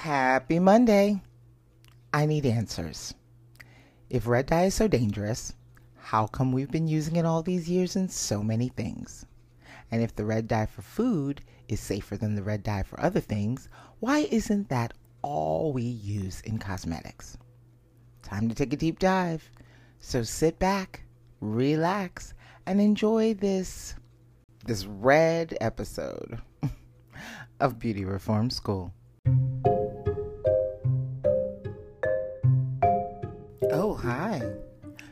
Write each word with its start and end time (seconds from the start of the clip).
Happy 0.00 0.58
Monday. 0.58 1.20
I 2.10 2.24
need 2.24 2.46
answers. 2.46 3.12
If 4.08 4.26
red 4.26 4.46
dye 4.46 4.64
is 4.64 4.74
so 4.74 4.88
dangerous, 4.88 5.52
how 5.94 6.26
come 6.26 6.52
we've 6.52 6.70
been 6.70 6.88
using 6.88 7.16
it 7.16 7.26
all 7.26 7.42
these 7.42 7.68
years 7.68 7.96
in 7.96 8.08
so 8.08 8.42
many 8.42 8.70
things? 8.70 9.26
And 9.90 10.00
if 10.00 10.16
the 10.16 10.24
red 10.24 10.48
dye 10.48 10.64
for 10.64 10.80
food 10.80 11.42
is 11.68 11.80
safer 11.80 12.16
than 12.16 12.34
the 12.34 12.42
red 12.42 12.62
dye 12.62 12.82
for 12.82 12.98
other 12.98 13.20
things, 13.20 13.68
why 13.98 14.20
isn't 14.30 14.70
that 14.70 14.94
all 15.20 15.70
we 15.70 15.82
use 15.82 16.40
in 16.46 16.56
cosmetics? 16.56 17.36
Time 18.22 18.48
to 18.48 18.54
take 18.54 18.72
a 18.72 18.78
deep 18.78 19.00
dive. 19.00 19.50
So 19.98 20.22
sit 20.22 20.58
back, 20.58 21.02
relax, 21.42 22.32
and 22.64 22.80
enjoy 22.80 23.34
this 23.34 23.94
this 24.64 24.86
red 24.86 25.58
episode 25.60 26.40
of 27.60 27.78
Beauty 27.78 28.06
Reform 28.06 28.48
School. 28.48 28.94
Hi. 34.00 34.40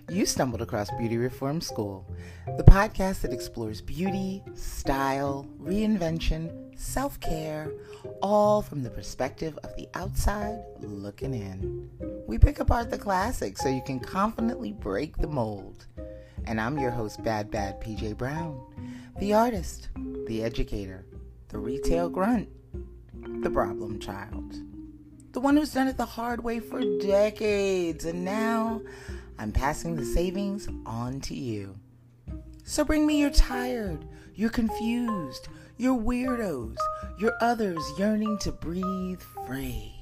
You 0.08 0.24
stumbled 0.24 0.62
across 0.62 0.90
Beauty 0.92 1.18
Reform 1.18 1.60
School, 1.60 2.10
the 2.56 2.64
podcast 2.64 3.20
that 3.20 3.34
explores 3.34 3.82
beauty, 3.82 4.42
style, 4.54 5.46
reinvention, 5.60 6.78
self 6.78 7.20
care, 7.20 7.70
all 8.22 8.62
from 8.62 8.82
the 8.82 8.88
perspective 8.88 9.58
of 9.62 9.76
the 9.76 9.88
outside 9.92 10.60
looking 10.80 11.34
in. 11.34 11.90
We 12.26 12.38
pick 12.38 12.60
apart 12.60 12.90
the 12.90 12.96
classics 12.96 13.60
so 13.60 13.68
you 13.68 13.82
can 13.84 14.00
confidently 14.00 14.72
break 14.72 15.18
the 15.18 15.28
mold. 15.28 15.86
And 16.46 16.58
I'm 16.58 16.78
your 16.78 16.90
host, 16.90 17.22
Bad 17.22 17.50
Bad 17.50 17.82
PJ 17.82 18.16
Brown, 18.16 18.58
the 19.18 19.34
artist, 19.34 19.90
the 20.26 20.42
educator, 20.42 21.04
the 21.48 21.58
retail 21.58 22.08
grunt, 22.08 22.48
the 23.42 23.50
problem 23.50 24.00
child, 24.00 24.54
the 25.32 25.40
one 25.40 25.56
who's 25.56 25.72
done 25.72 25.88
it 25.88 25.96
the 25.96 26.04
hard 26.04 26.42
way 26.42 26.60
for 26.60 26.80
decades, 27.00 28.04
and 28.04 28.24
now 28.24 28.80
I'm 29.38 29.52
passing 29.52 29.96
the 29.96 30.04
savings 30.04 30.68
on 30.86 31.20
to 31.22 31.34
you. 31.34 31.76
So 32.64 32.84
bring 32.84 33.06
me 33.06 33.20
your 33.20 33.30
tired, 33.30 34.04
your 34.34 34.50
confused, 34.50 35.48
your 35.76 35.98
weirdos, 35.98 36.76
your 37.18 37.32
others 37.40 37.82
yearning 37.98 38.38
to 38.38 38.52
breathe 38.52 39.22
free. 39.46 39.94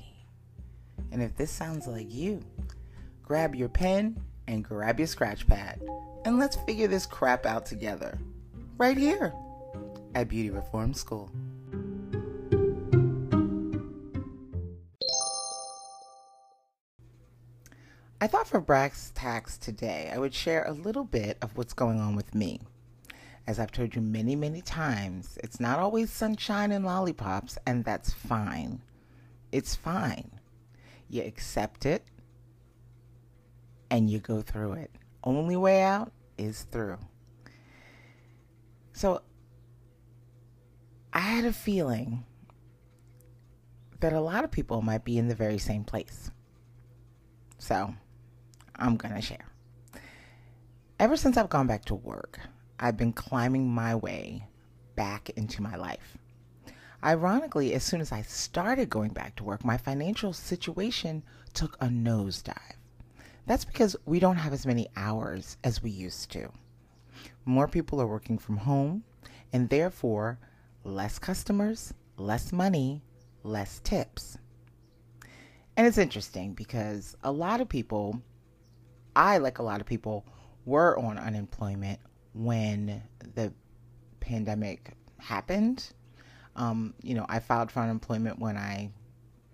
And 1.13 1.23
if 1.23 1.37
this 1.37 1.51
sounds 1.51 1.87
like 1.87 2.13
you, 2.13 2.43
grab 3.23 3.55
your 3.55 3.69
pen 3.69 4.21
and 4.47 4.65
grab 4.65 4.99
your 4.99 5.07
scratch 5.07 5.47
pad, 5.47 5.81
and 6.25 6.39
let's 6.39 6.57
figure 6.57 6.89
this 6.89 7.07
crap 7.07 7.47
out 7.47 7.67
together. 7.67 8.19
Right 8.79 8.97
here 8.97 9.33
at 10.15 10.29
Beauty 10.29 10.51
Reform 10.51 10.95
School. 10.95 11.31
I 18.19 18.27
thought 18.29 18.49
for 18.49 18.63
Brass 18.63 19.13
Tax 19.15 19.59
today, 19.59 20.11
I 20.11 20.17
would 20.19 20.33
share 20.33 20.65
a 20.65 20.73
little 20.73 21.05
bit 21.05 21.37
of 21.43 21.55
what's 21.55 21.75
going 21.75 22.01
on 22.01 22.17
with 22.17 22.35
me. 22.35 22.61
As 23.47 23.61
I've 23.61 23.73
told 23.73 23.95
you 23.95 24.01
many, 24.01 24.35
many 24.35 24.63
times, 24.63 25.37
it's 25.45 25.61
not 25.61 25.79
always 25.79 26.11
sunshine 26.11 26.73
and 26.73 26.83
lollipops, 26.85 27.59
and 27.67 27.85
that's 27.85 28.15
fine. 28.15 28.81
It's 29.53 29.77
fine. 29.77 30.31
You 31.11 31.25
accept 31.25 31.85
it 31.85 32.05
and 33.91 34.09
you 34.09 34.19
go 34.19 34.41
through 34.41 34.73
it. 34.73 34.91
Only 35.23 35.57
way 35.57 35.83
out 35.83 36.11
is 36.39 36.63
through. 36.63 36.99
So 38.95 39.21
I 41.13 41.21
had 41.21 41.45
a 41.45 41.53
feeling 41.53 42.25
that 44.01 44.15
a 44.15 44.21
lot 44.21 44.43
of 44.43 44.51
people 44.51 44.81
might 44.81 45.05
be 45.05 45.19
in 45.19 45.29
the 45.29 45.35
very 45.35 45.59
same 45.59 45.85
place. 45.85 46.31
So 47.59 47.95
I'm 48.79 48.97
going 48.97 49.15
to 49.15 49.21
share. 49.21 49.47
Ever 50.99 51.17
since 51.17 51.37
I've 51.37 51.51
gone 51.51 51.67
back 51.67 51.85
to 51.87 51.95
work, 51.95 52.41
I've 52.79 52.97
been 52.97 53.13
climbing 53.13 53.69
my 53.69 53.95
way 53.95 54.47
back 54.95 55.31
into 55.31 55.63
my 55.63 55.77
life. 55.77 56.17
Ironically, 57.05 57.75
as 57.75 57.85
soon 57.85 58.01
as 58.01 58.13
I 58.13 58.23
started 58.23 58.91
going 58.91 59.11
back 59.11 59.37
to 59.37 59.45
work, 59.45 59.65
my 59.65 59.77
financial 59.77 60.33
situation 60.33 61.23
took 61.53 61.77
a 61.81 61.87
nosedive. 61.87 62.77
That's 63.47 63.65
because 63.65 63.95
we 64.07 64.19
don't 64.19 64.37
have 64.37 64.53
as 64.53 64.67
many 64.67 64.89
hours 64.97 65.57
as 65.63 65.83
we 65.83 65.91
used 65.91 66.33
to. 66.33 66.51
More 67.45 67.69
people 67.69 68.01
are 68.01 68.07
working 68.07 68.39
from 68.39 68.57
home, 68.57 69.05
and 69.53 69.69
therefore, 69.69 70.39
less 70.83 71.19
customers, 71.19 71.95
less 72.17 72.53
money, 72.53 73.03
less 73.45 73.81
tips. 73.85 74.39
And 75.77 75.87
it's 75.87 75.99
interesting 75.99 76.55
because 76.55 77.17
a 77.23 77.31
lot 77.31 77.61
of 77.61 77.69
people, 77.69 78.21
I, 79.17 79.39
like 79.39 79.59
a 79.59 79.63
lot 79.63 79.81
of 79.81 79.87
people, 79.87 80.25
were 80.65 80.99
on 80.99 81.19
unemployment 81.19 81.99
when 82.35 83.03
the 83.35 83.53
pandemic 84.21 84.93
happened. 85.19 85.89
Um, 86.55 86.95
you 87.03 87.15
know, 87.15 87.27
I 87.29 87.41
filed 87.41 87.71
for 87.73 87.81
unemployment 87.81 88.39
when 88.39 88.57
I 88.57 88.91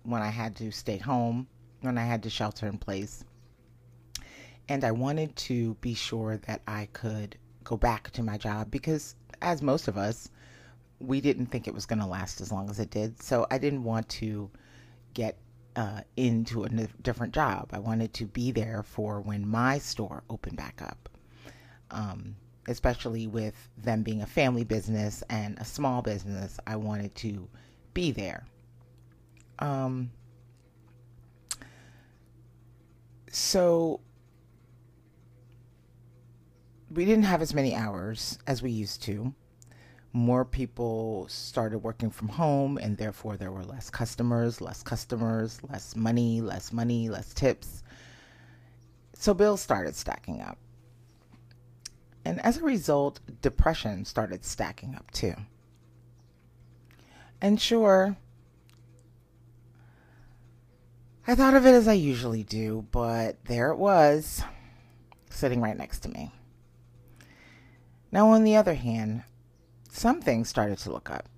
when 0.03 0.21
I 0.21 0.29
had 0.29 0.57
to 0.57 0.69
stay 0.71 0.97
home, 0.97 1.47
when 1.81 1.97
I 1.97 2.03
had 2.03 2.23
to 2.23 2.29
shelter 2.29 2.67
in 2.67 2.77
place. 2.77 3.23
And 4.67 4.83
I 4.83 4.91
wanted 4.91 5.35
to 5.37 5.75
be 5.75 5.93
sure 5.93 6.37
that 6.45 6.61
I 6.67 6.89
could 6.91 7.37
go 7.63 7.77
back 7.77 8.11
to 8.11 8.23
my 8.23 8.37
job 8.37 8.69
because 8.69 9.15
as 9.41 9.61
most 9.61 9.87
of 9.87 9.97
us, 9.97 10.29
we 10.99 11.21
didn't 11.21 11.47
think 11.47 11.67
it 11.67 11.73
was 11.73 11.85
going 11.85 11.99
to 11.99 12.05
last 12.05 12.41
as 12.41 12.51
long 12.51 12.69
as 12.69 12.79
it 12.79 12.89
did. 12.89 13.21
So 13.21 13.45
I 13.51 13.57
didn't 13.57 13.83
want 13.83 14.07
to 14.09 14.49
get 15.13 15.37
uh, 15.75 16.01
into 16.17 16.63
a 16.63 16.69
different 17.01 17.33
job. 17.33 17.69
I 17.73 17.79
wanted 17.79 18.13
to 18.15 18.25
be 18.25 18.51
there 18.51 18.83
for 18.83 19.21
when 19.21 19.47
my 19.47 19.79
store 19.79 20.23
opened 20.29 20.57
back 20.57 20.81
up. 20.81 21.09
Um, 21.91 22.35
especially 22.67 23.27
with 23.27 23.69
them 23.77 24.03
being 24.03 24.21
a 24.21 24.25
family 24.25 24.63
business 24.63 25.23
and 25.29 25.57
a 25.59 25.65
small 25.65 26.01
business, 26.01 26.59
I 26.65 26.75
wanted 26.77 27.13
to 27.15 27.47
be 27.93 28.11
there. 28.11 28.45
Um, 29.59 30.11
so 33.29 33.99
we 36.89 37.05
didn't 37.05 37.23
have 37.25 37.41
as 37.41 37.53
many 37.53 37.75
hours 37.75 38.39
as 38.47 38.61
we 38.61 38.71
used 38.71 39.03
to. 39.03 39.33
More 40.15 40.45
people 40.45 41.25
started 41.27 41.79
working 41.79 42.11
from 42.11 42.29
home, 42.29 42.77
and 42.77 42.97
therefore 42.97 43.35
there 43.35 43.51
were 43.51 43.63
less 43.63 43.89
customers, 43.89 44.61
less 44.61 44.83
customers, 44.83 45.59
less 45.63 45.95
money, 45.95 46.39
less 46.39 46.71
money, 46.71 47.09
less 47.09 47.33
tips. 47.33 47.81
So 49.15 49.33
bills 49.33 49.59
started 49.59 49.95
stacking 49.95 50.39
up. 50.39 50.59
And 52.23 52.39
as 52.41 52.57
a 52.57 52.63
result, 52.63 53.19
depression 53.41 54.05
started 54.05 54.45
stacking 54.45 54.95
up 54.95 55.09
too. 55.11 55.33
And 57.41 57.59
sure, 57.59 58.15
I 61.25 61.35
thought 61.35 61.55
of 61.55 61.65
it 61.65 61.71
as 61.71 61.87
I 61.87 61.93
usually 61.93 62.43
do, 62.43 62.85
but 62.91 63.43
there 63.45 63.71
it 63.71 63.77
was, 63.77 64.43
sitting 65.29 65.59
right 65.59 65.77
next 65.77 65.99
to 65.99 66.09
me. 66.09 66.31
Now, 68.11 68.29
on 68.29 68.43
the 68.43 68.55
other 68.55 68.75
hand, 68.75 69.23
some 69.93 70.21
things 70.21 70.49
started 70.49 70.79
to 70.79 70.91
look 70.91 71.11
up. 71.11 71.29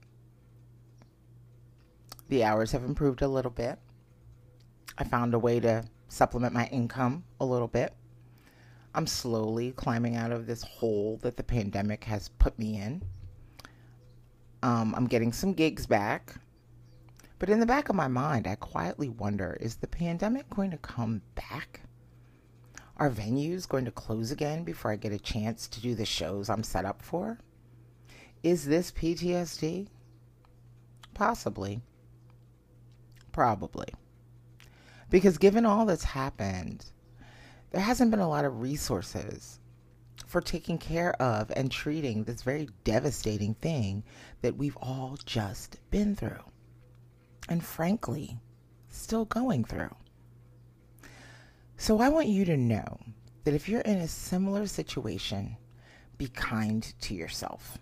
The 2.29 2.45
hours 2.45 2.71
have 2.71 2.85
improved 2.85 3.21
a 3.21 3.27
little 3.27 3.51
bit. 3.51 3.77
I 4.97 5.03
found 5.03 5.33
a 5.33 5.39
way 5.39 5.59
to 5.59 5.83
supplement 6.07 6.53
my 6.53 6.67
income 6.67 7.25
a 7.41 7.45
little 7.45 7.67
bit. 7.67 7.93
I'm 8.93 9.07
slowly 9.07 9.73
climbing 9.73 10.15
out 10.15 10.31
of 10.31 10.47
this 10.47 10.63
hole 10.63 11.19
that 11.21 11.35
the 11.35 11.43
pandemic 11.43 12.05
has 12.05 12.29
put 12.29 12.57
me 12.57 12.79
in. 12.79 13.03
Um, 14.63 14.95
I'm 14.95 15.07
getting 15.07 15.33
some 15.33 15.53
gigs 15.53 15.85
back. 15.85 16.35
But 17.39 17.49
in 17.49 17.59
the 17.59 17.65
back 17.65 17.89
of 17.89 17.95
my 17.95 18.07
mind, 18.07 18.47
I 18.47 18.55
quietly 18.55 19.09
wonder 19.09 19.57
is 19.59 19.75
the 19.75 19.87
pandemic 19.87 20.49
going 20.49 20.71
to 20.71 20.77
come 20.77 21.21
back? 21.35 21.81
Are 22.95 23.11
venues 23.11 23.67
going 23.67 23.83
to 23.83 23.91
close 23.91 24.31
again 24.31 24.63
before 24.63 24.91
I 24.91 24.95
get 24.95 25.11
a 25.11 25.19
chance 25.19 25.67
to 25.67 25.81
do 25.81 25.93
the 25.93 26.05
shows 26.05 26.49
I'm 26.49 26.63
set 26.63 26.85
up 26.85 27.01
for? 27.01 27.39
Is 28.45 28.63
this 28.63 28.91
PTSD? 28.91 29.87
Possibly. 31.15 31.81
Probably. 33.31 33.87
Because 35.09 35.39
given 35.39 35.65
all 35.65 35.87
that's 35.87 36.03
happened, 36.03 36.85
there 37.71 37.81
hasn't 37.81 38.11
been 38.11 38.19
a 38.19 38.29
lot 38.29 38.45
of 38.45 38.61
resources 38.61 39.59
for 40.27 40.41
taking 40.41 40.77
care 40.77 41.19
of 41.19 41.51
and 41.55 41.71
treating 41.71 42.23
this 42.23 42.43
very 42.43 42.69
devastating 42.83 43.55
thing 43.55 44.03
that 44.43 44.55
we've 44.55 44.77
all 44.77 45.17
just 45.25 45.79
been 45.89 46.15
through. 46.15 46.45
And 47.49 47.65
frankly, 47.65 48.37
still 48.89 49.25
going 49.25 49.65
through. 49.65 49.95
So 51.77 51.99
I 51.99 52.09
want 52.09 52.27
you 52.27 52.45
to 52.45 52.57
know 52.57 52.99
that 53.43 53.55
if 53.55 53.67
you're 53.67 53.81
in 53.81 53.97
a 53.97 54.07
similar 54.07 54.67
situation, 54.67 55.57
be 56.19 56.27
kind 56.27 56.93
to 57.01 57.15
yourself. 57.15 57.79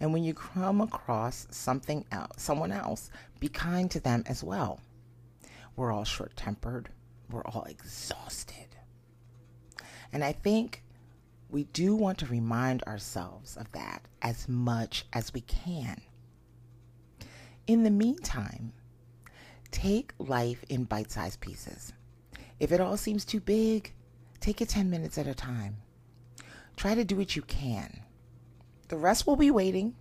And 0.00 0.12
when 0.12 0.24
you 0.24 0.34
come 0.34 0.80
across 0.80 1.46
something 1.50 2.04
else, 2.12 2.32
someone 2.36 2.72
else, 2.72 3.10
be 3.40 3.48
kind 3.48 3.90
to 3.90 4.00
them 4.00 4.24
as 4.26 4.42
well. 4.44 4.80
we're 5.74 5.92
all 5.92 6.04
short 6.04 6.34
tempered, 6.36 6.88
we're 7.30 7.44
all 7.44 7.64
exhausted. 7.64 8.76
And 10.12 10.24
I 10.24 10.32
think 10.32 10.82
we 11.50 11.64
do 11.64 11.94
want 11.94 12.18
to 12.18 12.26
remind 12.26 12.82
ourselves 12.84 13.56
of 13.56 13.70
that 13.72 14.02
as 14.22 14.48
much 14.48 15.04
as 15.12 15.34
we 15.34 15.42
can. 15.42 16.00
In 17.66 17.82
the 17.82 17.90
meantime, 17.90 18.72
take 19.70 20.12
life 20.18 20.64
in 20.68 20.84
bite 20.84 21.10
sized 21.10 21.40
pieces. 21.40 21.92
If 22.58 22.72
it 22.72 22.80
all 22.80 22.96
seems 22.96 23.24
too 23.24 23.40
big, 23.40 23.92
take 24.40 24.60
it 24.60 24.68
10 24.68 24.88
minutes 24.88 25.18
at 25.18 25.26
a 25.26 25.34
time. 25.34 25.76
Try 26.76 26.94
to 26.94 27.04
do 27.04 27.16
what 27.16 27.36
you 27.36 27.42
can. 27.42 28.00
The 28.88 28.96
rest 28.96 29.26
will 29.26 29.36
be 29.36 29.50
waiting. 29.50 29.94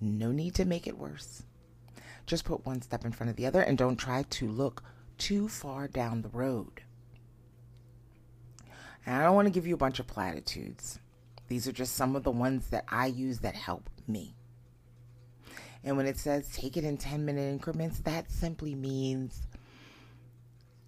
No 0.00 0.32
need 0.32 0.54
to 0.56 0.64
make 0.64 0.86
it 0.86 0.98
worse. 0.98 1.44
Just 2.26 2.44
put 2.44 2.66
one 2.66 2.82
step 2.82 3.04
in 3.04 3.12
front 3.12 3.30
of 3.30 3.36
the 3.36 3.46
other 3.46 3.60
and 3.60 3.78
don't 3.78 3.96
try 3.96 4.22
to 4.22 4.48
look 4.48 4.82
too 5.18 5.48
far 5.48 5.86
down 5.88 6.22
the 6.22 6.28
road. 6.28 6.82
And 9.04 9.16
I 9.16 9.24
don't 9.24 9.34
want 9.34 9.46
to 9.46 9.52
give 9.52 9.66
you 9.66 9.74
a 9.74 9.78
bunch 9.78 9.98
of 9.98 10.06
platitudes. 10.06 10.98
These 11.48 11.66
are 11.68 11.72
just 11.72 11.94
some 11.94 12.16
of 12.16 12.22
the 12.22 12.30
ones 12.30 12.68
that 12.68 12.84
I 12.88 13.06
use 13.06 13.40
that 13.40 13.54
help 13.54 13.90
me. 14.06 14.34
And 15.84 15.96
when 15.96 16.06
it 16.06 16.18
says 16.18 16.48
take 16.52 16.76
it 16.76 16.84
in 16.84 16.96
10 16.96 17.24
minute 17.24 17.52
increments, 17.52 17.98
that 18.00 18.30
simply 18.30 18.74
means 18.74 19.42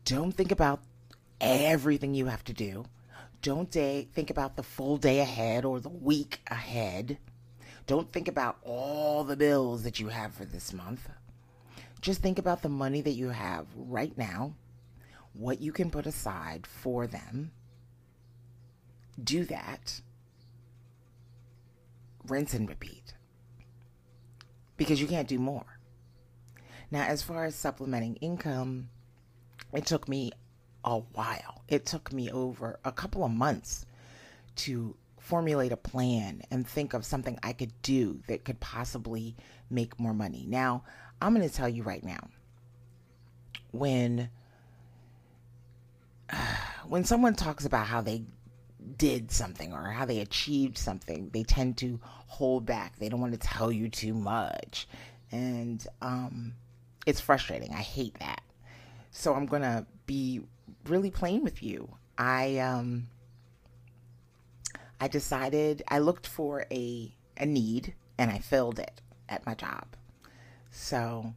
don't 0.05 0.33
think 0.33 0.53
about 0.53 0.81
everything 1.41 2.15
you 2.15 2.27
have 2.27 2.45
to 2.45 2.53
do. 2.53 2.85
Don't 3.45 3.71
day, 3.71 4.09
think 4.15 4.31
about 4.31 4.57
the 4.57 4.63
full 4.63 4.97
day 4.97 5.21
ahead 5.21 5.67
or 5.67 5.79
the 5.79 5.91
week 5.91 6.41
ahead. 6.47 7.19
Don't 7.87 8.11
think 8.11 8.27
about 8.27 8.57
all 8.63 9.23
the 9.23 9.37
bills 9.37 9.83
that 9.83 10.01
you 10.01 10.09
have 10.09 10.33
for 10.33 10.47
this 10.47 10.73
month. 10.73 11.11
Just 12.01 12.23
think 12.23 12.39
about 12.39 12.63
the 12.63 12.71
money 12.71 13.03
that 13.03 13.11
you 13.11 13.29
have 13.29 13.67
right 13.77 14.17
now, 14.17 14.55
what 15.35 15.61
you 15.61 15.73
can 15.73 15.91
put 15.91 16.07
aside 16.07 16.67
for 16.67 17.07
them. 17.07 17.51
Do 19.23 19.45
that. 19.45 20.01
Rinse 22.27 22.55
and 22.55 22.67
repeat. 22.67 23.13
Because 24.79 25.03
you 25.03 25.07
can't 25.07 25.29
do 25.29 25.39
more. 25.39 25.81
Now, 26.91 27.03
as 27.05 27.21
far 27.21 27.45
as 27.45 27.55
supplementing 27.55 28.17
income, 28.17 28.89
it 29.71 29.85
took 29.85 30.09
me 30.09 30.33
a 30.85 30.99
while. 30.99 31.63
It 31.69 31.87
took 31.87 32.13
me 32.13 32.31
over 32.31 32.79
a 32.85 32.93
couple 32.93 33.25
of 33.25 33.31
months 33.31 33.87
to 34.57 34.97
formulate 35.19 35.73
a 35.73 35.77
plan 35.77 36.43
and 36.51 36.67
think 36.67 36.93
of 36.93 37.05
something 37.05 37.39
I 37.43 37.55
could 37.55 37.73
do 37.83 38.21
that 38.29 38.45
could 38.45 38.61
possibly 38.61 39.35
make 39.71 39.99
more 39.99 40.13
money. 40.15 40.45
Now, 40.47 40.85
I'm 41.21 41.35
going 41.35 41.49
to 41.49 41.55
tell 41.55 41.69
you 41.69 41.83
right 41.83 42.05
now 42.05 42.29
when 43.73 44.29
when 46.87 47.05
someone 47.05 47.35
talks 47.35 47.65
about 47.65 47.87
how 47.87 48.01
they 48.01 48.25
did 48.99 49.31
something 49.31 49.73
or 49.73 49.91
how 49.91 50.05
they 50.05 50.21
achieved 50.21 50.77
something, 50.77 51.31
they 51.33 51.43
tend 51.43 51.79
to 51.79 51.99
hold 52.27 52.67
back. 52.67 52.99
They 52.99 53.09
don't 53.09 53.21
want 53.21 53.33
to 53.33 53.39
tell 53.39 53.73
you 53.73 53.89
too 53.89 54.15
much. 54.15 54.87
And 55.33 55.85
um, 56.03 56.55
it's 57.07 57.21
frustrating. 57.21 57.73
I 57.73 57.81
hate 57.81 58.19
that. 58.21 58.43
So 59.11 59.35
I'm 59.35 59.47
going 59.47 59.63
to 59.63 59.87
be 60.07 60.43
really 60.89 61.11
playing 61.11 61.43
with 61.43 61.63
you. 61.63 61.97
I 62.17 62.59
um 62.59 63.09
I 65.01 65.09
decided 65.09 65.83
I 65.89 65.99
looked 65.99 66.27
for 66.27 66.67
a 66.71 67.15
a 67.37 67.47
need 67.47 67.95
and 68.19 68.31
I 68.31 68.39
filled 68.39 68.79
it 68.79 69.01
at 69.29 69.45
my 69.47 69.55
job. 69.55 69.87
So 70.71 71.35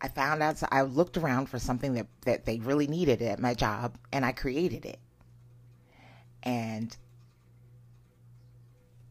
I 0.00 0.08
found 0.08 0.42
out 0.42 0.58
so 0.58 0.66
I 0.70 0.82
looked 0.82 1.16
around 1.16 1.46
for 1.46 1.58
something 1.58 1.94
that 1.94 2.06
that 2.22 2.44
they 2.44 2.58
really 2.58 2.86
needed 2.86 3.22
at 3.22 3.38
my 3.38 3.54
job 3.54 3.96
and 4.12 4.24
I 4.24 4.32
created 4.32 4.84
it. 4.84 4.98
And 6.42 6.96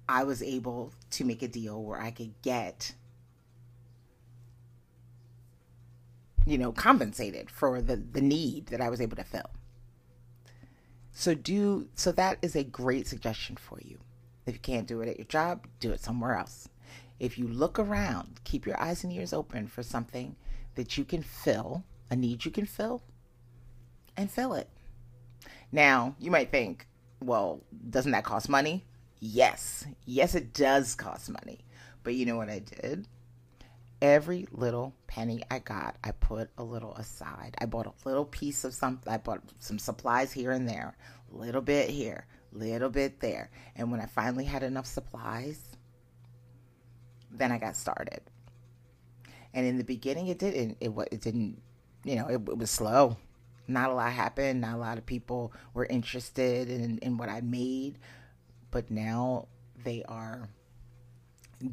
I 0.09 0.25
was 0.25 0.43
able 0.43 0.91
to 1.11 1.23
make 1.23 1.41
a 1.41 1.47
deal 1.47 1.81
where 1.81 2.01
I 2.01 2.11
could 2.11 2.33
get 2.41 2.93
you 6.45 6.57
know, 6.57 6.71
compensated 6.71 7.49
for 7.49 7.81
the, 7.81 7.95
the 7.95 8.21
need 8.21 8.67
that 8.67 8.81
I 8.81 8.89
was 8.89 9.01
able 9.01 9.17
to 9.17 9.23
fill. 9.23 9.49
So 11.13 11.35
do 11.35 11.89
so 11.95 12.11
that 12.13 12.37
is 12.41 12.55
a 12.55 12.63
great 12.63 13.07
suggestion 13.07 13.57
for 13.57 13.79
you. 13.81 13.99
If 14.45 14.55
you 14.55 14.59
can't 14.59 14.87
do 14.87 15.01
it 15.01 15.09
at 15.09 15.17
your 15.17 15.25
job, 15.25 15.67
do 15.79 15.91
it 15.91 15.99
somewhere 15.99 16.35
else. 16.35 16.69
If 17.19 17.37
you 17.37 17.47
look 17.47 17.77
around, 17.77 18.39
keep 18.43 18.65
your 18.65 18.81
eyes 18.81 19.03
and 19.03 19.13
ears 19.13 19.33
open 19.33 19.67
for 19.67 19.83
something 19.83 20.35
that 20.75 20.97
you 20.97 21.05
can 21.05 21.21
fill, 21.21 21.83
a 22.09 22.15
need 22.15 22.45
you 22.45 22.51
can 22.51 22.65
fill, 22.65 23.03
and 24.17 24.31
fill 24.31 24.53
it. 24.53 24.69
Now, 25.71 26.15
you 26.19 26.31
might 26.31 26.51
think, 26.51 26.87
well, 27.21 27.61
doesn't 27.89 28.11
that 28.11 28.23
cost 28.23 28.49
money? 28.49 28.83
Yes. 29.19 29.85
Yes, 30.05 30.33
it 30.33 30.53
does 30.53 30.95
cost 30.95 31.29
money. 31.29 31.59
But 32.03 32.15
you 32.15 32.25
know 32.25 32.37
what 32.37 32.49
I 32.49 32.59
did? 32.59 33.07
Every 34.01 34.47
little 34.51 34.93
penny 35.07 35.43
I 35.51 35.59
got, 35.59 35.95
I 36.03 36.11
put 36.11 36.49
a 36.57 36.63
little 36.63 36.95
aside. 36.95 37.55
I 37.59 37.65
bought 37.65 37.85
a 37.85 38.07
little 38.07 38.25
piece 38.25 38.63
of 38.63 38.73
something. 38.73 39.11
I 39.11 39.17
bought 39.17 39.41
some 39.59 39.77
supplies 39.77 40.31
here 40.31 40.51
and 40.51 40.67
there, 40.67 40.97
a 41.33 41.37
little 41.37 41.61
bit 41.61 41.89
here, 41.89 42.25
a 42.53 42.57
little 42.57 42.89
bit 42.89 43.19
there. 43.19 43.51
And 43.75 43.91
when 43.91 44.01
I 44.01 44.07
finally 44.07 44.45
had 44.45 44.63
enough 44.63 44.87
supplies, 44.87 45.59
then 47.29 47.51
I 47.51 47.59
got 47.59 47.75
started. 47.75 48.21
And 49.53 49.65
in 49.65 49.77
the 49.77 49.83
beginning, 49.83 50.27
it 50.27 50.39
didn't. 50.39 50.77
It 50.79 50.91
it 51.11 51.21
didn't. 51.21 51.61
You 52.03 52.15
know, 52.15 52.27
it, 52.27 52.41
it 52.47 52.57
was 52.57 52.71
slow. 52.71 53.17
Not 53.67 53.91
a 53.91 53.93
lot 53.93 54.11
happened. 54.11 54.61
Not 54.61 54.75
a 54.75 54.79
lot 54.79 54.97
of 54.97 55.05
people 55.05 55.53
were 55.73 55.85
interested 55.85 56.69
in 56.69 56.97
in 56.99 57.17
what 57.17 57.29
I 57.29 57.41
made. 57.41 57.99
But 58.71 58.89
now 58.89 59.47
they 59.83 60.03
are 60.07 60.49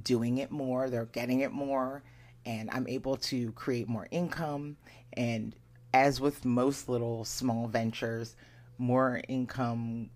doing 0.02 0.38
it 0.38 0.50
more. 0.50 0.90
They're 0.90 1.06
getting 1.06 1.40
it 1.40 1.52
more 1.52 2.02
and 2.48 2.70
I'm 2.72 2.88
able 2.88 3.18
to 3.18 3.52
create 3.52 3.88
more 3.88 4.08
income. 4.10 4.78
And 5.12 5.54
as 5.92 6.18
with 6.18 6.46
most 6.46 6.88
little 6.88 7.24
small 7.26 7.68
ventures, 7.68 8.36
more 8.78 9.20
income 9.28 10.08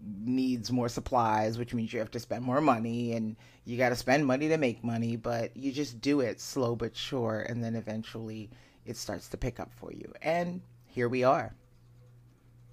needs 0.00 0.70
more 0.70 0.88
supplies, 0.88 1.58
which 1.58 1.74
means 1.74 1.92
you 1.92 1.98
have 1.98 2.10
to 2.12 2.20
spend 2.20 2.44
more 2.44 2.60
money 2.60 3.14
and 3.14 3.34
you 3.64 3.76
got 3.76 3.88
to 3.88 3.96
spend 3.96 4.24
money 4.24 4.48
to 4.48 4.58
make 4.58 4.84
money, 4.84 5.16
but 5.16 5.56
you 5.56 5.72
just 5.72 6.00
do 6.00 6.20
it 6.20 6.40
slow 6.40 6.76
but 6.76 6.96
sure. 6.96 7.40
And 7.48 7.62
then 7.62 7.74
eventually 7.74 8.48
it 8.86 8.96
starts 8.96 9.28
to 9.30 9.36
pick 9.36 9.58
up 9.58 9.72
for 9.74 9.92
you. 9.92 10.12
And 10.22 10.62
here 10.86 11.08
we 11.08 11.24
are. 11.24 11.52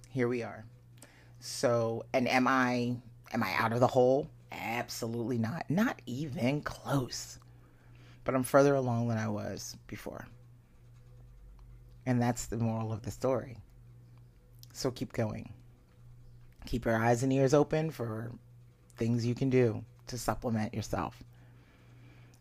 Here 0.08 0.28
we 0.28 0.44
are. 0.44 0.64
So, 1.40 2.04
and 2.12 2.28
am 2.28 2.46
I 2.46 2.96
am 3.32 3.42
I 3.42 3.54
out 3.58 3.72
of 3.72 3.80
the 3.80 3.88
hole? 3.88 4.30
Absolutely 4.52 5.38
not. 5.38 5.64
Not 5.68 6.00
even 6.06 6.60
close 6.62 7.39
but 8.24 8.34
I'm 8.34 8.42
further 8.42 8.74
along 8.74 9.08
than 9.08 9.18
I 9.18 9.28
was 9.28 9.76
before. 9.86 10.26
And 12.06 12.20
that's 12.20 12.46
the 12.46 12.56
moral 12.56 12.92
of 12.92 13.02
the 13.02 13.10
story. 13.10 13.56
So 14.72 14.90
keep 14.90 15.12
going. 15.12 15.52
Keep 16.66 16.84
your 16.84 16.96
eyes 16.96 17.22
and 17.22 17.32
ears 17.32 17.54
open 17.54 17.90
for 17.90 18.32
things 18.96 19.26
you 19.26 19.34
can 19.34 19.50
do 19.50 19.84
to 20.06 20.18
supplement 20.18 20.74
yourself. 20.74 21.22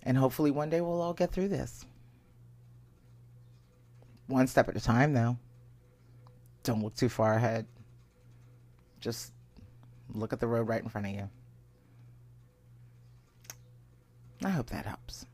And 0.04 0.18
hopefully 0.18 0.52
one 0.52 0.70
day 0.70 0.82
we'll 0.82 1.02
all 1.02 1.14
get 1.14 1.32
through 1.32 1.50
this. 1.50 1.86
One 4.28 4.48
step 4.48 4.70
at 4.70 4.76
a 4.76 4.82
time, 4.82 5.14
though. 5.14 5.38
Don't 6.64 6.84
look 6.84 6.96
too 6.96 7.10
far 7.10 7.34
ahead. 7.34 7.66
Just 9.00 9.34
look 10.14 10.34
at 10.34 10.40
the 10.40 10.48
road 10.48 10.68
right 10.68 10.84
in 10.84 10.90
front 10.90 11.08
of 11.08 11.14
you. 11.14 11.30
I 14.44 14.50
hope 14.50 14.70
that 14.70 14.86
helps. 14.86 15.26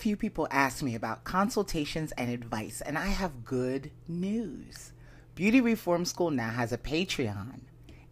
Few 0.00 0.16
people 0.16 0.48
ask 0.50 0.82
me 0.82 0.94
about 0.94 1.24
consultations 1.24 2.10
and 2.12 2.30
advice, 2.30 2.80
and 2.80 2.96
I 2.96 3.08
have 3.08 3.44
good 3.44 3.90
news. 4.08 4.92
Beauty 5.34 5.60
Reform 5.60 6.06
School 6.06 6.30
now 6.30 6.48
has 6.48 6.72
a 6.72 6.78
Patreon. 6.78 7.60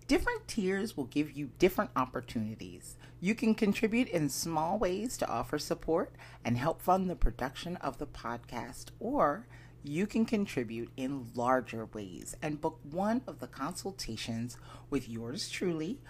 Different 0.07 0.47
tiers 0.47 0.99
will 0.99 1.07
give 1.07 1.33
you 1.33 1.49
different 1.59 1.91
opportunities. 1.97 2.97
You 3.21 3.35
can 3.35 3.55
contribute 3.55 4.09
in 4.09 4.29
small 4.29 4.79
ways 4.79 5.17
to 5.17 5.29
offer 5.29 5.59
support 5.59 6.15
and 6.45 6.59
help 6.59 6.83
fund 6.83 7.09
the 7.09 7.17
production 7.17 7.77
of 7.77 7.97
the 7.97 8.07
podcast, 8.07 8.87
or 9.01 9.47
you 9.83 10.07
can 10.07 10.27
contribute 10.27 10.91
in 10.99 11.29
larger 11.35 11.87
ways 11.87 12.37
and 12.43 12.61
book 12.61 12.81
one 12.83 13.23
of 13.27 13.39
the 13.39 13.47
consultations 13.47 14.59
with 14.91 15.09
yours 15.09 15.49
truly 15.49 16.01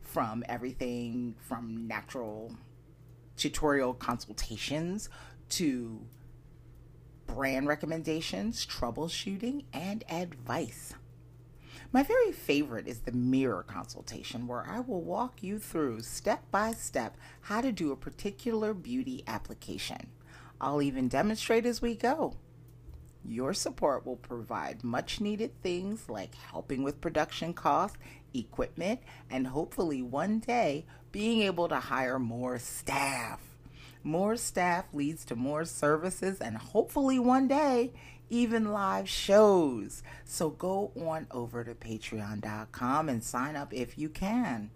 from 0.00 0.42
everything 0.48 1.36
from 1.38 1.86
natural 1.86 2.56
tutorial 3.38 3.94
consultations 3.94 5.08
to 5.50 6.00
brand 7.26 7.68
recommendations, 7.68 8.66
troubleshooting, 8.66 9.64
and 9.72 10.04
advice. 10.10 10.94
My 11.92 12.02
very 12.02 12.32
favorite 12.32 12.86
is 12.86 13.00
the 13.00 13.12
mirror 13.12 13.62
consultation, 13.62 14.46
where 14.46 14.66
I 14.68 14.80
will 14.80 15.00
walk 15.00 15.42
you 15.42 15.58
through 15.58 16.00
step 16.00 16.50
by 16.50 16.72
step 16.72 17.16
how 17.42 17.60
to 17.60 17.72
do 17.72 17.92
a 17.92 17.96
particular 17.96 18.74
beauty 18.74 19.24
application. 19.26 20.08
I'll 20.60 20.82
even 20.82 21.08
demonstrate 21.08 21.64
as 21.64 21.80
we 21.80 21.94
go. 21.94 22.36
Your 23.24 23.54
support 23.54 24.04
will 24.04 24.16
provide 24.16 24.84
much 24.84 25.20
needed 25.20 25.62
things 25.62 26.08
like 26.08 26.34
helping 26.34 26.82
with 26.82 27.00
production 27.00 27.54
costs, 27.54 27.98
equipment, 28.34 29.00
and 29.30 29.46
hopefully 29.46 30.02
one 30.02 30.40
day 30.40 30.86
being 31.12 31.42
able 31.42 31.68
to 31.68 31.76
hire 31.76 32.18
more 32.18 32.58
staff. 32.58 33.47
More 34.08 34.38
staff 34.38 34.86
leads 34.94 35.22
to 35.26 35.36
more 35.36 35.66
services 35.66 36.40
and 36.40 36.56
hopefully 36.56 37.18
one 37.18 37.46
day 37.46 37.92
even 38.30 38.72
live 38.72 39.06
shows. 39.06 40.02
So 40.24 40.48
go 40.48 40.92
on 40.98 41.26
over 41.30 41.62
to 41.62 41.74
patreon.com 41.74 43.10
and 43.10 43.22
sign 43.22 43.54
up 43.54 43.74
if 43.74 43.98
you 43.98 44.08
can. 44.08 44.70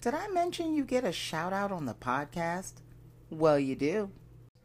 Did 0.00 0.14
I 0.14 0.26
mention 0.28 0.74
you 0.74 0.86
get 0.86 1.04
a 1.04 1.12
shout 1.12 1.52
out 1.52 1.70
on 1.70 1.84
the 1.84 1.92
podcast? 1.92 2.76
Well, 3.28 3.58
you 3.58 3.76
do. 3.76 4.10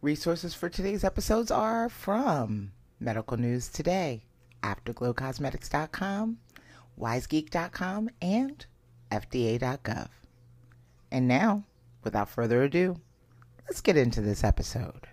Resources 0.02 0.54
for 0.54 0.70
today's 0.70 1.04
episodes 1.04 1.52
are 1.52 1.90
from 1.90 2.72
Medical 3.02 3.36
News 3.36 3.68
Today, 3.68 4.24
AfterglowCosmetics.com, 4.64 6.38
WiseGeek.com, 6.98 8.10
and 8.22 8.66
FDA.gov. 9.12 10.08
And 11.12 11.28
now, 11.28 11.66
without 12.06 12.30
further 12.30 12.64
ado, 12.64 13.02
let's 13.68 13.82
get 13.82 13.98
into 13.98 14.22
this 14.22 14.44
episode. 14.44 15.08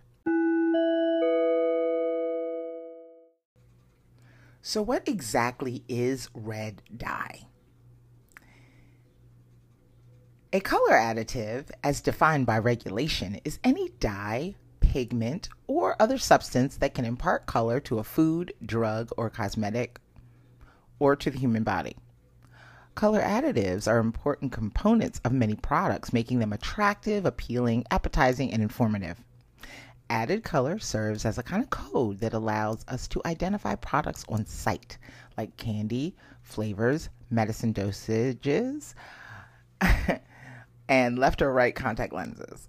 So, 4.63 4.81
what 4.81 5.07
exactly 5.07 5.85
is 5.89 6.31
red 6.33 6.83
dye? 6.97 7.43
A 10.53 10.61
color 10.61 10.93
additive, 10.93 11.67
as 11.83 12.01
defined 12.01 12.47
by 12.47 12.59
regulation, 12.59 13.41
is 13.45 13.59
any 13.65 13.89
dye, 13.99 14.55
pigment, 14.81 15.49
or 15.67 16.01
other 16.01 16.17
substance 16.17 16.77
that 16.77 16.95
can 16.95 17.05
impart 17.05 17.47
color 17.47 17.81
to 17.81 17.99
a 17.99 18.05
food, 18.05 18.55
drug, 18.65 19.11
or 19.19 19.29
cosmetic, 19.29 20.01
or 21.01 21.17
to 21.17 21.31
the 21.31 21.39
human 21.39 21.65
body. 21.65 21.97
Color 22.95 23.23
additives 23.23 23.89
are 23.89 23.99
important 23.99 24.53
components 24.53 25.21
of 25.25 25.33
many 25.33 25.57
products, 25.57 26.13
making 26.13 26.39
them 26.39 26.53
attractive, 26.53 27.27
appealing, 27.27 27.85
appetizing, 27.91 28.53
and 28.53 28.63
informative. 28.63 29.21
Added 30.11 30.45
color 30.45 30.79
serves 30.79 31.25
as 31.25 31.37
a 31.37 31.43
kind 31.43 31.63
of 31.63 31.71
code 31.71 32.21
that 32.21 32.35
allows 32.35 32.85
us 32.87 33.09
to 33.09 33.23
identify 33.27 33.75
products 33.75 34.25
on 34.29 34.47
site, 34.47 34.99
like 35.37 35.57
candy, 35.57 36.15
flavors, 36.43 37.09
medicine 37.31 37.75
dosages, 37.75 38.95
and 40.89 41.19
left 41.19 41.43
or 41.43 41.53
right 41.53 41.75
contact 41.75 42.13
lenses. 42.13 42.69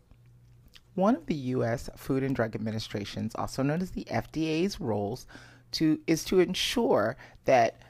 One 0.96 1.16
of 1.16 1.26
the 1.28 1.36
U.S. 1.36 1.90
Food 1.98 2.24
and 2.24 2.36
Drug 2.36 2.56
Administration's, 2.56 3.36
also 3.36 3.62
known 3.62 3.82
as 3.82 3.92
the 3.92 4.06
FDA's, 4.06 4.80
roles 4.80 5.28
to 5.74 6.00
is 6.08 6.24
to 6.26 6.40
ensure 6.40 7.18
that 7.44 7.82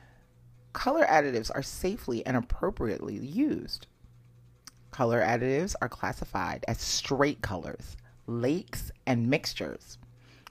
color 0.76 1.06
additives 1.08 1.50
are 1.56 1.64
safely 1.64 2.24
and 2.24 2.38
appropriately 2.38 3.18
used. 3.18 3.88
Color 4.92 5.22
additives 5.22 5.76
are 5.82 5.90
classified 5.90 6.64
as 6.68 6.80
straight 6.80 7.42
colors 7.42 7.98
lakes, 8.28 8.92
and 9.06 9.30
mixtures. 9.30 9.98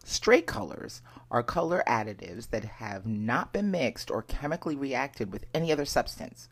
Straight 0.04 0.46
colors 0.46 1.02
are 1.30 1.42
color 1.42 1.82
additives 1.86 2.50
that 2.50 2.64
have 2.64 3.06
not 3.06 3.52
been 3.52 3.70
mixed 3.70 4.10
or 4.10 4.22
chemically 4.22 4.76
reacted 4.76 5.32
with 5.32 5.46
any 5.54 5.72
other 5.72 5.84
substance. 5.84 6.48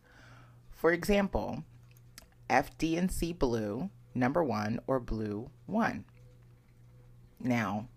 For 0.71 0.93
example, 0.93 1.65
FD&C 2.49 3.35
blue, 3.35 3.91
number 4.15 4.43
one, 4.43 4.81
or 4.87 4.99
blue 4.99 5.51
one. 5.67 6.05
Now, 7.39 7.89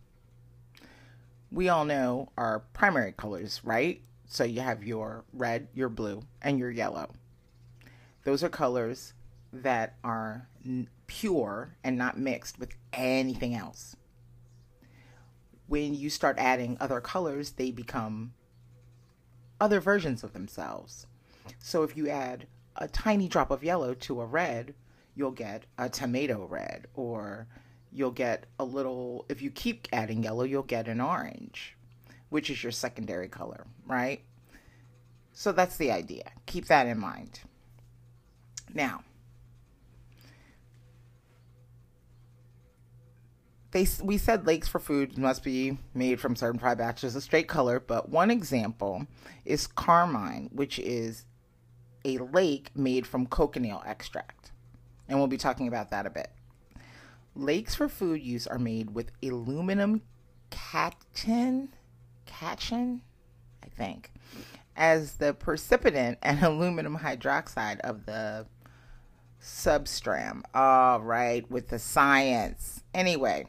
we 1.51 1.69
all 1.69 1.85
know 1.85 2.31
our 2.37 2.59
primary 2.73 3.13
colors, 3.13 3.61
right? 3.63 4.01
So 4.27 4.43
you 4.43 4.61
have 4.61 4.83
your 4.83 5.23
red, 5.33 5.67
your 5.73 5.89
blue, 5.89 6.23
and 6.41 6.57
your 6.57 6.71
yellow. 6.71 7.11
Those 8.23 8.43
are 8.43 8.49
colors 8.49 9.13
that 9.53 9.95
are 10.03 10.47
pure 11.07 11.75
and 11.83 11.97
not 11.97 12.17
mixed 12.17 12.59
with 12.59 12.71
anything 12.91 13.53
else. 13.53 13.95
When 15.67 15.93
you 15.93 16.09
start 16.09 16.37
adding 16.39 16.77
other 16.79 17.01
colors, 17.01 17.51
they 17.51 17.71
become 17.71 18.33
other 19.61 19.79
versions 19.79 20.23
of 20.23 20.33
themselves. 20.33 21.07
So 21.59 21.83
if 21.83 21.95
you 21.95 22.09
add 22.09 22.47
a 22.75 22.87
tiny 22.87 23.27
drop 23.27 23.51
of 23.51 23.63
yellow 23.63 23.93
to 23.93 24.21
a 24.21 24.25
red, 24.25 24.73
you'll 25.15 25.31
get 25.31 25.65
a 25.77 25.87
tomato 25.87 26.45
red, 26.45 26.87
or 26.93 27.47
you'll 27.91 28.11
get 28.11 28.45
a 28.59 28.65
little, 28.65 29.25
if 29.29 29.41
you 29.41 29.49
keep 29.49 29.87
adding 29.93 30.23
yellow, 30.23 30.43
you'll 30.43 30.63
get 30.63 30.87
an 30.87 30.99
orange, 30.99 31.74
which 32.35 32.49
is 32.49 32.61
your 32.61 32.71
secondary 32.73 33.29
color, 33.29 33.65
right? 33.87 34.21
So 35.31 35.53
that's 35.53 35.77
the 35.77 35.89
idea. 35.89 36.33
Keep 36.45 36.65
that 36.65 36.85
in 36.85 36.99
mind. 36.99 37.39
Now, 38.73 39.03
they 43.71 43.87
we 44.03 44.17
said 44.17 44.45
lakes 44.45 44.67
for 44.67 44.79
food 44.79 45.17
must 45.17 45.45
be 45.45 45.77
made 45.93 46.19
from 46.19 46.35
certain 46.35 46.59
five 46.59 46.77
batches 46.77 47.15
of 47.15 47.23
straight 47.23 47.47
color, 47.47 47.79
but 47.79 48.09
one 48.09 48.29
example 48.29 49.07
is 49.45 49.65
carmine, 49.65 50.49
which 50.51 50.77
is 50.77 51.23
a 52.03 52.17
lake 52.17 52.69
made 52.75 53.07
from 53.07 53.27
cochineal 53.27 53.81
extract. 53.85 54.51
And 55.07 55.17
we'll 55.17 55.27
be 55.27 55.37
talking 55.37 55.69
about 55.69 55.89
that 55.91 56.05
a 56.05 56.09
bit. 56.09 56.31
Lakes 57.33 57.75
for 57.75 57.87
food 57.87 58.21
use 58.21 58.45
are 58.45 58.59
made 58.59 58.93
with 58.93 59.13
aluminum 59.23 60.01
catchin, 60.49 61.69
catchin, 62.25 63.01
I 63.63 63.67
think, 63.67 64.11
as 64.75 65.15
the 65.15 65.33
precipitant 65.33 66.19
and 66.21 66.39
aluminum 66.43 66.99
hydroxide 66.99 67.79
of 67.79 68.05
the 68.05 68.45
substram. 69.41 70.41
All 70.53 71.01
right, 71.01 71.49
with 71.49 71.69
the 71.69 71.79
science. 71.79 72.83
Anyway, 72.93 73.47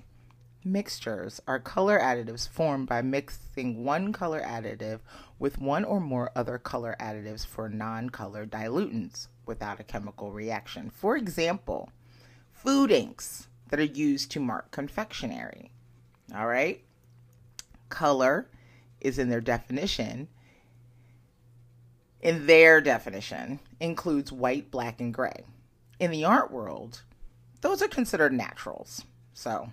Mixtures 0.66 1.40
are 1.46 1.60
color 1.60 2.00
additives 2.00 2.48
formed 2.48 2.88
by 2.88 3.00
mixing 3.00 3.84
one 3.84 4.12
color 4.12 4.40
additive 4.40 4.98
with 5.38 5.60
one 5.60 5.84
or 5.84 6.00
more 6.00 6.32
other 6.34 6.58
color 6.58 6.96
additives 6.98 7.46
for 7.46 7.68
non 7.68 8.10
color 8.10 8.44
dilutants 8.44 9.28
without 9.46 9.78
a 9.78 9.84
chemical 9.84 10.32
reaction. 10.32 10.90
For 10.90 11.16
example, 11.16 11.92
food 12.50 12.90
inks 12.90 13.46
that 13.68 13.78
are 13.78 13.84
used 13.84 14.32
to 14.32 14.40
mark 14.40 14.72
confectionery. 14.72 15.70
All 16.34 16.48
right? 16.48 16.82
Color 17.88 18.48
is 19.00 19.18
in 19.18 19.28
their 19.28 19.40
definition. 19.40 20.28
In 22.20 22.46
their 22.46 22.80
definition, 22.80 23.60
includes 23.80 24.32
white, 24.32 24.70
black, 24.70 25.00
and 25.00 25.12
gray. 25.12 25.44
In 26.00 26.10
the 26.10 26.24
art 26.24 26.50
world, 26.50 27.02
those 27.60 27.82
are 27.82 27.88
considered 27.88 28.32
naturals. 28.32 29.04
So, 29.34 29.70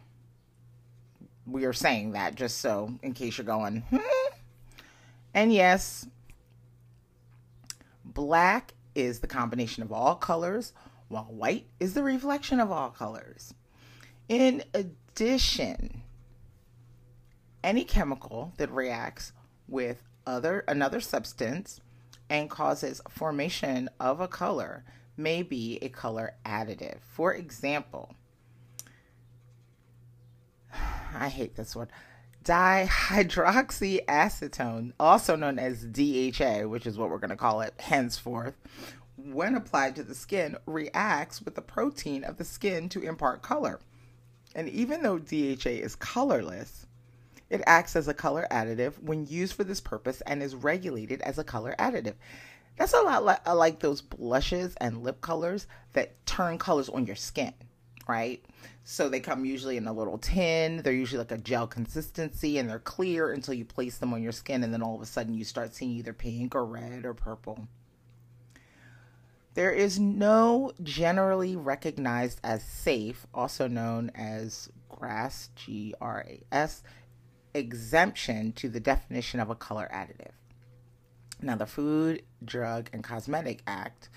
we 1.46 1.65
are 1.65 1.74
saying 1.74 2.12
that 2.12 2.36
just 2.36 2.60
so 2.60 2.94
in 3.01 3.13
case 3.13 3.38
you're 3.38 3.46
going, 3.46 3.82
hmm. 3.89 3.98
And 5.34 5.51
yes, 5.51 6.06
black 8.06 8.74
is 8.94 9.20
the 9.20 9.27
combination 9.27 9.84
of 9.84 9.92
all 9.92 10.15
colors, 10.15 10.74
while 11.08 11.24
white 11.24 11.65
is 11.80 11.94
the 11.94 12.03
reflection 12.03 12.60
of 12.60 12.72
all 12.72 12.89
colors. 12.89 13.53
In 14.30 14.63
addition, 14.74 16.02
any 17.63 17.84
chemical 17.84 18.53
that 18.58 18.72
reacts 18.72 19.32
with 19.67 20.03
other 20.25 20.63
another 20.67 21.00
substance 21.00 21.79
and 22.29 22.50
causes 22.50 23.01
formation 23.10 23.89
of 24.00 24.20
a 24.20 24.27
color 24.27 24.84
may 25.15 25.43
be 25.43 25.77
a 25.82 25.89
color 25.89 26.34
additive. 26.46 27.00
For 27.01 27.34
example, 27.34 28.15
I 30.74 31.29
hate 31.29 31.55
this 31.55 31.75
word. 31.75 31.89
Dihydroxyacetone, 32.43 34.91
also 35.00 35.36
known 35.38 35.60
as 35.60 35.86
DHA, 35.86 36.67
which 36.67 36.86
is 36.86 36.98
what 36.98 37.10
we're 37.10 37.20
going 37.20 37.29
to 37.29 37.38
call 37.38 37.62
it 37.62 37.74
henceforth, 37.79 38.58
when 39.15 39.55
applied 39.55 39.96
to 39.96 40.03
the 40.03 40.15
skin, 40.15 40.58
reacts 40.65 41.41
with 41.41 41.55
the 41.55 41.62
protein 41.62 42.25
of 42.25 42.36
the 42.38 42.43
skin 42.43 42.89
to 42.89 43.01
impart 43.01 43.41
color. 43.41 43.79
And 44.55 44.67
even 44.70 45.01
though 45.03 45.20
DHA 45.20 45.70
is 45.70 45.96
colorless, 45.96 46.86
it 47.53 47.62
acts 47.67 47.95
as 47.95 48.07
a 48.07 48.15
color 48.15 48.48
additive 48.50 49.01
when 49.01 49.27
used 49.27 49.53
for 49.53 49.63
this 49.63 49.79
purpose 49.79 50.22
and 50.22 50.41
is 50.41 50.55
regulated 50.55 51.22
as 51.22 51.38
a 51.38 51.43
color 51.43 51.75
additive. 51.77 52.15
That's 52.77 52.93
a 52.93 53.01
lot 53.01 53.24
like, 53.24 53.48
uh, 53.48 53.55
like 53.55 53.79
those 53.79 54.01
blushes 54.01 54.74
and 54.81 55.03
lip 55.03 55.22
colors 55.22 55.67
that 55.93 56.25
turn 56.25 56.57
colors 56.57 56.89
on 56.89 57.05
your 57.05 57.15
skin, 57.15 57.53
right? 58.07 58.43
So 58.83 59.07
they 59.07 59.19
come 59.19 59.45
usually 59.45 59.77
in 59.77 59.86
a 59.86 59.93
little 59.93 60.17
tin. 60.17 60.81
They're 60.81 60.93
usually 60.93 61.19
like 61.19 61.31
a 61.31 61.38
gel 61.38 61.67
consistency 61.67 62.57
and 62.57 62.67
they're 62.67 62.79
clear 62.79 63.31
until 63.31 63.53
you 63.53 63.65
place 63.65 64.00
them 64.00 64.13
on 64.15 64.24
your 64.24 64.31
skin. 64.31 64.63
And 64.63 64.74
then 64.74 64.81
all 64.81 64.95
of 64.95 65.01
a 65.01 65.05
sudden 65.05 65.36
you 65.36 65.43
start 65.43 65.75
seeing 65.75 65.91
either 65.91 66.12
pink 66.12 66.55
or 66.55 66.65
red 66.65 67.05
or 67.05 67.13
purple. 67.13 67.67
There 69.53 69.72
is 69.72 70.00
no 70.00 70.72
generally 70.81 71.55
recognized 71.55 72.39
as 72.43 72.63
safe, 72.63 73.27
also 73.31 73.67
known 73.67 74.12
as 74.15 74.69
GRAS, 74.89 75.50
G 75.55 75.93
R 76.01 76.25
A 76.27 76.41
S, 76.51 76.81
exemption 77.53 78.51
to 78.53 78.69
the 78.69 78.79
definition 78.79 79.39
of 79.39 79.50
a 79.50 79.55
color 79.55 79.89
additive. 79.93 80.31
Now, 81.41 81.55
the 81.55 81.65
Food, 81.65 82.24
Drug, 82.43 82.89
and 82.93 83.03
Cosmetic 83.03 83.62
Act, 83.67 84.10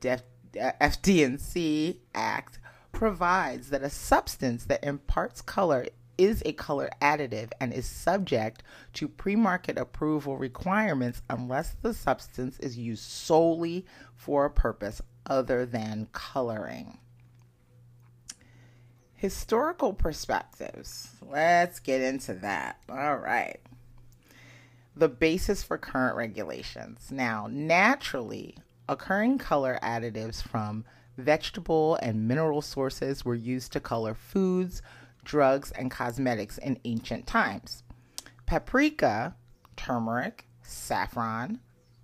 Def, 0.00 0.22
uh, 0.60 0.72
FD&C 0.80 2.00
Act, 2.14 2.58
provides 2.92 3.70
that 3.70 3.82
a 3.82 3.90
substance 3.90 4.64
that 4.64 4.84
imparts 4.84 5.40
color 5.40 5.86
is 6.18 6.42
a 6.44 6.52
color 6.52 6.90
additive 7.00 7.52
and 7.60 7.72
is 7.72 7.86
subject 7.86 8.64
to 8.92 9.06
pre-market 9.08 9.78
approval 9.78 10.36
requirements 10.36 11.22
unless 11.30 11.76
the 11.80 11.94
substance 11.94 12.58
is 12.58 12.76
used 12.76 13.04
solely 13.04 13.86
for 14.16 14.44
a 14.44 14.50
purpose 14.50 15.00
other 15.26 15.64
than 15.64 16.08
coloring. 16.12 16.98
Historical 19.18 19.92
perspectives. 19.92 21.10
Let's 21.28 21.80
get 21.80 22.00
into 22.00 22.34
that. 22.34 22.78
All 22.88 23.16
right. 23.16 23.58
The 24.94 25.08
basis 25.08 25.64
for 25.64 25.76
current 25.76 26.14
regulations. 26.14 27.08
Now, 27.10 27.48
naturally, 27.50 28.56
occurring 28.88 29.38
color 29.38 29.80
additives 29.82 30.40
from 30.40 30.84
vegetable 31.16 31.98
and 32.00 32.28
mineral 32.28 32.62
sources 32.62 33.24
were 33.24 33.34
used 33.34 33.72
to 33.72 33.80
color 33.80 34.14
foods, 34.14 34.82
drugs, 35.24 35.72
and 35.72 35.90
cosmetics 35.90 36.56
in 36.56 36.78
ancient 36.84 37.26
times. 37.26 37.82
Paprika, 38.46 39.34
turmeric, 39.76 40.46
saffron, 40.62 41.58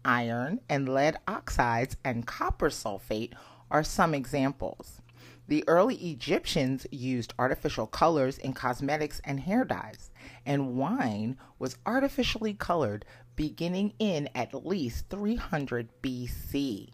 iron, 0.05 0.61
and 0.69 0.89
lead 0.89 1.17
oxides 1.29 1.97
and 2.05 2.27
copper 2.27 2.71
sulfate 2.71 3.35
are 3.71 3.85
some 3.85 4.15
examples. 4.15 5.01
The 5.47 5.65
early 5.69 5.97
Egyptians 5.97 6.87
used 6.91 7.35
artificial 7.39 7.87
colors 7.87 8.39
in 8.39 8.55
cosmetics 8.55 9.21
and 9.25 9.41
hair 9.41 9.65
dyes, 9.65 10.11
and 10.47 10.77
wine 10.77 11.37
was 11.59 11.77
artificially 11.85 12.55
colored 12.55 13.05
beginning 13.37 13.93
in 13.99 14.29
at 14.35 14.67
least 14.67 15.11
300 15.11 15.91
BC. 16.03 16.91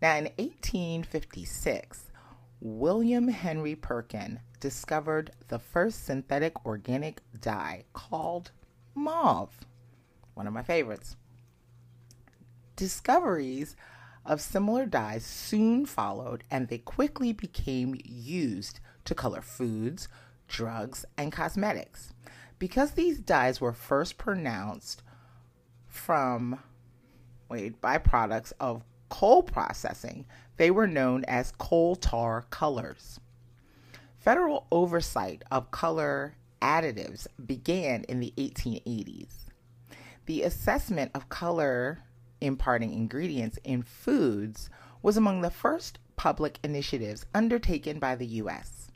Now, 0.00 0.16
in 0.16 0.24
1856, 0.36 2.12
William 2.60 3.28
Henry 3.28 3.74
Perkin 3.74 4.40
discovered 4.60 5.32
the 5.48 5.58
first 5.58 6.04
synthetic 6.04 6.64
organic 6.64 7.20
dye 7.40 7.84
called 7.92 8.52
mauve, 8.94 9.58
one 10.34 10.46
of 10.46 10.52
my 10.52 10.62
favorites. 10.62 11.16
Discoveries 12.76 13.74
of 14.28 14.40
similar 14.40 14.86
dyes 14.86 15.24
soon 15.24 15.86
followed, 15.86 16.44
and 16.50 16.68
they 16.68 16.78
quickly 16.78 17.32
became 17.32 17.96
used 18.04 18.78
to 19.04 19.14
color 19.14 19.40
foods, 19.40 20.06
drugs, 20.46 21.04
and 21.16 21.32
cosmetics. 21.32 22.14
Because 22.58 22.92
these 22.92 23.18
dyes 23.18 23.60
were 23.60 23.72
first 23.72 24.18
pronounced 24.18 25.02
from 25.86 26.60
wait, 27.48 27.80
byproducts 27.80 28.52
of 28.60 28.84
coal 29.08 29.42
processing, 29.42 30.26
they 30.58 30.70
were 30.70 30.86
known 30.86 31.24
as 31.26 31.52
coal 31.52 31.96
tar 31.96 32.42
colors. 32.50 33.18
Federal 34.18 34.66
oversight 34.70 35.42
of 35.50 35.70
color 35.70 36.34
additives 36.60 37.26
began 37.46 38.04
in 38.04 38.20
the 38.20 38.34
1880s. 38.36 39.48
The 40.26 40.42
assessment 40.42 41.12
of 41.14 41.28
color 41.28 42.00
imparting 42.40 42.92
ingredients 42.92 43.58
in 43.64 43.82
foods 43.82 44.70
was 45.02 45.16
among 45.16 45.40
the 45.40 45.50
first 45.50 45.98
public 46.16 46.58
initiatives 46.62 47.26
undertaken 47.34 47.98
by 47.98 48.14
the 48.14 48.26
U.S. 48.26 48.88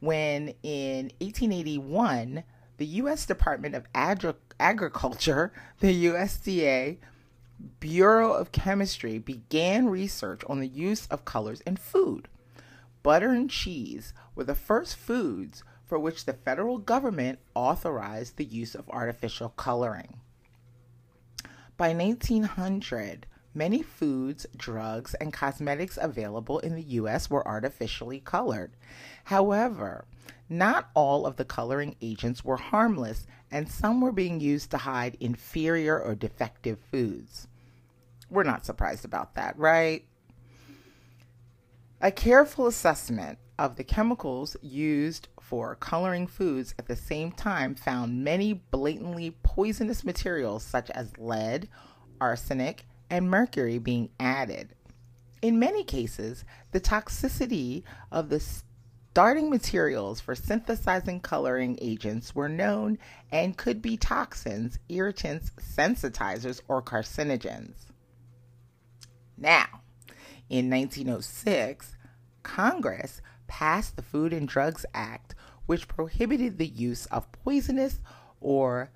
When 0.00 0.54
in 0.62 1.10
1881, 1.20 2.44
the 2.78 2.86
U.S. 2.86 3.26
Department 3.26 3.74
of 3.74 3.86
Agri- 3.94 4.34
Agriculture, 4.58 5.52
the 5.80 6.06
USDA, 6.06 6.96
Bureau 7.78 8.32
of 8.32 8.52
Chemistry 8.52 9.18
began 9.18 9.88
research 9.88 10.42
on 10.48 10.60
the 10.60 10.68
use 10.68 11.06
of 11.08 11.26
colors 11.26 11.60
in 11.62 11.76
food. 11.76 12.28
Butter 13.02 13.30
and 13.30 13.50
cheese 13.50 14.14
were 14.34 14.44
the 14.44 14.54
first 14.54 14.96
foods 14.96 15.62
for 15.84 15.98
which 15.98 16.24
the 16.24 16.32
federal 16.32 16.78
government 16.78 17.38
authorized 17.54 18.36
the 18.36 18.44
use 18.44 18.74
of 18.74 18.88
artificial 18.88 19.50
coloring. 19.50 20.20
By 21.80 21.94
1900, 21.94 23.24
many 23.54 23.80
foods, 23.80 24.44
drugs, 24.54 25.14
and 25.14 25.32
cosmetics 25.32 25.98
available 25.98 26.58
in 26.58 26.74
the 26.74 26.82
U.S. 26.82 27.30
were 27.30 27.48
artificially 27.48 28.20
colored. 28.20 28.72
However, 29.24 30.04
not 30.50 30.90
all 30.92 31.24
of 31.24 31.36
the 31.36 31.44
coloring 31.46 31.96
agents 32.02 32.44
were 32.44 32.58
harmless, 32.58 33.26
and 33.50 33.66
some 33.66 34.02
were 34.02 34.12
being 34.12 34.40
used 34.40 34.70
to 34.72 34.76
hide 34.76 35.16
inferior 35.20 35.98
or 35.98 36.14
defective 36.14 36.78
foods. 36.90 37.48
We're 38.28 38.42
not 38.42 38.66
surprised 38.66 39.06
about 39.06 39.34
that, 39.36 39.58
right? 39.58 40.04
A 42.02 42.12
careful 42.12 42.66
assessment 42.66 43.38
of 43.58 43.76
the 43.76 43.84
chemicals 43.84 44.54
used 44.60 45.28
for 45.50 45.74
coloring 45.74 46.28
foods 46.28 46.76
at 46.78 46.86
the 46.86 46.94
same 46.94 47.32
time 47.32 47.74
found 47.74 48.22
many 48.22 48.52
blatantly 48.52 49.36
poisonous 49.42 50.04
materials 50.04 50.62
such 50.62 50.88
as 50.90 51.18
lead, 51.18 51.68
arsenic, 52.20 52.86
and 53.10 53.28
mercury 53.28 53.76
being 53.76 54.10
added. 54.20 54.76
In 55.42 55.58
many 55.58 55.82
cases, 55.82 56.44
the 56.70 56.80
toxicity 56.80 57.82
of 58.12 58.28
the 58.28 58.38
starting 59.10 59.50
materials 59.50 60.20
for 60.20 60.36
synthesizing 60.36 61.18
coloring 61.18 61.76
agents 61.82 62.32
were 62.32 62.48
known 62.48 62.96
and 63.32 63.56
could 63.56 63.82
be 63.82 63.96
toxins, 63.96 64.78
irritants, 64.88 65.50
sensitizers, 65.58 66.60
or 66.68 66.80
carcinogens. 66.80 67.74
Now, 69.36 69.80
in 70.48 70.70
1906, 70.70 71.96
Congress 72.44 73.20
passed 73.50 73.96
the 73.96 74.02
Food 74.02 74.32
and 74.32 74.46
Drugs 74.46 74.86
Act, 74.94 75.34
which 75.70 75.86
prohibited 75.86 76.58
the 76.58 76.66
use 76.66 77.06
of 77.12 77.30
poisonous 77.30 78.00
or 78.40 78.90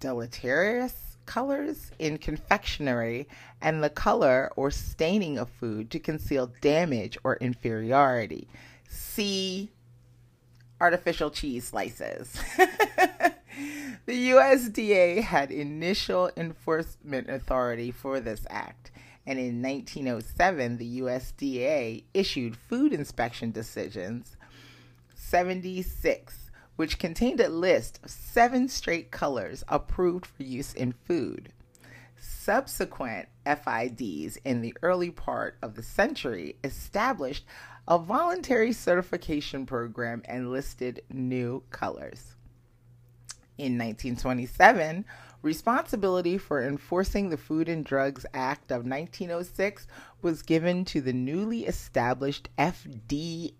deleterious 0.00 1.18
colors 1.26 1.90
in 1.98 2.16
confectionery 2.16 3.28
and 3.60 3.84
the 3.84 3.90
color 3.90 4.50
or 4.56 4.70
staining 4.70 5.36
of 5.36 5.46
food 5.50 5.90
to 5.90 5.98
conceal 5.98 6.50
damage 6.62 7.18
or 7.24 7.36
inferiority. 7.42 8.48
See 8.88 9.70
artificial 10.80 11.30
cheese 11.30 11.64
slices. 11.64 12.32
the 14.06 14.30
USDA 14.30 15.20
had 15.24 15.50
initial 15.50 16.30
enforcement 16.38 17.28
authority 17.28 17.90
for 17.90 18.18
this 18.18 18.46
act 18.48 18.90
and 19.28 19.38
in 19.38 19.60
1907, 19.60 20.78
the 20.78 21.00
USDA 21.00 22.04
issued 22.14 22.56
food 22.56 22.94
inspection 22.94 23.50
decisions 23.50 24.37
76, 25.28 26.50
which 26.76 26.98
contained 26.98 27.38
a 27.38 27.50
list 27.50 28.00
of 28.02 28.10
seven 28.10 28.66
straight 28.66 29.10
colors 29.10 29.62
approved 29.68 30.24
for 30.24 30.42
use 30.42 30.72
in 30.72 30.92
food. 30.92 31.52
Subsequent 32.18 33.28
FIDs 33.44 34.38
in 34.38 34.62
the 34.62 34.74
early 34.82 35.10
part 35.10 35.58
of 35.60 35.74
the 35.74 35.82
century 35.82 36.56
established 36.64 37.44
a 37.86 37.98
voluntary 37.98 38.72
certification 38.72 39.66
program 39.66 40.22
and 40.24 40.50
listed 40.50 41.02
new 41.10 41.62
colors. 41.68 42.34
In 43.58 43.76
1927, 43.76 45.04
Responsibility 45.40 46.36
for 46.36 46.66
enforcing 46.66 47.30
the 47.30 47.36
Food 47.36 47.68
and 47.68 47.84
Drugs 47.84 48.26
Act 48.34 48.72
of 48.72 48.84
1906 48.84 49.86
was 50.20 50.42
given 50.42 50.84
to 50.86 51.00
the 51.00 51.12
newly 51.12 51.64
established 51.64 52.48
FDA. 52.58 53.54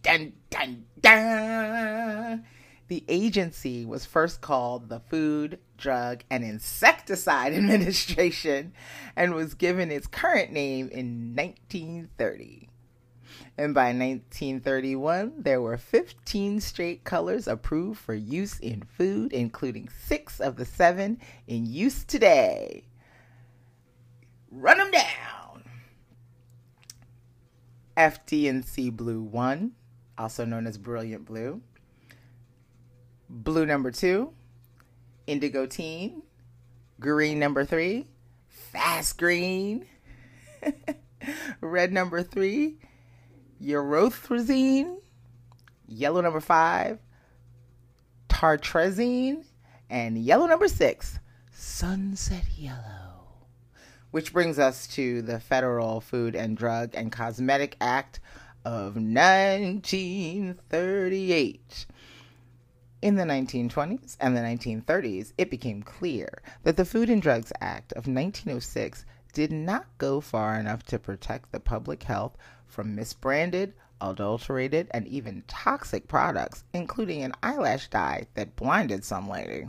Dun, 0.00 0.32
dun, 0.48 0.84
dun. 1.00 2.44
The 2.86 3.04
agency 3.08 3.84
was 3.84 4.06
first 4.06 4.40
called 4.40 4.88
the 4.88 5.00
Food, 5.00 5.58
Drug, 5.76 6.22
and 6.30 6.44
Insecticide 6.44 7.52
Administration 7.54 8.72
and 9.16 9.34
was 9.34 9.54
given 9.54 9.90
its 9.90 10.06
current 10.06 10.52
name 10.52 10.88
in 10.88 11.34
1930 11.34 12.69
and 13.58 13.74
by 13.74 13.86
1931, 13.86 15.34
there 15.38 15.60
were 15.60 15.76
15 15.76 16.60
straight 16.60 17.04
colors 17.04 17.46
approved 17.46 18.00
for 18.00 18.14
use 18.14 18.58
in 18.58 18.82
food, 18.82 19.32
including 19.32 19.88
six 19.88 20.40
of 20.40 20.56
the 20.56 20.64
seven 20.64 21.18
in 21.46 21.66
use 21.66 22.04
today. 22.04 22.84
Run 24.50 24.78
them 24.78 24.90
down! 24.90 25.64
FD&C 27.96 28.90
Blue 28.90 29.22
1, 29.22 29.72
also 30.16 30.44
known 30.44 30.66
as 30.66 30.78
Brilliant 30.78 31.24
Blue. 31.24 31.60
Blue 33.28 33.66
number 33.66 33.90
2, 33.90 34.32
Indigotine. 35.28 36.22
Green 36.98 37.38
number 37.38 37.64
3, 37.64 38.06
Fast 38.48 39.18
Green. 39.18 39.86
Red 41.60 41.92
number 41.92 42.22
3, 42.22 42.76
urethrazine, 43.62 44.96
yellow 45.86 46.20
number 46.20 46.40
five, 46.40 46.98
tartrazine, 48.28 49.44
and 49.88 50.18
yellow 50.18 50.46
number 50.46 50.66
six, 50.68 51.18
sunset 51.52 52.44
yellow. 52.56 53.06
Which 54.10 54.32
brings 54.32 54.58
us 54.58 54.88
to 54.88 55.22
the 55.22 55.38
Federal 55.38 56.00
Food 56.00 56.34
and 56.34 56.56
Drug 56.56 56.90
and 56.94 57.12
Cosmetic 57.12 57.76
Act 57.80 58.18
of 58.64 58.96
1938. 58.96 61.86
In 63.02 63.14
the 63.14 63.24
1920s 63.24 64.16
and 64.20 64.36
the 64.36 64.40
1930s, 64.40 65.32
it 65.38 65.50
became 65.50 65.82
clear 65.82 66.42
that 66.64 66.76
the 66.76 66.84
Food 66.84 67.08
and 67.08 67.22
Drugs 67.22 67.50
Act 67.60 67.92
of 67.92 68.06
1906 68.06 69.06
did 69.32 69.52
not 69.52 69.86
go 69.96 70.20
far 70.20 70.58
enough 70.58 70.82
to 70.84 70.98
protect 70.98 71.52
the 71.52 71.60
public 71.60 72.02
health 72.02 72.36
from 72.70 72.96
misbranded, 72.96 73.72
adulterated, 74.00 74.88
and 74.92 75.06
even 75.06 75.44
toxic 75.46 76.08
products, 76.08 76.64
including 76.72 77.22
an 77.22 77.32
eyelash 77.42 77.88
dye 77.88 78.26
that 78.34 78.56
blinded 78.56 79.04
some 79.04 79.28
lady. 79.28 79.68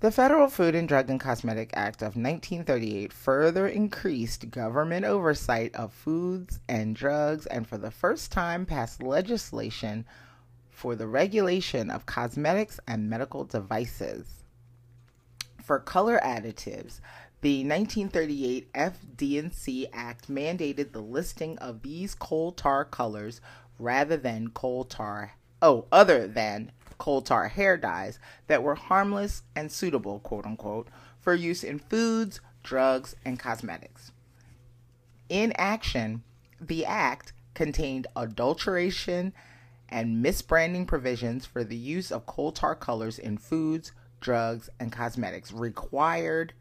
The 0.00 0.10
Federal 0.10 0.48
Food 0.48 0.74
and 0.74 0.86
Drug 0.86 1.08
and 1.08 1.18
Cosmetic 1.18 1.70
Act 1.72 2.02
of 2.02 2.16
1938 2.16 3.12
further 3.12 3.66
increased 3.66 4.50
government 4.50 5.06
oversight 5.06 5.74
of 5.74 5.92
foods 5.92 6.60
and 6.68 6.94
drugs 6.94 7.46
and 7.46 7.66
for 7.66 7.78
the 7.78 7.90
first 7.90 8.30
time 8.30 8.66
passed 8.66 9.02
legislation 9.02 10.04
for 10.70 10.94
the 10.94 11.06
regulation 11.06 11.90
of 11.90 12.04
cosmetics 12.04 12.78
and 12.86 13.08
medical 13.08 13.44
devices. 13.44 14.44
For 15.62 15.78
color 15.78 16.20
additives, 16.22 17.00
the 17.42 17.58
1938 17.58 18.72
FD&C 18.72 19.88
Act 19.92 20.30
mandated 20.30 20.92
the 20.92 21.00
listing 21.00 21.58
of 21.58 21.82
these 21.82 22.14
coal 22.14 22.52
tar 22.52 22.84
colors 22.84 23.40
rather 23.78 24.16
than 24.16 24.48
coal 24.48 24.84
tar 24.84 25.32
oh, 25.62 25.86
other 25.90 26.26
than 26.26 26.72
coal 26.98 27.22
tar 27.22 27.48
hair 27.48 27.76
dyes 27.76 28.18
that 28.46 28.62
were 28.62 28.74
harmless 28.74 29.42
and 29.54 29.70
suitable, 29.70 30.20
quote 30.20 30.46
unquote, 30.46 30.88
for 31.20 31.34
use 31.34 31.62
in 31.62 31.78
foods, 31.78 32.40
drugs, 32.62 33.14
and 33.24 33.38
cosmetics. 33.38 34.12
In 35.28 35.52
action, 35.56 36.22
the 36.60 36.86
act 36.86 37.32
contained 37.54 38.06
adulteration 38.16 39.32
and 39.88 40.24
misbranding 40.24 40.86
provisions 40.86 41.46
for 41.46 41.64
the 41.64 41.76
use 41.76 42.10
of 42.10 42.26
coal 42.26 42.52
tar 42.52 42.74
colors 42.74 43.18
in 43.18 43.38
foods, 43.38 43.92
drugs, 44.20 44.70
and 44.80 44.92
cosmetics, 44.92 45.52
required 45.52 46.52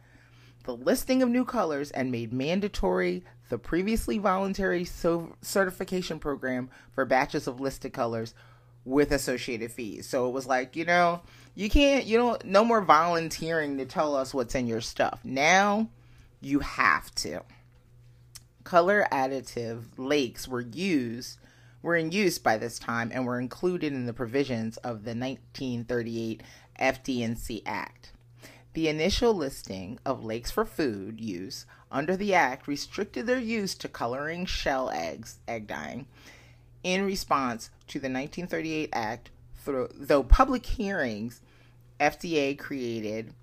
the 0.65 0.75
listing 0.75 1.23
of 1.23 1.29
new 1.29 1.45
colors, 1.45 1.91
and 1.91 2.11
made 2.11 2.33
mandatory 2.33 3.23
the 3.49 3.57
previously 3.57 4.17
voluntary 4.17 4.83
so- 4.83 5.35
certification 5.41 6.19
program 6.19 6.69
for 6.91 7.05
batches 7.05 7.47
of 7.47 7.59
listed 7.59 7.93
colors 7.93 8.33
with 8.83 9.11
associated 9.11 9.71
fees. 9.71 10.07
So 10.07 10.27
it 10.27 10.31
was 10.31 10.45
like, 10.45 10.75
you 10.75 10.85
know, 10.85 11.21
you 11.55 11.69
can't, 11.69 12.05
you 12.05 12.17
don't, 12.17 12.43
no 12.45 12.63
more 12.63 12.81
volunteering 12.81 13.77
to 13.77 13.85
tell 13.85 14.15
us 14.15 14.33
what's 14.33 14.55
in 14.55 14.67
your 14.67 14.81
stuff. 14.81 15.19
Now 15.23 15.89
you 16.41 16.59
have 16.59 17.13
to. 17.15 17.41
Color 18.63 19.07
additive 19.11 19.83
lakes 19.97 20.47
were 20.47 20.61
used, 20.61 21.39
were 21.81 21.95
in 21.95 22.11
use 22.11 22.37
by 22.39 22.57
this 22.57 22.79
time 22.79 23.11
and 23.13 23.25
were 23.25 23.39
included 23.39 23.93
in 23.93 24.05
the 24.05 24.13
provisions 24.13 24.77
of 24.77 25.03
the 25.03 25.15
1938 25.15 26.41
FD&C 26.79 27.63
Act. 27.65 28.11
The 28.75 28.89
initial 28.89 29.33
listing 29.33 29.99
of 30.05 30.25
lakes 30.25 30.51
for 30.51 30.65
food 30.65 31.21
use 31.21 31.65
under 31.89 32.17
the 32.17 32.33
Act 32.33 32.67
restricted 32.67 33.25
their 33.25 33.39
use 33.39 33.73
to 33.75 33.87
coloring 33.87 34.45
shell 34.45 34.89
eggs, 34.89 35.39
egg 35.47 35.65
dyeing, 35.65 36.07
in 36.83 37.05
response 37.05 37.69
to 37.87 37.99
the 37.99 38.09
1938 38.09 38.89
Act, 38.91 39.31
through, 39.55 39.91
though 39.95 40.23
public 40.23 40.65
hearings, 40.65 41.39
FDA 42.01 42.59
created 42.59 43.33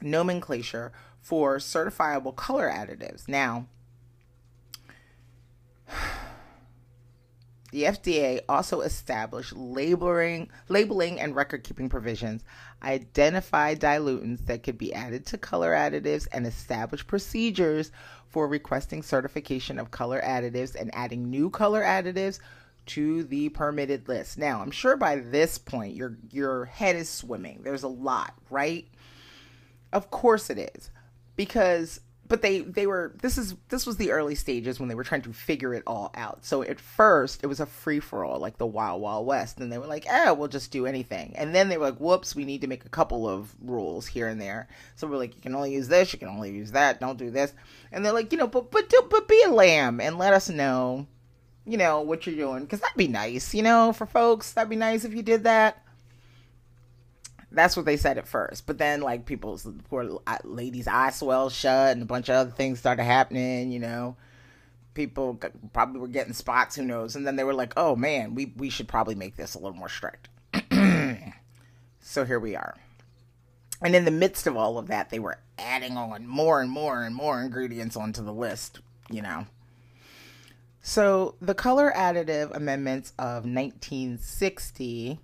nomenclature 0.00 0.92
for 1.20 1.58
certifiable 1.58 2.34
color 2.34 2.70
additives. 2.70 3.28
Now, 3.28 3.66
the 7.72 7.84
FDA 7.84 8.40
also 8.48 8.80
established 8.80 9.54
labeling, 9.56 10.50
labeling 10.68 11.20
and 11.20 11.34
record 11.34 11.64
keeping 11.64 11.88
provisions, 11.88 12.44
identified 12.82 13.80
dilutants 13.80 14.42
that 14.42 14.62
could 14.62 14.78
be 14.78 14.94
added 14.94 15.26
to 15.26 15.38
color 15.38 15.72
additives, 15.72 16.28
and 16.32 16.46
established 16.46 17.06
procedures 17.06 17.90
for 18.28 18.46
requesting 18.46 19.02
certification 19.02 19.78
of 19.78 19.90
color 19.90 20.20
additives 20.20 20.74
and 20.74 20.94
adding 20.94 21.28
new 21.30 21.50
color 21.50 21.82
additives 21.82 22.38
to 22.86 23.24
the 23.24 23.48
permitted 23.48 24.08
list. 24.08 24.38
Now, 24.38 24.60
I'm 24.60 24.70
sure 24.70 24.96
by 24.96 25.16
this 25.16 25.58
point 25.58 25.96
your 25.96 26.16
your 26.30 26.66
head 26.66 26.96
is 26.96 27.08
swimming. 27.08 27.62
There's 27.62 27.82
a 27.82 27.88
lot, 27.88 28.34
right? 28.48 28.86
Of 29.92 30.10
course 30.10 30.50
it 30.50 30.70
is. 30.76 30.90
Because 31.34 32.00
but 32.28 32.42
they 32.42 32.60
they 32.60 32.86
were 32.86 33.12
this 33.22 33.38
is 33.38 33.54
this 33.68 33.86
was 33.86 33.96
the 33.96 34.10
early 34.12 34.34
stages 34.34 34.78
when 34.78 34.88
they 34.88 34.94
were 34.94 35.04
trying 35.04 35.22
to 35.22 35.32
figure 35.32 35.74
it 35.74 35.82
all 35.86 36.10
out. 36.14 36.44
So 36.44 36.62
at 36.62 36.80
first 36.80 37.42
it 37.42 37.46
was 37.46 37.60
a 37.60 37.66
free 37.66 38.00
for 38.00 38.24
all, 38.24 38.38
like 38.38 38.58
the 38.58 38.66
Wild 38.66 39.00
Wild 39.00 39.26
West, 39.26 39.60
and 39.60 39.70
they 39.70 39.78
were 39.78 39.86
like, 39.86 40.06
"Eh, 40.06 40.30
we'll 40.30 40.48
just 40.48 40.70
do 40.70 40.86
anything." 40.86 41.32
And 41.36 41.54
then 41.54 41.68
they 41.68 41.76
were 41.78 41.86
like, 41.86 41.98
"Whoops, 41.98 42.34
we 42.34 42.44
need 42.44 42.60
to 42.62 42.66
make 42.66 42.84
a 42.84 42.90
couple 42.90 43.28
of 43.28 43.54
rules 43.60 44.06
here 44.06 44.28
and 44.28 44.40
there." 44.40 44.68
So 44.96 45.06
we're 45.06 45.16
like, 45.16 45.34
"You 45.36 45.42
can 45.42 45.54
only 45.54 45.72
use 45.72 45.88
this, 45.88 46.12
you 46.12 46.18
can 46.18 46.28
only 46.28 46.50
use 46.50 46.72
that, 46.72 47.00
don't 47.00 47.18
do 47.18 47.30
this." 47.30 47.52
And 47.92 48.04
they're 48.04 48.12
like, 48.12 48.32
"You 48.32 48.38
know, 48.38 48.48
but 48.48 48.70
but 48.70 48.88
do, 48.88 49.06
but 49.10 49.28
be 49.28 49.42
a 49.46 49.50
lamb 49.50 50.00
and 50.00 50.18
let 50.18 50.32
us 50.32 50.48
know, 50.48 51.06
you 51.64 51.76
know, 51.76 52.00
what 52.00 52.26
you're 52.26 52.36
doing, 52.36 52.62
because 52.62 52.80
that'd 52.80 52.96
be 52.96 53.08
nice, 53.08 53.54
you 53.54 53.62
know, 53.62 53.92
for 53.92 54.06
folks. 54.06 54.52
That'd 54.52 54.70
be 54.70 54.76
nice 54.76 55.04
if 55.04 55.14
you 55.14 55.22
did 55.22 55.44
that." 55.44 55.82
That's 57.56 57.74
what 57.74 57.86
they 57.86 57.96
said 57.96 58.18
at 58.18 58.28
first. 58.28 58.66
But 58.66 58.76
then, 58.76 59.00
like, 59.00 59.24
people's 59.24 59.66
poor 59.88 60.20
uh, 60.26 60.38
ladies' 60.44 60.86
eyes 60.86 61.16
swelled 61.16 61.52
shut 61.52 61.92
and 61.92 62.02
a 62.02 62.06
bunch 62.06 62.28
of 62.28 62.34
other 62.34 62.50
things 62.50 62.78
started 62.78 63.04
happening, 63.04 63.72
you 63.72 63.80
know. 63.80 64.14
People 64.92 65.40
probably 65.72 66.00
were 66.00 66.06
getting 66.06 66.34
spots, 66.34 66.76
who 66.76 66.84
knows. 66.84 67.16
And 67.16 67.26
then 67.26 67.36
they 67.36 67.44
were 67.44 67.54
like, 67.54 67.72
oh 67.78 67.96
man, 67.96 68.34
we, 68.34 68.52
we 68.56 68.68
should 68.68 68.88
probably 68.88 69.14
make 69.14 69.36
this 69.36 69.54
a 69.54 69.58
little 69.58 69.76
more 69.76 69.88
strict. 69.88 70.28
so 72.00 72.26
here 72.26 72.38
we 72.38 72.54
are. 72.54 72.76
And 73.80 73.96
in 73.96 74.04
the 74.04 74.10
midst 74.10 74.46
of 74.46 74.54
all 74.54 74.76
of 74.76 74.88
that, 74.88 75.08
they 75.08 75.18
were 75.18 75.38
adding 75.58 75.96
on 75.96 76.26
more 76.26 76.60
and 76.60 76.70
more 76.70 77.04
and 77.04 77.14
more 77.14 77.40
ingredients 77.40 77.96
onto 77.96 78.22
the 78.22 78.34
list, 78.34 78.80
you 79.10 79.22
know. 79.22 79.46
So 80.82 81.36
the 81.40 81.54
color 81.54 81.90
additive 81.96 82.54
amendments 82.54 83.14
of 83.18 83.46
1960 83.46 85.20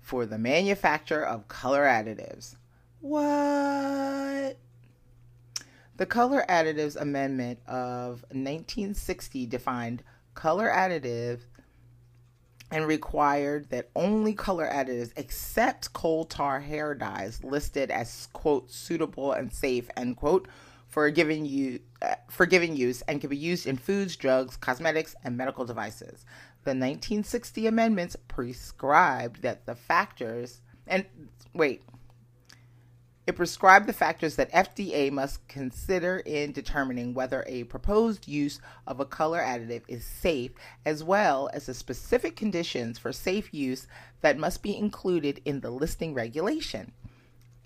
for 0.00 0.26
the 0.26 0.36
manufacture 0.36 1.24
of 1.24 1.46
color 1.46 1.84
additives. 1.84 2.56
What? 2.98 4.58
The 5.98 6.06
Color 6.06 6.44
Additives 6.48 6.94
Amendment 6.94 7.58
of 7.66 8.22
1960 8.30 9.46
defined 9.46 10.04
color 10.34 10.70
additive 10.70 11.40
and 12.70 12.86
required 12.86 13.68
that 13.70 13.90
only 13.96 14.32
color 14.32 14.70
additives 14.72 15.10
except 15.16 15.92
coal 15.92 16.24
tar 16.24 16.60
hair 16.60 16.94
dyes 16.94 17.42
listed 17.42 17.90
as 17.90 18.28
quote 18.32 18.70
suitable 18.70 19.32
and 19.32 19.52
safe 19.52 19.90
end 19.96 20.16
quote 20.16 20.46
for 20.86 21.06
a 21.06 21.10
given 21.10 21.44
use 21.44 21.80
uh, 22.00 22.14
for 22.30 22.46
given 22.46 22.76
use 22.76 23.02
and 23.08 23.20
can 23.20 23.28
be 23.28 23.36
used 23.36 23.66
in 23.66 23.76
foods, 23.76 24.14
drugs, 24.14 24.56
cosmetics, 24.56 25.16
and 25.24 25.36
medical 25.36 25.64
devices. 25.64 26.24
the 26.62 26.70
1960 26.70 27.66
amendments 27.66 28.16
prescribed 28.28 29.42
that 29.42 29.66
the 29.66 29.74
factors, 29.74 30.60
and 30.86 31.04
wait, 31.54 31.82
it 33.28 33.36
prescribed 33.36 33.86
the 33.86 33.92
factors 33.92 34.36
that 34.36 34.50
FDA 34.52 35.12
must 35.12 35.46
consider 35.48 36.20
in 36.20 36.50
determining 36.50 37.12
whether 37.12 37.44
a 37.46 37.64
proposed 37.64 38.26
use 38.26 38.58
of 38.86 39.00
a 39.00 39.04
color 39.04 39.38
additive 39.38 39.82
is 39.86 40.02
safe, 40.02 40.52
as 40.86 41.04
well 41.04 41.50
as 41.52 41.66
the 41.66 41.74
specific 41.74 42.36
conditions 42.36 42.98
for 42.98 43.12
safe 43.12 43.52
use 43.52 43.86
that 44.22 44.38
must 44.38 44.62
be 44.62 44.74
included 44.74 45.42
in 45.44 45.60
the 45.60 45.68
listing 45.68 46.14
regulation. 46.14 46.92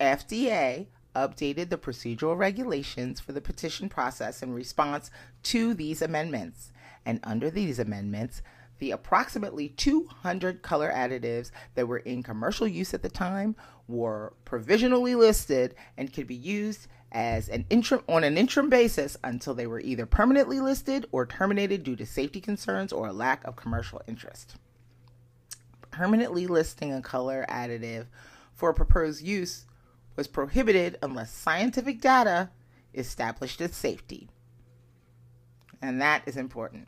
FDA 0.01 0.87
updated 1.15 1.69
the 1.69 1.77
procedural 1.77 2.37
regulations 2.37 3.21
for 3.21 3.31
the 3.31 3.39
petition 3.39 3.87
process 3.87 4.43
in 4.43 4.51
response 4.51 5.11
to 5.43 5.73
these 5.73 6.01
amendments. 6.01 6.73
And 7.05 7.21
under 7.23 7.49
these 7.49 7.79
amendments, 7.79 8.41
the 8.79 8.91
approximately 8.91 9.69
200 9.69 10.61
color 10.61 10.91
additives 10.91 11.51
that 11.75 11.87
were 11.87 11.99
in 11.99 12.23
commercial 12.23 12.67
use 12.67 12.93
at 12.93 13.01
the 13.01 13.09
time 13.09 13.55
were 13.87 14.33
provisionally 14.45 15.15
listed 15.15 15.75
and 15.97 16.13
could 16.13 16.27
be 16.27 16.35
used 16.35 16.87
as 17.11 17.47
an 17.49 17.65
interim 17.69 18.03
on 18.07 18.23
an 18.23 18.37
interim 18.37 18.69
basis 18.69 19.15
until 19.23 19.53
they 19.53 19.67
were 19.67 19.79
either 19.79 20.05
permanently 20.05 20.59
listed 20.59 21.05
or 21.11 21.25
terminated 21.25 21.83
due 21.83 21.95
to 21.95 22.05
safety 22.05 22.41
concerns 22.41 22.91
or 22.91 23.07
a 23.07 23.13
lack 23.13 23.43
of 23.45 23.55
commercial 23.55 24.01
interest. 24.07 24.55
Permanently 25.91 26.47
listing 26.47 26.91
a 26.91 27.01
color 27.01 27.45
additive 27.47 28.07
for 28.53 28.73
proposed 28.73 29.21
use 29.21 29.65
was 30.15 30.27
prohibited 30.27 30.97
unless 31.03 31.31
scientific 31.31 32.01
data 32.01 32.49
established 32.93 33.61
its 33.61 33.77
safety. 33.77 34.29
And 35.81 36.01
that 36.01 36.23
is 36.25 36.37
important. 36.37 36.87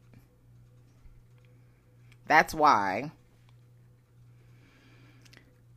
That's 2.28 2.54
why. 2.54 3.12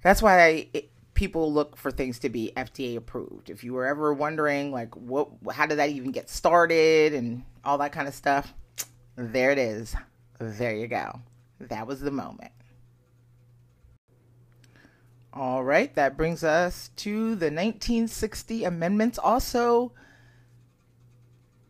That's 0.03 0.23
why 0.23 0.69
it, 0.73 0.91
people 1.15 1.53
look 1.53 1.77
for 1.77 1.91
things 1.91 2.21
to 2.21 2.29
be 2.29 2.53
FDA 2.57 2.97
approved. 2.97 3.51
If 3.51 3.65
you 3.65 3.75
were 3.75 3.87
ever 3.87 4.15
wondering, 4.15 4.71
like, 4.71 4.95
what, 4.95 5.29
how 5.53 5.67
did 5.67 5.79
that 5.79 5.91
even 5.91 6.13
get 6.13 6.31
started 6.31 7.13
and 7.13 7.45
all 7.65 7.79
that 7.79 7.93
kind 7.93 8.09
of 8.09 8.15
stuff, 8.15 8.55
there 9.17 9.51
it 9.51 9.59
is. 9.59 9.97
There 10.39 10.77
you 10.77 10.87
go. 10.87 11.21
That 11.61 11.87
was 11.87 12.01
the 12.01 12.13
moment. 12.13 12.53
All 15.33 15.63
right, 15.63 15.95
that 15.95 16.17
brings 16.17 16.43
us 16.43 16.91
to 16.97 17.31
the 17.31 17.47
1960 17.47 18.65
amendments. 18.65 19.19
Also, 19.19 19.93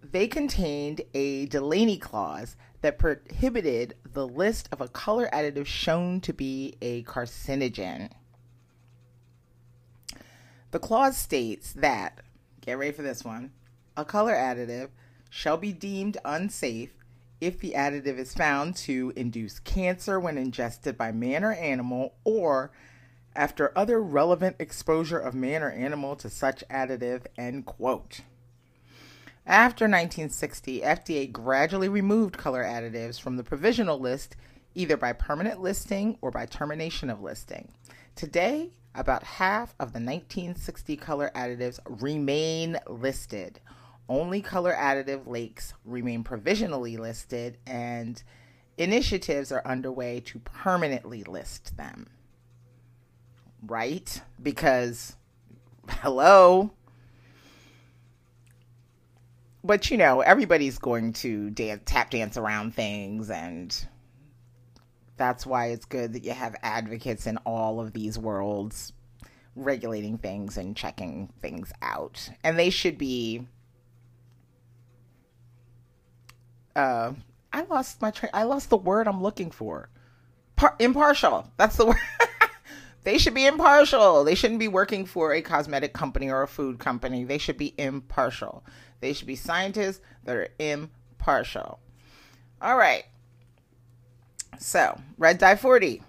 they 0.03 0.27
contained 0.27 1.03
a 1.15 1.47
Delaney 1.47 1.99
clause 1.99 2.57
that 2.81 2.99
prohibited 2.99 3.95
the 4.13 4.27
list 4.27 4.69
of 4.71 4.81
a 4.81 4.89
color 4.89 5.29
additive 5.33 5.67
shown 5.67 6.21
to 6.21 6.33
be 6.33 6.77
a 6.81 7.03
carcinogen. 7.03 8.11
The 10.71 10.79
clause 10.79 11.17
states 11.17 11.73
that, 11.75 12.21
get 12.61 12.79
ready 12.79 12.93
for 12.93 13.03
this 13.03 13.25
one, 13.25 13.53
a 13.97 14.05
color 14.05 14.35
additive 14.35 14.91
shall 15.31 15.57
be 15.57 15.73
deemed 15.73 16.19
unsafe 16.25 16.93
if 17.41 17.59
the 17.59 17.73
additive 17.77 18.19
is 18.19 18.35
found 18.35 18.77
to 18.77 19.13
induce 19.17 19.61
cancer 19.61 20.19
when 20.19 20.37
ingested 20.37 20.97
by 20.97 21.13
man 21.13 21.45
or 21.45 21.53
animal 21.55 22.15
or 22.25 22.71
after 23.35 23.77
other 23.77 24.01
relevant 24.03 24.57
exposure 24.59 25.19
of 25.19 25.35
man 25.35 25.63
or 25.63 25.71
animal 25.71 26.17
to 26.17 26.29
such 26.29 26.65
additive, 26.69 27.23
end 27.37 27.65
quote. 27.67 28.23
After 29.49 29.87
1960, 29.87 30.83
FDA 30.83 31.33
gradually 31.33 31.89
removed 31.89 32.37
color 32.37 32.63
additives 32.63 33.19
from 33.19 33.39
the 33.39 33.43
provisional 33.43 33.99
list 33.99 34.37
either 34.75 34.99
by 34.99 35.15
permanent 35.15 35.63
listing 35.63 36.19
or 36.21 36.31
by 36.31 36.45
termination 36.45 37.09
of 37.09 37.23
listing. 37.23 37.73
Today, 38.15 38.73
about 38.95 39.23
half 39.23 39.71
of 39.81 39.95
the 39.95 40.01
1960 40.01 40.99
color 40.99 41.31
additives 41.35 41.81
remain 41.87 42.77
listed. 42.87 43.59
Only 44.07 44.43
color 44.43 44.75
additive 44.75 45.27
lakes 45.27 45.73
remain 45.83 46.25
provisionally 46.25 46.99
listed, 46.99 47.57
and 47.67 48.23
initiatives 48.77 49.51
are 49.51 49.63
underway 49.65 50.21
to 50.27 50.41
permanently 50.41 51.25
list 51.25 51.75
them. 51.79 52.11
Right? 53.67 54.21
Because, 54.43 55.17
hello, 55.89 56.73
but 59.65 59.91
you 59.91 59.97
know, 59.97 60.21
everybody's 60.21 60.79
going 60.79 61.13
to 61.15 61.51
dance, 61.51 61.83
tap 61.85 62.11
dance 62.11 62.37
around 62.37 62.75
things, 62.75 63.31
and 63.31 63.87
that's 65.17 65.45
why 65.45 65.67
it's 65.67 65.85
good 65.85 66.13
that 66.15 66.25
you 66.25 66.33
have 66.33 66.55
advocates 66.63 67.27
in 67.27 67.37
all 67.39 67.81
of 67.81 67.93
these 67.93 68.19
worlds 68.19 68.93
regulating 69.57 70.19
things 70.19 70.57
and 70.57 70.77
checking 70.77 71.29
things 71.41 71.73
out. 71.83 72.31
And 72.43 72.59
they 72.59 72.71
should 72.71 72.97
be. 72.97 73.47
Uh, 76.75 77.13
I 77.53 77.63
lost 77.63 78.01
my 78.01 78.11
train. 78.11 78.31
I 78.33 78.45
lost 78.45 78.71
the 78.71 78.77
word 78.77 79.09
I'm 79.09 79.23
looking 79.23 79.51
for. 79.51 79.91
Par- 80.57 80.77
impartial. 80.79 81.51
That's 81.57 81.77
the 81.77 81.87
word. 81.89 81.97
they 83.03 83.19
should 83.19 83.35
be 83.35 83.47
impartial. 83.47 84.23
They 84.23 84.37
shouldn't 84.37 84.61
be 84.61 84.69
working 84.69 85.05
for 85.05 85.33
a 85.33 85.43
cosmetic 85.43 85.93
company 85.93 86.31
or 86.31 86.43
a 86.43 86.49
food 86.49 86.79
company. 86.79 87.25
They 87.25 87.39
should 87.39 87.59
be 87.59 87.75
impartial. 87.77 88.65
They 89.01 89.13
should 89.13 89.27
be 89.27 89.37
scientists 89.37 90.01
that 90.25 90.37
are 90.37 90.49
impartial. 90.59 91.79
All 92.61 92.77
right. 92.77 93.05
So, 94.59 95.01
red 95.17 95.39
dye 95.39 95.55
40, 95.55 96.03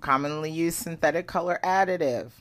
commonly 0.00 0.50
used 0.50 0.78
synthetic 0.78 1.26
color 1.26 1.58
additive. 1.64 2.32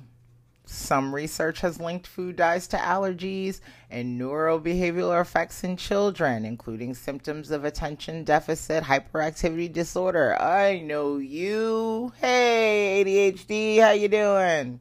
Some 0.65 1.13
research 1.13 1.61
has 1.61 1.79
linked 1.79 2.07
food 2.07 2.35
dyes 2.35 2.67
to 2.69 2.77
allergies 2.77 3.61
and 3.89 4.19
neurobehavioral 4.19 5.19
effects 5.19 5.63
in 5.63 5.75
children, 5.75 6.45
including 6.45 6.93
symptoms 6.93 7.51
of 7.51 7.65
attention 7.65 8.23
deficit 8.23 8.83
hyperactivity 8.83 9.71
disorder. 9.71 10.39
I 10.41 10.79
know 10.79 11.17
you. 11.17 12.13
Hey, 12.19 13.03
ADHD, 13.03 13.81
how 13.81 13.91
you 13.91 14.07
doing? 14.07 14.79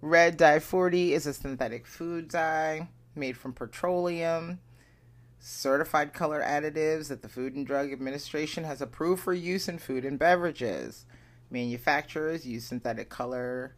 Red 0.00 0.36
dye 0.36 0.60
40 0.60 1.14
is 1.14 1.26
a 1.26 1.32
synthetic 1.32 1.86
food 1.86 2.28
dye 2.28 2.88
made 3.16 3.36
from 3.36 3.52
petroleum, 3.52 4.60
certified 5.38 6.12
color 6.12 6.42
additives 6.42 7.08
that 7.08 7.22
the 7.22 7.28
Food 7.28 7.54
and 7.54 7.66
Drug 7.66 7.92
Administration 7.92 8.64
has 8.64 8.80
approved 8.80 9.22
for 9.22 9.32
use 9.32 9.68
in 9.68 9.78
food 9.78 10.04
and 10.04 10.18
beverages. 10.18 11.06
Manufacturers 11.50 12.46
use 12.46 12.64
synthetic 12.64 13.08
color 13.08 13.74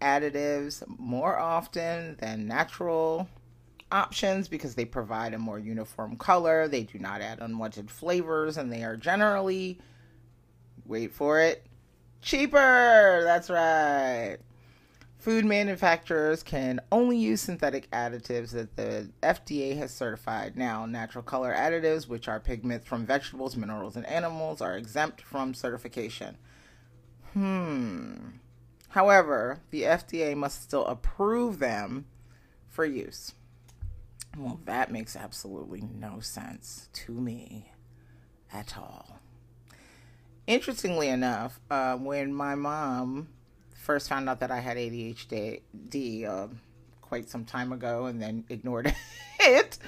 additives 0.00 0.82
more 0.98 1.38
often 1.38 2.16
than 2.20 2.46
natural 2.46 3.28
options 3.90 4.48
because 4.48 4.74
they 4.74 4.84
provide 4.84 5.34
a 5.34 5.38
more 5.38 5.58
uniform 5.58 6.16
color, 6.16 6.68
they 6.68 6.82
do 6.82 6.98
not 6.98 7.20
add 7.20 7.38
unwanted 7.40 7.90
flavors, 7.90 8.56
and 8.56 8.72
they 8.72 8.84
are 8.84 8.96
generally, 8.96 9.78
wait 10.84 11.12
for 11.12 11.40
it, 11.40 11.66
cheaper. 12.20 13.22
That's 13.24 13.50
right. 13.50 14.38
Food 15.18 15.44
manufacturers 15.44 16.44
can 16.44 16.80
only 16.92 17.18
use 17.18 17.40
synthetic 17.40 17.90
additives 17.90 18.52
that 18.52 18.76
the 18.76 19.10
FDA 19.20 19.76
has 19.76 19.92
certified. 19.92 20.56
Now, 20.56 20.86
natural 20.86 21.24
color 21.24 21.52
additives, 21.52 22.06
which 22.06 22.28
are 22.28 22.38
pigments 22.38 22.86
from 22.86 23.04
vegetables, 23.04 23.56
minerals, 23.56 23.96
and 23.96 24.06
animals, 24.06 24.60
are 24.60 24.76
exempt 24.76 25.20
from 25.20 25.54
certification. 25.54 26.36
Hmm. 27.32 28.14
However, 28.90 29.60
the 29.70 29.82
FDA 29.82 30.36
must 30.36 30.62
still 30.62 30.86
approve 30.86 31.58
them 31.58 32.06
for 32.68 32.84
use. 32.84 33.32
Well, 34.36 34.60
that 34.66 34.92
makes 34.92 35.16
absolutely 35.16 35.80
no 35.80 36.20
sense 36.20 36.88
to 36.92 37.12
me 37.12 37.72
at 38.52 38.78
all. 38.78 39.18
Interestingly 40.46 41.08
enough, 41.08 41.58
uh, 41.70 41.96
when 41.96 42.32
my 42.32 42.54
mom 42.54 43.28
first 43.88 44.10
found 44.10 44.28
out 44.28 44.40
that 44.40 44.50
I 44.50 44.60
had 44.60 44.76
ADHD 44.76 46.28
uh, 46.28 46.48
quite 47.00 47.30
some 47.30 47.46
time 47.46 47.72
ago 47.72 48.04
and 48.04 48.20
then 48.20 48.44
ignored 48.50 48.94
it, 49.40 49.78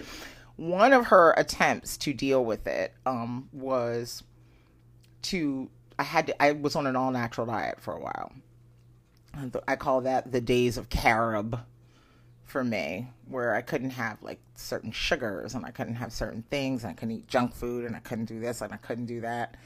one 0.56 0.94
of 0.94 1.08
her 1.08 1.34
attempts 1.36 1.98
to 1.98 2.14
deal 2.14 2.42
with 2.42 2.66
it 2.66 2.94
um, 3.04 3.50
was 3.52 4.22
to 5.22 5.68
I 5.98 6.04
had 6.04 6.28
to, 6.28 6.42
I 6.42 6.52
was 6.52 6.76
on 6.76 6.86
an 6.86 6.96
all 6.96 7.10
natural 7.10 7.46
diet 7.46 7.78
for 7.82 7.92
a 7.92 8.00
while. 8.00 8.32
I 9.68 9.76
call 9.76 10.00
that 10.00 10.32
the 10.32 10.40
days 10.40 10.78
of 10.78 10.88
carob 10.88 11.60
for 12.44 12.64
me, 12.64 13.08
where 13.28 13.54
I 13.54 13.60
couldn't 13.60 13.90
have 13.90 14.22
like 14.22 14.40
certain 14.54 14.92
sugars 14.92 15.54
and 15.54 15.66
I 15.66 15.72
couldn't 15.72 15.96
have 15.96 16.10
certain 16.10 16.42
things. 16.48 16.84
And 16.84 16.92
I 16.92 16.94
couldn't 16.94 17.16
eat 17.16 17.28
junk 17.28 17.54
food 17.54 17.84
and 17.84 17.94
I 17.94 17.98
couldn't 17.98 18.24
do 18.24 18.40
this 18.40 18.62
and 18.62 18.72
I 18.72 18.78
couldn't 18.78 19.06
do 19.06 19.20
that. 19.20 19.58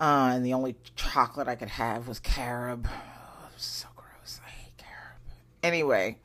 Uh, 0.00 0.32
and 0.34 0.46
the 0.46 0.54
only 0.54 0.76
chocolate 0.94 1.48
I 1.48 1.56
could 1.56 1.70
have 1.70 2.06
was 2.06 2.20
carob. 2.20 2.86
Oh, 2.88 3.48
was 3.52 3.62
so 3.62 3.88
gross. 3.96 4.40
I 4.46 4.50
hate 4.50 4.76
carob. 4.76 5.18
Anyway, 5.62 6.18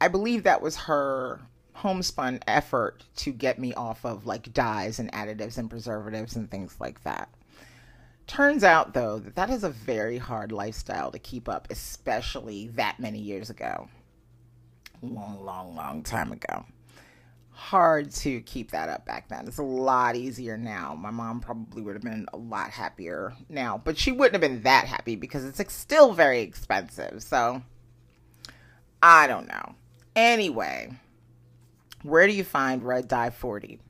I 0.00 0.08
believe 0.08 0.42
that 0.42 0.60
was 0.60 0.76
her 0.76 1.40
homespun 1.72 2.40
effort 2.46 3.04
to 3.16 3.32
get 3.32 3.58
me 3.58 3.74
off 3.74 4.04
of 4.04 4.26
like 4.26 4.52
dyes 4.52 4.98
and 4.98 5.10
additives 5.12 5.58
and 5.58 5.68
preservatives 5.70 6.36
and 6.36 6.50
things 6.50 6.76
like 6.80 7.02
that. 7.04 7.28
Turns 8.26 8.64
out, 8.64 8.94
though, 8.94 9.18
that 9.18 9.34
that 9.34 9.50
is 9.50 9.64
a 9.64 9.70
very 9.70 10.16
hard 10.16 10.50
lifestyle 10.50 11.10
to 11.10 11.18
keep 11.18 11.48
up, 11.48 11.68
especially 11.70 12.68
that 12.68 12.98
many 12.98 13.18
years 13.18 13.50
ago. 13.50 13.88
Long, 15.02 15.44
long, 15.44 15.76
long 15.76 16.02
time 16.02 16.32
ago. 16.32 16.64
Hard 17.56 18.10
to 18.10 18.40
keep 18.40 18.72
that 18.72 18.88
up 18.88 19.06
back 19.06 19.28
then. 19.28 19.46
It's 19.46 19.58
a 19.58 19.62
lot 19.62 20.16
easier 20.16 20.58
now. 20.58 20.94
My 20.94 21.10
mom 21.10 21.40
probably 21.40 21.82
would 21.82 21.94
have 21.94 22.02
been 22.02 22.26
a 22.32 22.36
lot 22.36 22.70
happier 22.70 23.32
now, 23.48 23.80
but 23.82 23.96
she 23.96 24.10
wouldn't 24.10 24.34
have 24.34 24.40
been 24.40 24.62
that 24.62 24.86
happy 24.86 25.14
because 25.14 25.44
it's 25.44 25.72
still 25.72 26.12
very 26.12 26.40
expensive. 26.40 27.22
So, 27.22 27.62
I 29.00 29.28
don't 29.28 29.46
know. 29.46 29.76
Anyway, 30.16 30.92
where 32.02 32.26
do 32.26 32.32
you 32.32 32.44
find 32.44 32.82
Red 32.82 33.06
Dye 33.08 33.30
40? 33.30 33.80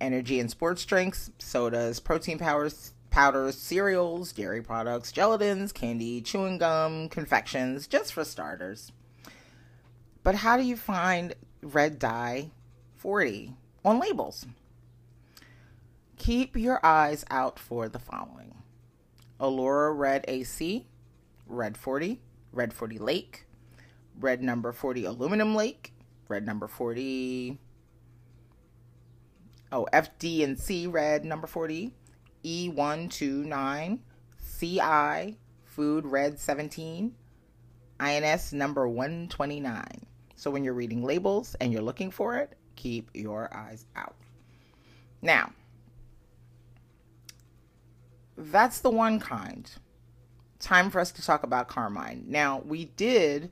Energy 0.00 0.40
and 0.40 0.50
sports 0.50 0.84
drinks, 0.84 1.30
sodas, 1.38 2.00
protein 2.00 2.38
powders, 2.38 2.94
powders, 3.10 3.56
cereals, 3.56 4.32
dairy 4.32 4.62
products, 4.62 5.12
gelatins, 5.12 5.72
candy, 5.72 6.20
chewing 6.20 6.58
gum, 6.58 7.08
confections, 7.08 7.86
just 7.86 8.12
for 8.12 8.24
starters. 8.24 8.90
But 10.24 10.34
how 10.34 10.56
do 10.56 10.64
you 10.64 10.76
find 10.76 11.34
red 11.64 11.98
dye 11.98 12.50
40 12.96 13.54
on 13.84 13.98
labels? 13.98 14.46
Keep 16.18 16.56
your 16.56 16.84
eyes 16.84 17.24
out 17.30 17.58
for 17.58 17.88
the 17.88 17.98
following 17.98 18.54
Allura 19.40 19.96
Red 19.96 20.24
AC, 20.28 20.86
Red 21.46 21.76
40, 21.76 22.20
Red 22.52 22.72
40 22.72 22.98
Lake, 22.98 23.46
Red 24.18 24.42
number 24.42 24.72
40 24.72 25.04
Aluminum 25.06 25.54
Lake, 25.54 25.92
Red 26.28 26.46
number 26.46 26.68
40. 26.68 27.58
Oh, 29.72 29.88
FD 29.92 30.44
and 30.44 30.58
C 30.58 30.86
Red 30.86 31.24
number 31.24 31.48
40, 31.48 31.92
E129, 32.44 33.98
CI, 34.60 35.36
Food 35.64 36.06
Red 36.06 36.38
17, 36.38 37.14
INS 37.98 38.52
number 38.52 38.88
129. 38.88 40.06
So 40.36 40.50
when 40.50 40.64
you're 40.64 40.74
reading 40.74 41.02
labels 41.02 41.54
and 41.60 41.72
you're 41.72 41.82
looking 41.82 42.10
for 42.10 42.36
it, 42.36 42.56
keep 42.76 43.10
your 43.14 43.54
eyes 43.54 43.86
out. 43.96 44.14
Now, 45.22 45.52
that's 48.36 48.80
the 48.80 48.90
one 48.90 49.20
kind. 49.20 49.70
Time 50.58 50.90
for 50.90 51.00
us 51.00 51.12
to 51.12 51.22
talk 51.22 51.42
about 51.42 51.68
Carmine. 51.68 52.24
Now, 52.26 52.62
we 52.66 52.86
did 52.86 53.50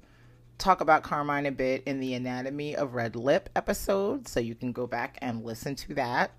talk 0.58 0.80
about 0.80 1.02
Carmine 1.02 1.46
a 1.46 1.52
bit 1.52 1.82
in 1.84 2.00
the 2.00 2.14
Anatomy 2.14 2.76
of 2.76 2.94
Red 2.94 3.16
Lip 3.16 3.48
episode, 3.54 4.28
so 4.28 4.40
you 4.40 4.54
can 4.54 4.72
go 4.72 4.86
back 4.86 5.18
and 5.20 5.44
listen 5.44 5.74
to 5.76 5.94
that. 5.94 6.32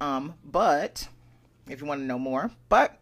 Um, 0.00 0.34
but 0.44 1.08
if 1.68 1.80
you 1.80 1.86
want 1.86 2.00
to 2.00 2.06
know 2.06 2.18
more. 2.18 2.50
But 2.68 2.98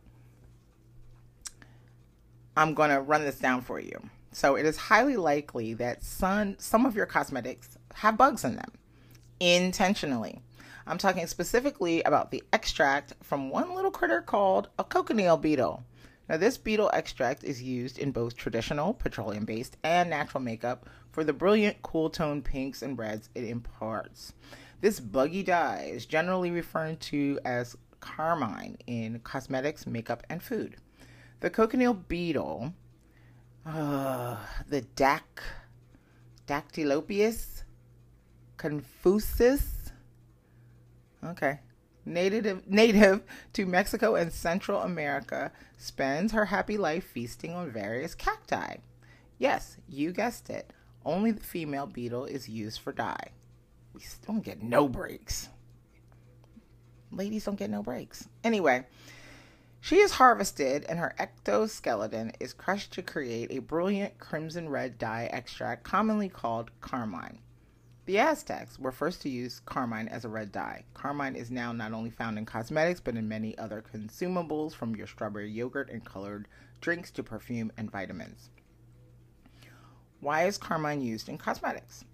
I'm 2.57 2.75
going 2.75 2.91
to 2.91 3.01
run 3.01 3.25
this 3.25 3.39
down 3.39 3.63
for 3.63 3.79
you. 3.81 4.11
So 4.33 4.57
it 4.57 4.67
is 4.67 4.77
highly 4.77 5.17
likely 5.17 5.75
that 5.75 6.03
some 6.03 6.57
some 6.59 6.85
of 6.85 6.95
your 6.95 7.07
cosmetics 7.07 7.79
have 7.95 8.19
bugs 8.19 8.45
in 8.45 8.57
them 8.57 8.73
intentionally. 9.41 10.41
I'm 10.87 10.99
talking 10.99 11.27
specifically 11.27 12.03
about 12.03 12.31
the 12.31 12.45
extract 12.53 13.15
from 13.23 13.51
one 13.51 13.75
little 13.75 13.91
critter 13.91 14.23
called 14.23 14.69
a 14.79 14.85
cochineal 14.85 15.37
beetle. 15.37 15.85
Now, 16.29 16.37
this 16.37 16.59
beetle 16.59 16.91
extract 16.93 17.45
is 17.45 17.63
used 17.63 17.99
in 17.99 18.11
both 18.11 18.37
traditional, 18.37 18.95
petroleum 18.95 19.45
based, 19.45 19.77
and 19.85 20.11
natural 20.11 20.43
makeup 20.43 20.89
for 21.11 21.25
the 21.25 21.33
brilliant, 21.33 21.83
cool 21.83 22.11
tone 22.11 22.43
pinks 22.43 22.83
and 22.83 22.99
reds 22.99 23.31
it 23.35 23.45
imparts. 23.45 24.33
This 24.81 25.01
buggy 25.01 25.43
dye 25.43 25.91
is 25.93 26.05
generally 26.05 26.51
referred 26.51 27.01
to 27.03 27.39
as 27.45 27.77
carmine 28.01 28.77
in 28.87 29.21
cosmetics, 29.21 29.87
makeup, 29.87 30.23
and 30.29 30.43
food. 30.43 30.77
The 31.41 31.51
cochineal 31.51 31.95
beetle, 31.95 32.75
uh, 33.67 34.37
the 34.69 34.83
Dac, 34.83 35.43
Dactylopius 36.47 37.63
confusus, 38.57 39.93
okay, 41.25 41.61
native 42.05 42.67
native 42.69 43.23
to 43.53 43.67
Mexico 43.67 44.15
and 44.15 44.33
Central 44.33 44.81
America, 44.83 45.53
spends 45.77 46.33
her 46.33 46.47
happy 46.47 46.77
life 46.77 47.05
feasting 47.05 47.53
on 47.53 47.71
various 47.71 48.15
cacti. 48.15 48.77
Yes, 49.39 49.77
you 49.89 50.13
guessed 50.13 50.49
it. 50.49 50.73
Only 51.05 51.31
the 51.33 51.43
female 51.43 51.87
beetle 51.87 52.25
is 52.25 52.49
used 52.49 52.81
for 52.81 52.93
dye. 52.93 53.31
We 53.93 54.03
don't 54.27 54.43
get 54.43 54.63
no 54.63 54.89
breaks 54.89 55.49
ladies 57.17 57.45
don't 57.45 57.57
get 57.57 57.71
no 57.71 57.83
breaks. 57.83 58.29
Anyway, 58.45 58.87
she 59.87 59.99
is 59.99 60.11
harvested 60.11 60.85
and 60.89 60.99
her 60.99 61.15
ectoskeleton 61.17 62.35
is 62.41 62.53
crushed 62.53 62.93
to 62.93 63.03
create 63.03 63.53
a 63.53 63.61
brilliant 63.61 64.19
crimson 64.19 64.69
red 64.69 64.99
dye 64.99 65.29
extract 65.33 65.85
commonly 65.85 66.29
called 66.29 66.73
carmine. 66.81 67.39
The 68.07 68.19
Aztecs 68.19 68.81
were 68.81 68.91
first 68.91 69.23
to 69.23 69.29
use 69.29 69.61
carmine 69.65 70.09
as 70.09 70.25
a 70.25 70.29
red 70.29 70.51
dye. 70.51 70.83
Carmine 70.93 71.37
is 71.37 71.53
now 71.53 71.71
not 71.71 71.93
only 71.93 72.11
found 72.11 72.37
in 72.37 72.47
cosmetics 72.47 72.99
but 72.99 73.15
in 73.15 73.29
many 73.29 73.57
other 73.59 73.81
consumables 73.81 74.75
from 74.75 74.97
your 74.97 75.07
strawberry 75.07 75.53
yogurt 75.53 75.89
and 75.89 76.05
colored 76.05 76.49
drinks 76.81 77.13
to 77.13 77.23
perfume 77.23 77.71
and 77.77 77.89
vitamins. 77.89 78.51
Why 80.19 80.47
is 80.47 80.59
carmine 80.59 81.01
used 81.01 81.29
in 81.29 81.39
cosmetics? 81.39 82.05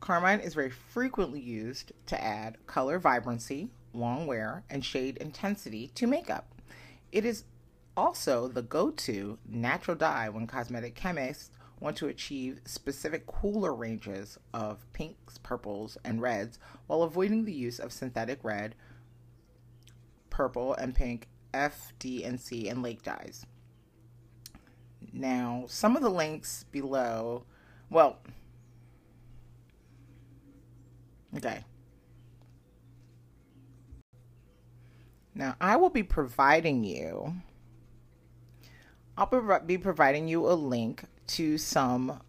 Carmine 0.00 0.40
is 0.40 0.54
very 0.54 0.70
frequently 0.70 1.40
used 1.40 1.92
to 2.06 2.20
add 2.20 2.56
color 2.66 2.98
vibrancy, 2.98 3.70
long 3.92 4.26
wear, 4.26 4.64
and 4.70 4.84
shade 4.84 5.16
intensity 5.18 5.88
to 5.94 6.06
makeup. 6.06 6.54
It 7.12 7.24
is 7.24 7.44
also 7.96 8.48
the 8.48 8.62
go 8.62 8.90
to 8.90 9.38
natural 9.46 9.96
dye 9.96 10.28
when 10.28 10.46
cosmetic 10.46 10.94
chemists 10.94 11.50
want 11.80 11.96
to 11.96 12.08
achieve 12.08 12.60
specific 12.64 13.26
cooler 13.26 13.74
ranges 13.74 14.38
of 14.52 14.84
pinks, 14.92 15.38
purples, 15.38 15.96
and 16.04 16.20
reds 16.20 16.58
while 16.86 17.02
avoiding 17.02 17.44
the 17.44 17.52
use 17.52 17.78
of 17.78 17.92
synthetic 17.92 18.38
red, 18.42 18.74
purple, 20.28 20.74
and 20.74 20.94
pink 20.94 21.28
F, 21.52 21.92
D, 21.98 22.22
and 22.22 22.40
C 22.40 22.68
and 22.68 22.82
lake 22.82 23.02
dyes. 23.02 23.46
Now, 25.12 25.64
some 25.66 25.96
of 25.96 26.02
the 26.02 26.10
links 26.10 26.64
below, 26.70 27.44
well, 27.88 28.18
Okay. 31.36 31.64
Now, 35.34 35.56
I 35.60 35.76
will 35.76 35.90
be 35.90 36.02
providing 36.02 36.82
you, 36.84 37.34
I'll 39.16 39.60
be 39.66 39.78
providing 39.78 40.28
you 40.28 40.50
a 40.50 40.54
link 40.54 41.04
to 41.28 41.56
some 41.58 42.20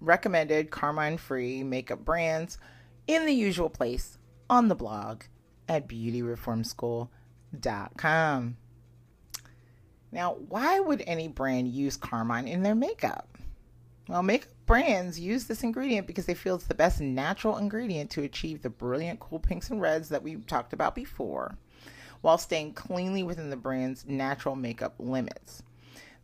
recommended 0.00 0.70
Carmine 0.70 1.18
free 1.18 1.62
makeup 1.62 2.04
brands 2.04 2.58
in 3.06 3.26
the 3.26 3.32
usual 3.32 3.70
place 3.70 4.18
on 4.48 4.68
the 4.68 4.74
blog 4.74 5.24
at 5.68 5.88
beautyreformschool.com. 5.88 8.56
Now, 10.10 10.34
why 10.34 10.80
would 10.80 11.02
any 11.06 11.28
brand 11.28 11.68
use 11.68 11.96
Carmine 11.96 12.48
in 12.48 12.62
their 12.62 12.74
makeup? 12.74 13.38
Well, 14.08 14.22
makeup 14.22 14.50
brands 14.66 15.18
use 15.18 15.46
this 15.46 15.62
ingredient 15.62 16.06
because 16.06 16.26
they 16.26 16.34
feel 16.34 16.56
it's 16.56 16.66
the 16.66 16.74
best 16.74 17.00
natural 17.00 17.56
ingredient 17.56 18.10
to 18.10 18.22
achieve 18.22 18.62
the 18.62 18.70
brilliant 18.70 19.20
cool 19.20 19.38
pinks 19.38 19.70
and 19.70 19.80
reds 19.80 20.08
that 20.10 20.22
we 20.22 20.36
talked 20.36 20.72
about 20.72 20.94
before, 20.94 21.56
while 22.22 22.38
staying 22.38 22.72
cleanly 22.72 23.22
within 23.22 23.50
the 23.50 23.56
brand's 23.56 24.06
natural 24.06 24.56
makeup 24.56 24.94
limits. 24.98 25.62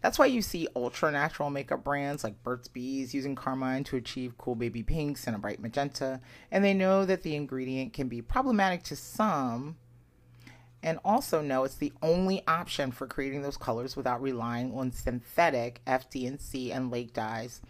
That's 0.00 0.18
why 0.18 0.26
you 0.26 0.42
see 0.42 0.68
ultra 0.76 1.10
natural 1.10 1.50
makeup 1.50 1.82
brands 1.82 2.22
like 2.22 2.42
Burt's 2.44 2.68
Bees 2.68 3.14
using 3.14 3.34
carmine 3.34 3.82
to 3.84 3.96
achieve 3.96 4.38
cool 4.38 4.54
baby 4.54 4.82
pinks 4.82 5.26
and 5.26 5.34
a 5.34 5.40
bright 5.40 5.60
magenta, 5.60 6.20
and 6.52 6.64
they 6.64 6.72
know 6.72 7.04
that 7.04 7.22
the 7.22 7.34
ingredient 7.34 7.92
can 7.92 8.08
be 8.08 8.22
problematic 8.22 8.84
to 8.84 8.96
some, 8.96 9.76
and 10.84 11.00
also 11.04 11.42
know 11.42 11.64
it's 11.64 11.74
the 11.74 11.92
only 12.00 12.46
option 12.46 12.92
for 12.92 13.08
creating 13.08 13.42
those 13.42 13.56
colors 13.56 13.96
without 13.96 14.22
relying 14.22 14.72
on 14.72 14.92
synthetic 14.92 15.80
FD&C 15.84 16.70
and 16.70 16.92
lake 16.92 17.12
dyes 17.12 17.60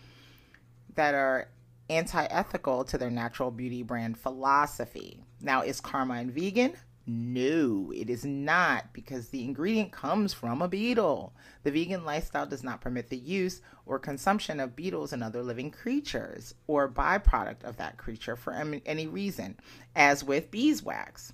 that 0.95 1.15
are 1.15 1.49
anti 1.89 2.25
ethical 2.27 2.85
to 2.85 2.99
their 2.99 3.11
natural 3.11 3.51
beauty 3.51 3.83
brand 3.83 4.19
philosophy. 4.19 5.25
Now, 5.41 5.63
is 5.63 5.81
Carmine 5.81 6.31
vegan? 6.31 6.75
No, 7.11 7.91
it 7.97 8.11
is 8.11 8.27
not 8.27 8.93
because 8.93 9.29
the 9.29 9.43
ingredient 9.43 9.93
comes 9.93 10.35
from 10.35 10.61
a 10.61 10.69
beetle. 10.69 11.33
The 11.63 11.71
vegan 11.71 12.05
lifestyle 12.05 12.45
does 12.45 12.63
not 12.63 12.83
permit 12.83 13.09
the 13.09 13.17
use 13.17 13.63
or 13.87 13.99
consumption 13.99 14.61
of 14.61 14.77
beetles 14.77 15.15
and 15.15 15.25
other 15.25 15.43
living 15.43 15.71
creatures 15.71 16.55
or 16.67 16.87
byproduct 16.87 17.65
of 17.65 17.79
that 17.79 17.97
creature 17.97 18.37
for 18.37 18.53
any 18.53 19.07
reason, 19.07 19.57
as 19.97 20.23
with 20.23 20.51
beeswax, 20.51 21.33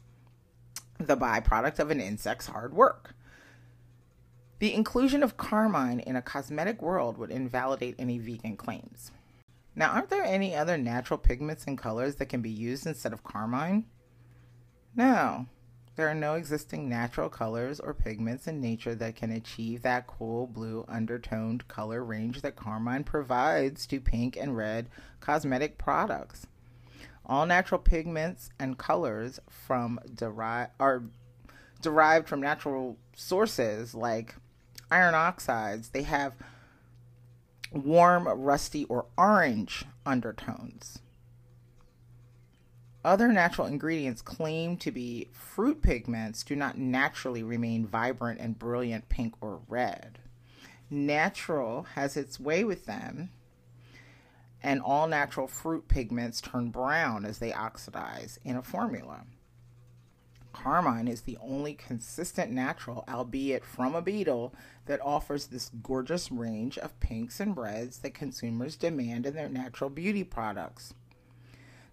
the 0.99 1.17
byproduct 1.17 1.81
of 1.81 1.91
an 1.91 2.01
insect's 2.01 2.47
hard 2.47 2.73
work. 2.73 3.17
The 4.61 4.75
inclusion 4.75 5.25
of 5.25 5.37
carmine 5.37 5.99
in 5.99 6.15
a 6.15 6.23
cosmetic 6.23 6.83
world 6.83 7.19
would 7.19 7.33
invalidate 7.33 7.97
any 7.99 8.19
vegan 8.19 8.57
claims. 8.57 9.11
Now, 9.75 9.91
aren't 9.91 10.11
there 10.11 10.23
any 10.23 10.55
other 10.55 10.79
natural 10.79 11.19
pigments 11.19 11.65
and 11.67 11.77
colors 11.77 12.15
that 12.17 12.27
can 12.27 12.43
be 12.43 12.51
used 12.51 12.87
instead 12.87 13.13
of 13.13 13.25
carmine? 13.25 13.87
No. 14.95 15.47
There 15.97 16.09
are 16.09 16.15
no 16.15 16.35
existing 16.35 16.89
natural 16.89 17.29
colors 17.29 17.79
or 17.79 17.95
pigments 17.95 18.49
in 18.49 18.61
nature 18.61 18.97
that 18.97 19.15
can 19.15 19.31
achieve 19.31 19.83
that 19.83 20.09
cool 20.09 20.49
blue 20.49 20.85
undertoned 20.89 21.69
color 21.69 22.03
range 22.03 22.43
that 22.43 22.57
carmine 22.57 23.05
provides 23.05 23.87
to 23.87 24.01
pink 24.01 24.37
and 24.37 24.57
red 24.57 24.89
cosmetic 25.21 25.79
products. 25.79 26.49
All 27.27 27.47
natural 27.47 27.81
pigments 27.81 28.51
and 28.59 28.77
colors 28.77 29.39
from 29.49 30.01
derive 30.13 30.71
are 30.81 31.05
derived 31.81 32.29
from 32.29 32.41
natural 32.41 32.99
sources 33.15 33.95
like 33.95 34.35
iron 34.91 35.15
oxides. 35.15 35.91
They 35.91 36.03
have 36.03 36.35
warm, 37.73 38.27
rusty, 38.27 38.85
or 38.87 39.07
orange 39.17 39.85
undertones. 40.05 40.99
Other 43.05 43.29
natural 43.29 43.67
ingredients 43.67 44.23
claimed 44.23 44.81
to 44.81 44.91
be 44.91 45.29
fruit 45.31 45.83
pigments 45.83 46.43
do 46.43 46.57
not 46.57 46.79
naturally 46.79 47.43
remain 47.43 47.87
vibrant 47.87 48.41
and 48.41 48.59
brilliant 48.59 49.11
pink 49.11 49.35
or 49.43 49.61
red. 49.69 50.21
Natural 50.89 51.83
has 51.95 52.17
its 52.17 52.41
way 52.41 52.65
with 52.65 52.87
them, 52.87 53.29
and 54.63 54.81
all 54.81 55.07
natural 55.07 55.47
fruit 55.47 55.87
pigments 55.87 56.41
turn 56.41 56.71
brown 56.71 57.27
as 57.27 57.39
they 57.39 57.53
oxidize 57.53 58.39
in 58.43 58.57
a 58.57 58.63
formula. 58.63 59.25
Carmine 60.55 61.09
is 61.09 61.23
the 61.23 61.37
only 61.43 61.75
consistent 61.75 62.51
natural, 62.51 63.05
albeit 63.07 63.65
from 63.65 63.95
a 63.95 64.01
beetle, 64.01 64.55
that 64.87 65.01
offers 65.03 65.49
this 65.49 65.71
gorgeous 65.83 66.33
range 66.33 66.79
of 66.79 66.99
pinks 67.01 67.39
and 67.39 67.55
reds 67.57 67.99
that 67.99 68.15
consumers 68.15 68.77
demand 68.77 69.27
in 69.27 69.35
their 69.35 69.49
natural 69.51 69.91
beauty 69.91 70.25
products. 70.25 70.95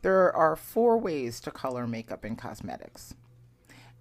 There 0.02 0.36
are 0.36 0.56
four 0.56 0.98
ways 0.98 1.40
to 1.42 1.52
color 1.52 1.86
makeup 1.86 2.24
and 2.24 2.38
cosmetics. 2.38 3.14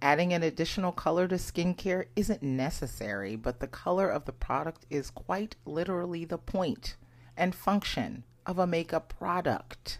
Adding 0.01 0.33
an 0.33 0.41
additional 0.41 0.91
color 0.91 1.27
to 1.27 1.35
skincare 1.35 2.05
isn't 2.15 2.41
necessary, 2.41 3.35
but 3.35 3.59
the 3.59 3.67
color 3.67 4.09
of 4.09 4.25
the 4.25 4.31
product 4.31 4.87
is 4.89 5.11
quite 5.11 5.55
literally 5.63 6.25
the 6.25 6.39
point 6.39 6.95
and 7.37 7.53
function 7.53 8.23
of 8.47 8.57
a 8.57 8.65
makeup 8.65 9.13
product. 9.19 9.99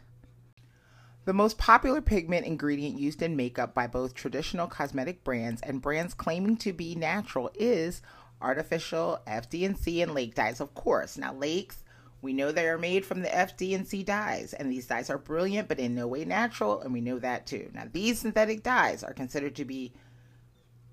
The 1.26 1.34
most 1.34 1.60
popular 1.60 2.02
pigment 2.02 2.48
ingredient 2.48 2.98
used 2.98 3.22
in 3.22 3.36
makeup 3.36 3.76
by 3.76 3.86
both 3.86 4.16
traditional 4.16 4.66
cosmetic 4.66 5.24
brands 5.24 5.62
and 5.62 5.84
brands 5.84 6.16
claiming 6.16 6.58
to 6.58 6.74
be 6.74 6.96
natural 6.96 7.52
is 7.54 8.02
artificial 8.42 9.20
FD&C 9.28 10.02
and 10.02 10.16
lake 10.16 10.34
dyes, 10.34 10.60
of 10.60 10.74
course. 10.74 11.16
Now, 11.16 11.32
lakes 11.36 11.84
we 12.22 12.34
know 12.34 12.52
they 12.52 12.68
are 12.68 12.78
made 12.78 13.06
from 13.06 13.22
the 13.22 13.30
FD&C 13.30 14.04
dyes, 14.04 14.54
and 14.54 14.72
these 14.72 14.88
dyes 14.88 15.10
are 15.10 15.18
brilliant 15.18 15.68
but 15.68 15.80
in 15.80 15.96
no 15.96 16.08
way 16.08 16.26
natural, 16.26 16.82
and 16.82 16.94
we 16.94 17.02
know 17.02 17.20
that 17.20 17.48
too. 17.48 17.70
Now, 17.74 17.86
these 17.92 18.20
synthetic 18.20 18.64
dyes 18.64 19.04
are 19.04 19.14
considered 19.14 19.56
to 19.56 19.66
be 19.66 19.94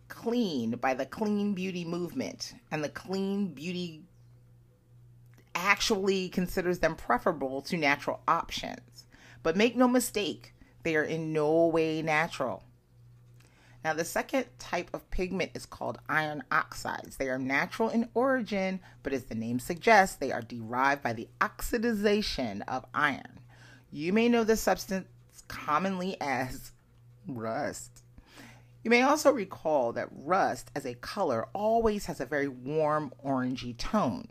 clean 0.09 0.73
by 0.73 0.95
the 0.95 1.07
clean 1.07 1.55
beauty 1.55 1.85
movement, 1.85 2.55
and 2.71 2.83
the 2.83 2.89
clean 2.89 3.49
beauty 3.49 4.03
actually 5.55 6.29
considers 6.29 6.79
them 6.79 6.95
preferable 6.95 7.61
to 7.63 7.77
natural 7.77 8.21
options. 8.27 9.07
But 9.43 9.57
make 9.57 9.77
no 9.77 9.89
mistake, 9.89 10.55
they 10.83 10.97
are 10.97 11.05
in 11.05 11.33
no 11.33 11.67
way 11.67 12.01
natural. 12.03 12.65
Now, 13.85 13.95
the 13.95 14.05
second 14.05 14.47
type 14.59 14.91
of 14.93 15.09
pigment 15.11 15.53
is 15.55 15.65
called 15.65 15.99
iron 16.09 16.43
oxides. 16.51 17.17
They 17.17 17.29
are 17.29 17.39
natural 17.39 17.89
in 17.89 18.09
origin, 18.13 18.81
but 19.03 19.13
as 19.13 19.25
the 19.25 19.35
name 19.35 19.61
suggests, 19.61 20.17
they 20.17 20.33
are 20.33 20.43
derived 20.43 21.03
by 21.03 21.13
the 21.13 21.29
oxidization 21.41 22.63
of 22.67 22.85
iron. 22.93 23.41
You 23.91 24.13
may 24.13 24.29
know 24.29 24.45
this 24.45 24.61
substance 24.61 25.07
commonly 25.47 26.17
as 26.21 26.73
rust. 27.27 28.03
You 28.83 28.91
may 28.91 29.03
also 29.03 29.31
recall 29.33 29.93
that 29.93 30.09
rust 30.11 30.71
as 30.75 30.85
a 30.85 30.95
color 30.95 31.47
always 31.55 32.07
has 32.07 32.21
a 32.21 32.27
very 32.27 32.49
warm 32.49 33.13
orangey 33.25 33.77
tone. 33.77 34.29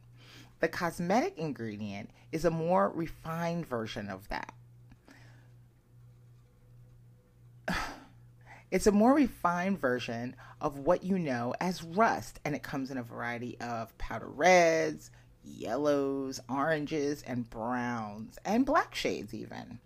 The 0.60 0.68
cosmetic 0.68 1.38
ingredient 1.38 2.10
is 2.32 2.44
a 2.46 2.52
more 2.52 2.90
refined 2.90 3.66
version 3.66 4.10
of 4.10 4.28
that. 4.30 4.54
It's 8.70 8.88
a 8.88 8.92
more 8.92 9.14
refined 9.14 9.80
version 9.80 10.36
of 10.60 10.80
what 10.80 11.04
you 11.04 11.18
know 11.18 11.54
as 11.62 11.84
rust, 11.84 12.40
and 12.44 12.54
it 12.54 12.64
comes 12.64 12.92
in 12.92 12.98
a 12.98 13.04
variety 13.04 13.58
of 13.62 13.98
powder 13.98 14.28
reds, 14.28 15.10
yellows, 15.42 16.42
oranges, 16.50 17.24
and 17.24 17.50
browns, 17.50 18.38
and 18.44 18.66
black 18.66 18.94
shades, 18.94 19.34
even. 19.34 19.80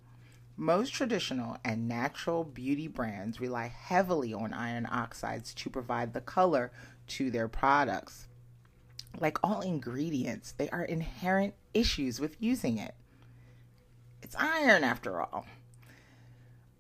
Most 0.58 0.94
traditional 0.94 1.58
and 1.64 1.88
natural 1.88 2.44
beauty 2.44 2.88
brands 2.88 3.40
rely 3.40 3.68
heavily 3.68 4.34
on 4.34 4.52
iron 4.52 4.88
oxides 4.92 5.54
to 5.56 5.70
provide 5.70 6.14
the 6.14 6.22
color 6.22 6.72
to 7.08 7.30
their 7.30 7.48
products. 7.48 8.28
Like 9.20 9.38
all 9.44 9.62
ingredients, 9.62 10.54
they 10.58 10.70
are 10.70 10.84
inherent 10.84 11.54
issues 11.74 12.20
with 12.20 12.36
using 12.40 12.80
it. 12.80 12.96
It's 14.24 14.36
iron, 14.36 14.84
after 14.84 15.22
all. 15.22 15.46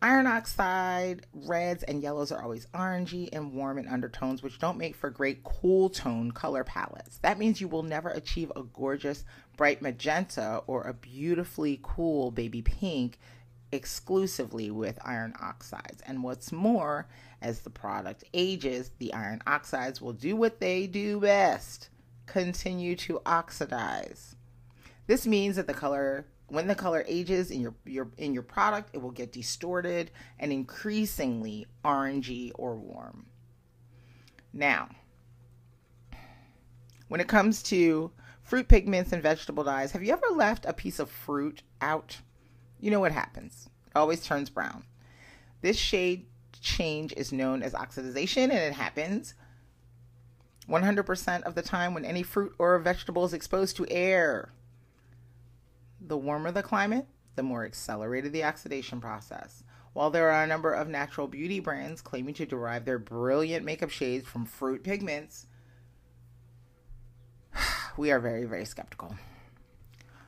Iron 0.03 0.25
oxide 0.25 1.27
reds 1.31 1.83
and 1.83 2.01
yellows 2.01 2.31
are 2.31 2.41
always 2.41 2.65
orangey 2.73 3.29
and 3.31 3.53
warm 3.53 3.77
in 3.77 3.87
undertones, 3.87 4.41
which 4.41 4.57
don't 4.57 4.79
make 4.79 4.95
for 4.95 5.11
great 5.11 5.43
cool 5.43 5.89
tone 5.89 6.31
color 6.31 6.63
palettes. 6.63 7.19
That 7.19 7.37
means 7.37 7.61
you 7.61 7.67
will 7.67 7.83
never 7.83 8.09
achieve 8.09 8.51
a 8.55 8.63
gorgeous 8.63 9.23
bright 9.57 9.79
magenta 9.79 10.63
or 10.65 10.83
a 10.83 10.93
beautifully 10.93 11.79
cool 11.83 12.31
baby 12.31 12.63
pink 12.63 13.19
exclusively 13.71 14.71
with 14.71 14.97
iron 15.05 15.33
oxides. 15.39 16.01
And 16.07 16.23
what's 16.23 16.51
more, 16.51 17.07
as 17.39 17.59
the 17.59 17.69
product 17.69 18.23
ages, 18.33 18.89
the 18.97 19.13
iron 19.13 19.43
oxides 19.45 20.01
will 20.01 20.13
do 20.13 20.35
what 20.35 20.59
they 20.59 20.87
do 20.87 21.19
best 21.19 21.89
continue 22.25 22.95
to 22.95 23.21
oxidize. 23.25 24.35
This 25.05 25.27
means 25.27 25.57
that 25.57 25.67
the 25.67 25.73
color 25.73 26.25
when 26.51 26.67
the 26.67 26.75
color 26.75 27.05
ages 27.07 27.49
in 27.49 27.61
your, 27.61 27.73
your 27.85 28.09
in 28.17 28.33
your 28.33 28.43
product, 28.43 28.89
it 28.91 29.01
will 29.01 29.11
get 29.11 29.31
distorted 29.31 30.11
and 30.37 30.51
increasingly 30.51 31.65
orangey 31.85 32.51
or 32.55 32.75
warm. 32.75 33.25
Now, 34.51 34.89
when 37.07 37.21
it 37.21 37.29
comes 37.29 37.63
to 37.63 38.11
fruit 38.43 38.67
pigments 38.67 39.13
and 39.13 39.23
vegetable 39.23 39.63
dyes, 39.63 39.93
have 39.93 40.03
you 40.03 40.11
ever 40.11 40.27
left 40.35 40.65
a 40.65 40.73
piece 40.73 40.99
of 40.99 41.09
fruit 41.09 41.63
out? 41.79 42.19
You 42.81 42.91
know 42.91 42.99
what 42.99 43.13
happens. 43.13 43.69
It 43.87 43.95
always 43.95 44.21
turns 44.21 44.49
brown. 44.49 44.83
This 45.61 45.77
shade 45.77 46.25
change 46.59 47.13
is 47.15 47.31
known 47.31 47.63
as 47.63 47.73
oxidation 47.73 48.51
and 48.51 48.59
it 48.59 48.73
happens 48.73 49.35
100% 50.67 51.43
of 51.43 51.55
the 51.55 51.61
time 51.61 51.93
when 51.93 52.03
any 52.03 52.23
fruit 52.23 52.53
or 52.59 52.77
vegetable 52.79 53.23
is 53.23 53.33
exposed 53.33 53.77
to 53.77 53.89
air. 53.89 54.51
The 56.11 56.17
warmer 56.17 56.51
the 56.51 56.61
climate, 56.61 57.07
the 57.37 57.43
more 57.43 57.63
accelerated 57.63 58.33
the 58.33 58.43
oxidation 58.43 58.99
process. 58.99 59.63
While 59.93 60.09
there 60.09 60.29
are 60.29 60.43
a 60.43 60.47
number 60.47 60.73
of 60.73 60.89
natural 60.89 61.25
beauty 61.25 61.61
brands 61.61 62.01
claiming 62.01 62.33
to 62.33 62.45
derive 62.45 62.83
their 62.83 62.99
brilliant 62.99 63.63
makeup 63.63 63.91
shades 63.91 64.27
from 64.27 64.45
fruit 64.45 64.83
pigments, 64.83 65.47
we 67.97 68.11
are 68.11 68.19
very, 68.19 68.43
very 68.43 68.65
skeptical. 68.65 69.15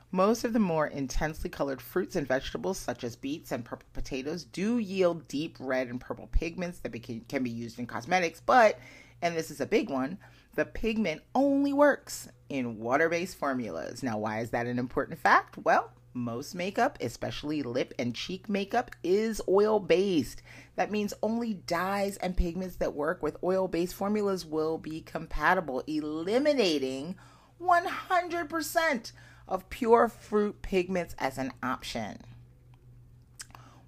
Most 0.09 0.45
of 0.45 0.53
the 0.53 0.59
more 0.59 0.87
intensely 0.87 1.49
colored 1.49 1.81
fruits 1.81 2.15
and 2.15 2.25
vegetables, 2.25 2.77
such 2.77 3.03
as 3.03 3.17
beets 3.17 3.51
and 3.51 3.65
purple 3.65 3.89
potatoes, 3.91 4.45
do 4.45 4.77
yield 4.77 5.27
deep 5.27 5.57
red 5.59 5.89
and 5.89 5.99
purple 5.99 6.27
pigments 6.27 6.79
that 6.79 6.93
can 7.27 7.43
be 7.43 7.49
used 7.49 7.77
in 7.77 7.87
cosmetics, 7.87 8.39
but, 8.39 8.79
and 9.21 9.35
this 9.35 9.51
is 9.51 9.59
a 9.59 9.65
big 9.65 9.89
one, 9.89 10.17
the 10.55 10.63
pigment 10.63 11.23
only 11.35 11.73
works 11.73 12.29
in 12.53 12.77
water 12.77 13.09
based 13.09 13.35
formulas. 13.35 14.03
Now, 14.03 14.19
why 14.19 14.39
is 14.39 14.51
that 14.51 14.67
an 14.67 14.77
important 14.77 15.17
fact? 15.17 15.57
Well, 15.57 15.91
most 16.13 16.53
makeup, 16.53 16.99
especially 17.01 17.63
lip 17.63 17.95
and 17.97 18.13
cheek 18.13 18.47
makeup, 18.47 18.91
is 19.03 19.41
oil 19.49 19.79
based. 19.79 20.43
That 20.75 20.91
means 20.91 21.15
only 21.23 21.55
dyes 21.55 22.15
and 22.17 22.37
pigments 22.37 22.75
that 22.75 22.93
work 22.93 23.23
with 23.23 23.43
oil 23.43 23.67
based 23.67 23.95
formulas 23.95 24.45
will 24.45 24.77
be 24.77 25.01
compatible, 25.01 25.83
eliminating 25.87 27.15
100% 27.59 29.11
of 29.47 29.69
pure 29.71 30.07
fruit 30.07 30.61
pigments 30.61 31.15
as 31.17 31.39
an 31.39 31.53
option. 31.63 32.19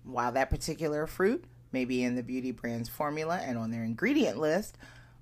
While 0.03 0.31
that 0.31 0.49
particular 0.49 1.05
fruit 1.05 1.45
may 1.71 1.85
be 1.85 2.03
in 2.03 2.15
the 2.15 2.23
beauty 2.23 2.49
brand's 2.49 2.89
formula 2.89 3.39
and 3.43 3.59
on 3.59 3.69
their 3.69 3.83
ingredient 3.83 4.39
list, 4.39 4.75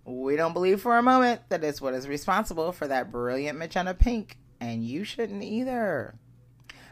we 0.06 0.36
don't 0.36 0.54
believe 0.54 0.82
for 0.82 0.97
a 0.97 1.04
moment 1.04 1.41
that 1.49 1.64
it's 1.64 1.82
what 1.82 1.93
is 1.93 2.08
responsible 2.08 2.72
for 2.72 2.88
that 2.88 3.12
brilliant 3.12 3.58
magenta 3.58 3.93
pink, 3.93 4.38
and 4.60 4.86
you 4.86 5.04
shouldn't 5.04 5.43
either. 5.43 6.16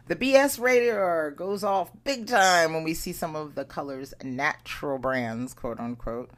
The 0.07 0.15
BS 0.15 0.59
radar 0.59 1.31
goes 1.31 1.63
off 1.63 1.91
big 2.03 2.27
time 2.27 2.73
when 2.73 2.83
we 2.83 2.93
see 2.93 3.13
some 3.13 3.35
of 3.35 3.55
the 3.55 3.65
colors 3.65 4.13
natural 4.23 4.97
brands, 4.97 5.53
quote 5.53 5.79
unquote. 5.79 6.31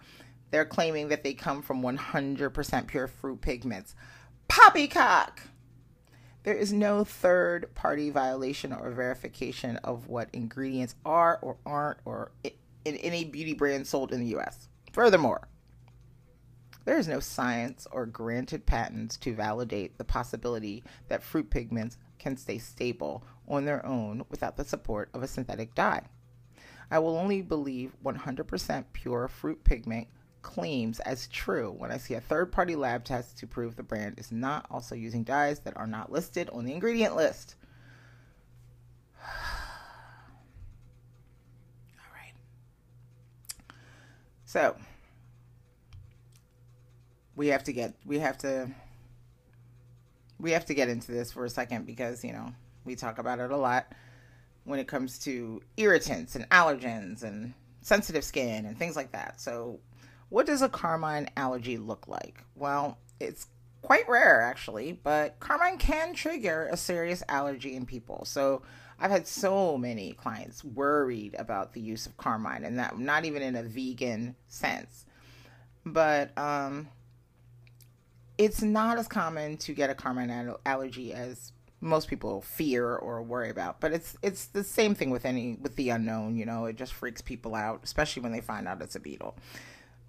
They're 0.52 0.66
claiming 0.66 1.08
that 1.08 1.24
they 1.24 1.34
come 1.34 1.62
from 1.62 1.82
100% 1.82 2.88
pure 2.88 3.08
fruit 3.08 3.42
pigments. 3.42 3.96
Poppycock! 4.48 5.40
There 6.44 6.54
is 6.54 6.74
no 6.74 7.04
third 7.04 7.74
party 7.74 8.10
violation 8.10 8.74
or 8.74 8.92
verification 8.92 9.78
of 9.78 10.08
what 10.08 10.30
ingredients 10.34 10.96
are 11.06 11.40
or 11.42 11.58
aren't 11.66 12.00
or 12.06 12.32
in 12.86 12.98
any 12.98 13.24
beauty 13.24 13.54
brand 13.54 13.88
sold 13.88 14.12
in 14.12 14.20
the 14.20 14.38
US. 14.38 14.68
Furthermore, 14.92 15.48
there 16.86 16.98
is 16.98 17.08
no 17.08 17.20
science 17.20 17.88
or 17.92 18.06
granted 18.06 18.66
patents 18.66 19.18
to 19.18 19.34
validate 19.34 19.98
the 19.98 20.04
possibility 20.04 20.84
that 21.08 21.24
fruit 21.24 21.50
pigments 21.50 21.98
can 22.20 22.36
stay 22.38 22.58
stable 22.58 23.24
on 23.48 23.66
their 23.66 23.86
own 23.86 24.24
without 24.30 24.58
the 24.58 24.66
support 24.66 25.10
of 25.14 25.24
a 25.24 25.28
synthetic 25.28 25.74
dye. 25.76 26.04
I 26.92 27.00
will 27.00 27.18
only 27.18 27.42
believe 27.42 27.96
100% 28.04 28.86
pure 28.94 29.28
fruit 29.28 29.64
pigment 29.64 30.08
claims 30.42 31.00
as 31.00 31.28
true 31.28 31.72
when 31.72 31.92
I 31.92 31.98
see 31.98 32.14
a 32.14 32.22
third 32.22 32.52
party 32.52 32.76
lab 32.76 33.04
test 33.06 33.38
to 33.40 33.48
prove 33.48 33.76
the 33.76 33.84
brand 33.84 34.20
is 34.20 34.32
not 34.32 34.66
also 34.70 34.94
using 34.94 35.24
dyes 35.24 35.60
that 35.62 35.78
are 35.78 35.88
not 35.88 36.12
listed 36.12 36.50
on 36.50 36.66
the 36.66 36.74
ingredient 36.74 37.16
list. 37.16 37.56
All 39.24 39.30
right. 42.14 42.34
So, 44.46 44.76
we 47.36 47.48
have 47.48 47.64
to 47.64 47.74
get 47.74 47.94
we 48.06 48.20
have 48.20 48.38
to 48.40 48.70
we 50.44 50.52
have 50.52 50.66
to 50.66 50.74
get 50.74 50.90
into 50.90 51.12
this 51.12 51.32
for 51.32 51.46
a 51.46 51.50
second 51.50 51.86
because, 51.86 52.24
you 52.24 52.34
know, 52.34 52.54
we 52.84 52.96
talk 52.96 53.18
about 53.18 53.40
it 53.40 53.50
a 53.50 53.58
lot 53.58 53.88
when 54.66 54.78
it 54.78 54.88
comes 54.88 55.18
to 55.20 55.62
irritants 55.78 56.36
and 56.36 56.48
allergens 56.50 57.24
and 57.24 57.54
sensitive 57.82 58.26
skin 58.26 58.66
and 58.66 58.78
things 58.78 58.96
like 58.96 59.14
that. 59.14 59.40
So, 59.40 59.80
what 60.28 60.46
does 60.46 60.62
a 60.62 60.70
carmine 60.70 61.30
allergy 61.38 61.78
look 61.78 62.08
like? 62.08 62.44
Well, 62.56 62.98
it's 63.22 63.48
quite 63.82 64.08
rare 64.10 64.42
actually, 64.42 64.92
but 64.92 65.40
carmine 65.40 65.78
can 65.78 66.14
trigger 66.14 66.68
a 66.72 66.78
serious 66.78 67.24
allergy 67.30 67.76
in 67.76 67.86
people. 67.86 68.26
So, 68.26 68.64
I've 69.00 69.12
had 69.12 69.28
so 69.28 69.78
many 69.78 70.12
clients 70.14 70.64
worried 70.64 71.36
about 71.40 71.74
the 71.74 71.82
use 71.82 72.06
of 72.06 72.18
carmine 72.18 72.66
and 72.66 72.80
that 72.80 73.00
not 73.00 73.26
even 73.26 73.42
in 73.42 73.56
a 73.56 73.64
vegan 73.64 74.36
sense. 74.48 75.06
But 75.86 76.38
um 76.38 76.90
it's 78.38 78.62
not 78.62 78.98
as 78.98 79.08
common 79.08 79.58
to 79.58 79.74
get 79.74 79.90
a 79.90 79.96
carmine 79.96 80.54
allergy 80.66 81.14
as 81.14 81.52
most 81.82 82.08
people 82.08 82.42
fear 82.42 82.96
or 82.96 83.22
worry 83.22 83.50
about 83.50 83.82
but 83.82 83.92
it's 83.92 84.16
it's 84.22 84.46
the 84.48 84.64
same 84.64 84.96
thing 84.96 85.10
with 85.10 85.26
any 85.26 85.58
with 85.62 85.76
the 85.76 85.90
unknown 85.90 86.38
you 86.38 86.46
know 86.46 86.66
it 86.66 86.78
just 86.78 86.94
freaks 86.94 87.22
people 87.22 87.54
out 87.54 87.82
especially 87.84 88.24
when 88.24 88.32
they 88.32 88.42
find 88.42 88.68
out 88.68 88.82
it's 88.82 88.96
a 88.96 89.00
beetle. 89.00 89.36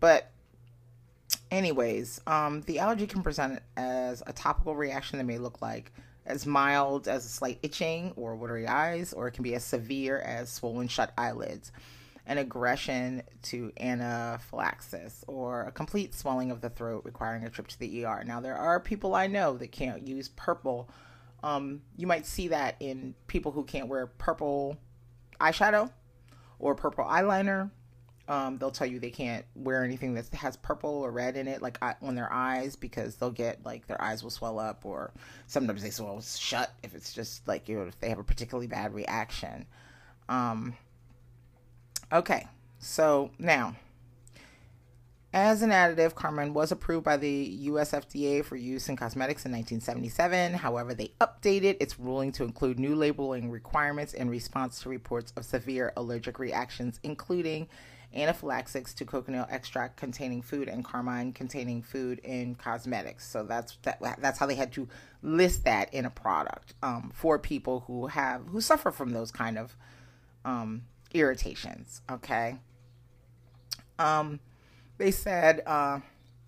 But 0.01 0.31
anyways, 1.51 2.21
um, 2.27 2.63
the 2.63 2.79
allergy 2.79 3.07
can 3.07 3.23
present 3.23 3.61
as 3.77 4.23
a 4.27 4.33
topical 4.33 4.75
reaction 4.77 5.19
that 5.19 5.25
may 5.25 5.39
look 5.39 5.63
like 5.63 5.93
as 6.27 6.47
mild 6.47 7.07
as 7.07 7.25
a 7.25 7.29
slight 7.29 7.59
itching 7.63 8.13
or 8.17 8.35
watery 8.35 8.67
eyes, 8.67 9.13
or 9.13 9.29
it 9.29 9.33
can 9.33 9.43
be 9.43 9.55
as 9.55 9.65
severe 9.65 10.19
as 10.19 10.51
swollen 10.51 10.89
shut 10.89 11.13
eyelids, 11.19 11.71
an 12.27 12.39
aggression 12.39 13.23
to 13.43 13.73
anaphylaxis, 13.79 15.25
or 15.27 15.65
a 15.65 15.73
complete 15.73 16.15
swelling 16.15 16.51
of 16.51 16.61
the 16.61 16.71
throat 16.71 17.05
requiring 17.05 17.45
a 17.45 17.51
trip 17.51 17.69
to 17.69 17.79
the 17.79 18.05
ER. 18.05 18.25
Now, 18.25 18.41
there 18.41 18.57
are 18.57 18.81
people 18.81 19.15
I 19.15 19.27
know 19.27 19.57
that 19.59 19.73
can't 19.73 20.07
use 20.07 20.29
purple. 20.29 20.89
Um, 21.43 21.83
you 21.97 22.07
might 22.07 22.27
see 22.27 22.49
that 22.49 22.77
in 22.81 23.15
people 23.27 23.53
who 23.53 23.65
can't 23.65 23.89
wear 23.89 24.07
purple 24.07 24.79
eyeshadow 25.41 25.91
or 26.59 26.75
purple 26.75 27.05
eyeliner 27.05 27.71
um, 28.27 28.57
they'll 28.57 28.71
tell 28.71 28.87
you 28.87 28.99
they 28.99 29.11
can't 29.11 29.45
wear 29.55 29.85
anything 29.85 30.15
that 30.15 30.27
has 30.35 30.57
purple 30.57 30.91
or 30.91 31.11
red 31.11 31.37
in 31.37 31.47
it, 31.47 31.61
like 31.61 31.79
on 32.01 32.15
their 32.15 32.33
eyes, 32.33 32.75
because 32.75 33.17
they'll 33.17 33.31
get 33.31 33.65
like 33.65 33.87
their 33.87 34.01
eyes 34.01 34.23
will 34.23 34.31
swell 34.31 34.59
up, 34.59 34.85
or 34.85 35.13
sometimes 35.47 35.83
they 35.83 35.91
swell 35.91 36.21
shut 36.23 36.73
if 36.83 36.95
it's 36.95 37.13
just 37.13 37.47
like 37.47 37.69
you 37.69 37.77
know 37.77 37.87
if 37.87 37.99
they 38.01 38.09
have 38.09 38.19
a 38.19 38.25
particularly 38.25 38.67
bad 38.67 38.95
reaction. 38.95 39.67
Um, 40.29 40.75
okay, 42.13 42.47
so 42.79 43.31
now 43.39 43.75
as 45.35 45.63
an 45.63 45.71
additive, 45.71 46.15
Carmine 46.15 46.55
was 46.55 46.71
approved 46.71 47.05
by 47.05 47.17
the 47.17 47.29
US 47.29 47.91
FDA 47.91 48.45
for 48.45 48.55
use 48.55 48.89
in 48.89 48.95
cosmetics 48.95 49.45
in 49.45 49.51
1977. 49.51 50.55
However, 50.55 50.95
they 50.95 51.11
updated 51.21 51.77
its 51.81 51.99
ruling 51.99 52.31
to 52.33 52.45
include 52.45 52.79
new 52.79 52.95
labeling 52.95 53.51
requirements 53.51 54.15
in 54.15 54.31
response 54.31 54.79
to 54.81 54.89
reports 54.89 55.33
of 55.37 55.45
severe 55.45 55.93
allergic 55.97 56.39
reactions, 56.39 57.01
including 57.03 57.67
anaphylaxis 58.15 58.95
to 58.95 59.05
cochineal 59.05 59.49
extract 59.51 59.97
containing 59.97 60.41
food 60.41 60.69
and 60.69 60.85
carmine 60.85 61.33
containing 61.33 61.83
food 61.83 62.21
in 62.21 62.55
cosmetics. 62.55 63.27
So 63.27 63.43
that's 63.43 63.77
that, 63.83 63.99
that's 64.21 64.39
how 64.39 64.47
they 64.47 64.55
had 64.55 64.73
to 64.75 64.87
list 65.21 65.65
that 65.65 65.93
in 65.93 66.05
a 66.05 66.11
product 66.11 66.75
um, 66.81 67.11
for 67.13 67.41
people 67.41 67.81
who 67.89 68.07
have 68.07 68.43
who 68.47 68.61
suffer 68.61 68.93
from 68.93 69.11
those 69.11 69.33
kind 69.33 69.59
of 69.59 69.77
um, 70.45 70.83
irritations. 71.15 72.03
Okay. 72.11 72.57
Um, 73.99 74.41
they 74.99 75.11
said 75.11 75.63
uh, 75.67 76.01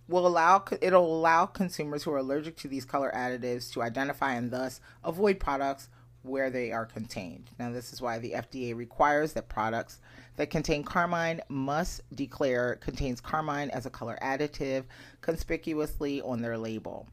will 0.09 0.27
allow 0.27 0.65
it'll 0.81 1.19
allow 1.19 1.47
consumers 1.47 2.03
who 2.03 2.13
are 2.13 2.19
allergic 2.19 2.57
to 2.59 2.69
these 2.69 2.85
color 2.85 3.13
additives 3.15 3.73
to 3.73 3.83
identify 3.83 4.35
and 4.35 4.51
thus 4.51 4.81
avoid 5.05 5.41
products 5.41 5.89
where 6.23 6.51
they 6.51 6.73
are 6.73 6.85
contained. 6.85 7.51
Now, 7.59 7.71
this 7.71 7.93
is 7.93 8.03
why 8.03 8.19
the 8.19 8.33
FDA 8.33 8.75
requires 8.75 9.33
that 9.35 9.49
products 9.49 10.01
that 10.37 10.51
contain 10.51 10.83
carmine 10.83 11.41
must 11.49 12.03
declare 12.15 12.77
contains 12.77 13.21
carmine 13.21 13.71
as 13.71 13.87
a 13.87 13.91
color 13.91 14.19
additive 14.21 14.85
conspicuously 15.21 16.21
on 16.21 16.43
their 16.43 16.59
label. 16.59 17.07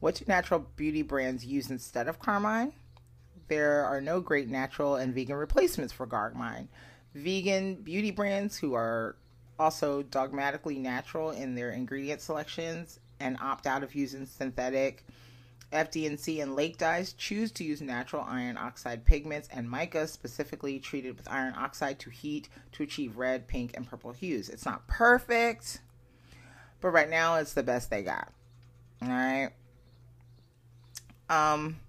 What 0.00 0.16
do 0.16 0.24
natural 0.28 0.66
beauty 0.76 1.02
brands 1.02 1.44
use 1.44 1.70
instead 1.70 2.06
of 2.06 2.18
carmine? 2.18 2.72
There 3.50 3.84
are 3.84 4.00
no 4.00 4.20
great 4.20 4.48
natural 4.48 4.94
and 4.94 5.12
vegan 5.12 5.34
replacements 5.34 5.92
for 5.92 6.06
carmine. 6.06 6.68
Vegan 7.16 7.74
beauty 7.74 8.12
brands 8.12 8.56
who 8.56 8.74
are 8.74 9.16
also 9.58 10.04
dogmatically 10.04 10.78
natural 10.78 11.32
in 11.32 11.56
their 11.56 11.72
ingredient 11.72 12.20
selections 12.20 13.00
and 13.18 13.36
opt 13.40 13.66
out 13.66 13.82
of 13.82 13.92
using 13.92 14.24
synthetic 14.24 15.04
FD&C 15.72 16.40
and 16.40 16.54
lake 16.54 16.78
dyes 16.78 17.12
choose 17.14 17.50
to 17.50 17.64
use 17.64 17.80
natural 17.80 18.24
iron 18.28 18.56
oxide 18.56 19.04
pigments 19.04 19.48
and 19.52 19.68
mica 19.68 20.06
specifically 20.06 20.78
treated 20.78 21.16
with 21.16 21.28
iron 21.28 21.54
oxide 21.56 21.98
to 21.98 22.08
heat 22.08 22.48
to 22.70 22.84
achieve 22.84 23.16
red, 23.16 23.48
pink, 23.48 23.76
and 23.76 23.84
purple 23.84 24.12
hues. 24.12 24.48
It's 24.48 24.64
not 24.64 24.86
perfect, 24.86 25.80
but 26.80 26.90
right 26.90 27.10
now 27.10 27.34
it's 27.34 27.54
the 27.54 27.64
best 27.64 27.90
they 27.90 28.04
got. 28.04 28.32
All 29.02 29.08
right. 29.08 29.50
Um, 31.28 31.80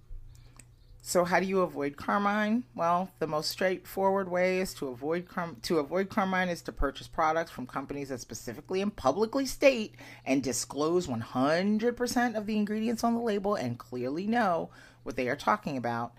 so 1.03 1.23
how 1.23 1.39
do 1.39 1.47
you 1.47 1.61
avoid 1.61 1.97
carmine? 1.97 2.63
Well, 2.75 3.09
the 3.17 3.25
most 3.25 3.49
straightforward 3.49 4.29
way 4.29 4.59
is 4.59 4.73
to 4.75 4.89
avoid 4.89 5.27
car- 5.27 5.55
to 5.63 5.79
avoid 5.79 6.09
carmine 6.09 6.47
is 6.47 6.61
to 6.63 6.71
purchase 6.71 7.07
products 7.07 7.49
from 7.49 7.65
companies 7.65 8.09
that 8.09 8.21
specifically 8.21 8.81
and 8.81 8.95
publicly 8.95 9.47
state 9.47 9.95
and 10.25 10.43
disclose 10.43 11.07
100% 11.07 12.35
of 12.35 12.45
the 12.45 12.55
ingredients 12.55 13.03
on 13.03 13.15
the 13.15 13.19
label 13.19 13.55
and 13.55 13.79
clearly 13.79 14.27
know 14.27 14.69
what 15.01 15.15
they 15.15 15.27
are 15.27 15.35
talking 15.35 15.75
about 15.75 16.13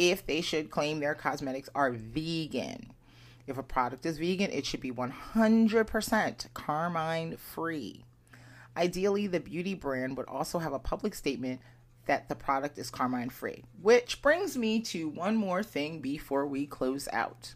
if 0.00 0.26
they 0.26 0.40
should 0.40 0.70
claim 0.70 0.98
their 0.98 1.14
cosmetics 1.14 1.68
are 1.72 1.92
vegan. 1.92 2.92
If 3.46 3.56
a 3.56 3.62
product 3.62 4.04
is 4.04 4.18
vegan, 4.18 4.50
it 4.50 4.66
should 4.66 4.80
be 4.80 4.90
100% 4.90 6.54
carmine 6.54 7.36
free. 7.36 8.04
Ideally, 8.76 9.28
the 9.28 9.40
beauty 9.40 9.74
brand 9.74 10.16
would 10.16 10.26
also 10.26 10.58
have 10.58 10.72
a 10.72 10.78
public 10.78 11.14
statement 11.14 11.60
that 12.06 12.28
the 12.28 12.34
product 12.34 12.78
is 12.78 12.90
carmine 12.90 13.30
free. 13.30 13.64
Which 13.80 14.22
brings 14.22 14.56
me 14.56 14.80
to 14.82 15.08
one 15.08 15.36
more 15.36 15.62
thing 15.62 16.00
before 16.00 16.46
we 16.46 16.66
close 16.66 17.08
out. 17.12 17.54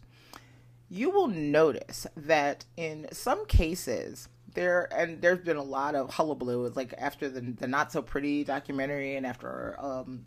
You 0.89 1.09
will 1.09 1.27
notice 1.27 2.07
that 2.15 2.65
in 2.77 3.07
some 3.11 3.45
cases, 3.45 4.29
there 4.53 4.87
and 4.95 5.21
there's 5.21 5.39
been 5.39 5.57
a 5.57 5.63
lot 5.63 5.95
of 5.95 6.13
hullabaloo, 6.13 6.71
like 6.75 6.93
after 6.97 7.29
the 7.29 7.41
the 7.41 7.67
not 7.67 7.91
so 7.91 8.01
pretty 8.01 8.43
documentary, 8.43 9.15
and 9.15 9.25
after 9.25 9.75
um, 9.79 10.25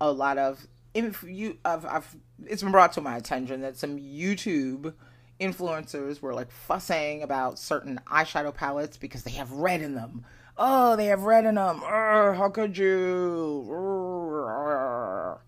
a 0.00 0.10
lot 0.10 0.38
of 0.38 0.66
if 0.94 1.22
you 1.22 1.58
I've, 1.64 1.84
I've 1.84 2.16
it's 2.44 2.62
been 2.62 2.72
brought 2.72 2.92
to 2.94 3.00
my 3.00 3.16
attention 3.16 3.60
that 3.60 3.76
some 3.76 3.98
YouTube 3.98 4.94
influencers 5.40 6.20
were 6.20 6.34
like 6.34 6.50
fussing 6.50 7.22
about 7.22 7.58
certain 7.58 8.00
eyeshadow 8.06 8.54
palettes 8.54 8.96
because 8.96 9.22
they 9.24 9.32
have 9.32 9.50
red 9.52 9.82
in 9.82 9.94
them 9.94 10.24
Oh, 10.56 10.96
they 10.96 11.06
have 11.06 11.22
red 11.22 11.44
in 11.44 11.54
them. 11.54 11.80
Urgh, 11.80 12.36
how 12.36 12.48
could 12.50 12.76
you? 12.76 13.66
Urgh. 13.68 15.38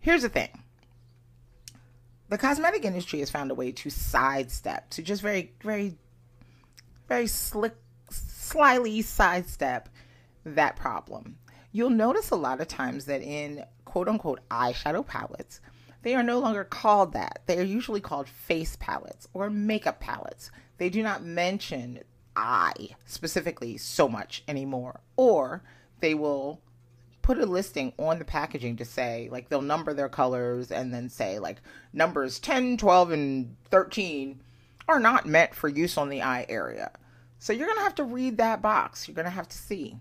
Here's 0.00 0.22
the 0.22 0.28
thing 0.28 0.48
the 2.28 2.38
cosmetic 2.38 2.84
industry 2.84 3.18
has 3.18 3.30
found 3.30 3.50
a 3.50 3.54
way 3.54 3.72
to 3.72 3.90
sidestep, 3.90 4.88
to 4.90 5.02
just 5.02 5.20
very, 5.20 5.52
very, 5.62 5.96
very 7.08 7.26
slick, 7.26 7.74
slyly 8.08 9.02
sidestep 9.02 9.88
that 10.44 10.76
problem. 10.76 11.36
You'll 11.72 11.90
notice 11.90 12.30
a 12.30 12.36
lot 12.36 12.60
of 12.60 12.68
times 12.68 13.04
that 13.06 13.22
in 13.22 13.64
quote 13.84 14.08
unquote 14.08 14.40
eyeshadow 14.48 15.06
palettes, 15.06 15.60
they 16.02 16.14
are 16.14 16.22
no 16.22 16.38
longer 16.38 16.64
called 16.64 17.12
that. 17.12 17.42
They 17.46 17.58
are 17.58 17.64
usually 17.64 18.00
called 18.00 18.28
face 18.28 18.76
palettes 18.76 19.28
or 19.34 19.50
makeup 19.50 20.00
palettes. 20.00 20.50
They 20.78 20.88
do 20.88 21.02
not 21.02 21.22
mention 21.22 22.00
eye 22.36 22.90
specifically 23.06 23.76
so 23.76 24.08
much 24.08 24.42
anymore. 24.48 25.00
Or 25.16 25.62
they 26.00 26.14
will 26.14 26.60
put 27.22 27.38
a 27.38 27.46
listing 27.46 27.92
on 27.98 28.18
the 28.18 28.24
packaging 28.24 28.76
to 28.76 28.84
say, 28.84 29.28
like, 29.30 29.48
they'll 29.48 29.62
number 29.62 29.92
their 29.94 30.08
colors 30.08 30.70
and 30.70 30.92
then 30.92 31.08
say, 31.08 31.38
like, 31.38 31.60
numbers 31.92 32.38
10, 32.38 32.76
12, 32.76 33.10
and 33.10 33.56
13 33.70 34.42
are 34.88 35.00
not 35.00 35.26
meant 35.26 35.54
for 35.54 35.68
use 35.68 35.96
on 35.96 36.08
the 36.08 36.22
eye 36.22 36.46
area. 36.48 36.90
So 37.38 37.52
you're 37.52 37.66
going 37.66 37.78
to 37.78 37.84
have 37.84 37.94
to 37.96 38.04
read 38.04 38.36
that 38.38 38.60
box. 38.60 39.06
You're 39.06 39.14
going 39.14 39.24
to 39.24 39.30
have 39.30 39.48
to 39.48 39.56
see. 39.56 39.96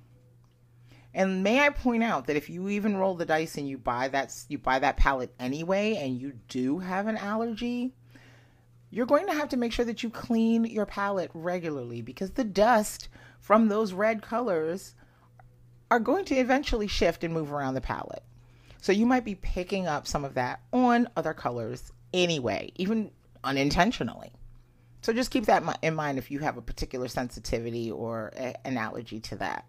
And 1.14 1.44
may 1.44 1.66
I 1.66 1.70
point 1.70 2.04
out 2.04 2.28
that 2.28 2.36
if 2.36 2.50
you 2.50 2.70
even 2.70 2.98
roll 2.98 3.16
the 3.16 3.26
dice 3.26 3.58
and 3.58 3.68
you 3.68 3.78
buy 3.78 4.10
that 4.10 4.36
you 4.48 4.58
buy 4.58 4.80
that 4.80 4.98
palette 4.98 5.34
anyway 5.40 5.96
and 5.96 6.20
you 6.20 6.34
do 6.48 6.80
have 6.80 7.08
an 7.08 7.18
allergy, 7.18 7.94
you're 8.92 9.06
going 9.06 9.28
to 9.28 9.34
have 9.34 9.50
to 9.50 9.58
make 9.58 9.72
sure 9.72 9.86
that 9.86 10.04
you 10.04 10.10
clean 10.10 10.66
your 10.66 10.86
palette 10.86 11.32
regularly 11.34 12.02
because 12.02 12.32
the 12.32 12.44
dust 12.44 13.08
from 13.40 13.68
those 13.68 13.94
red 13.94 14.22
colors 14.22 14.96
are 15.92 16.00
going 16.00 16.26
to 16.26 16.36
eventually 16.36 16.88
shift 16.88 17.24
and 17.24 17.34
move 17.34 17.52
around 17.52 17.74
the 17.74 17.82
palette. 17.82 18.24
So 18.82 18.92
you 18.92 19.06
might 19.06 19.26
be 19.26 19.36
picking 19.36 19.88
up 19.88 20.08
some 20.08 20.24
of 20.24 20.36
that 20.36 20.62
on 20.72 21.10
other 21.16 21.34
colors 21.34 21.92
anyway, 22.14 22.72
even 22.76 23.12
unintentionally. 23.44 24.32
So 25.02 25.14
just 25.14 25.32
keep 25.32 25.46
that 25.46 25.64
in 25.82 25.96
mind 25.96 26.18
if 26.18 26.30
you 26.32 26.40
have 26.40 26.58
a 26.58 26.62
particular 26.62 27.08
sensitivity 27.08 27.92
or 27.92 28.34
an 28.66 28.78
allergy 28.78 29.20
to 29.22 29.36
that. 29.38 29.66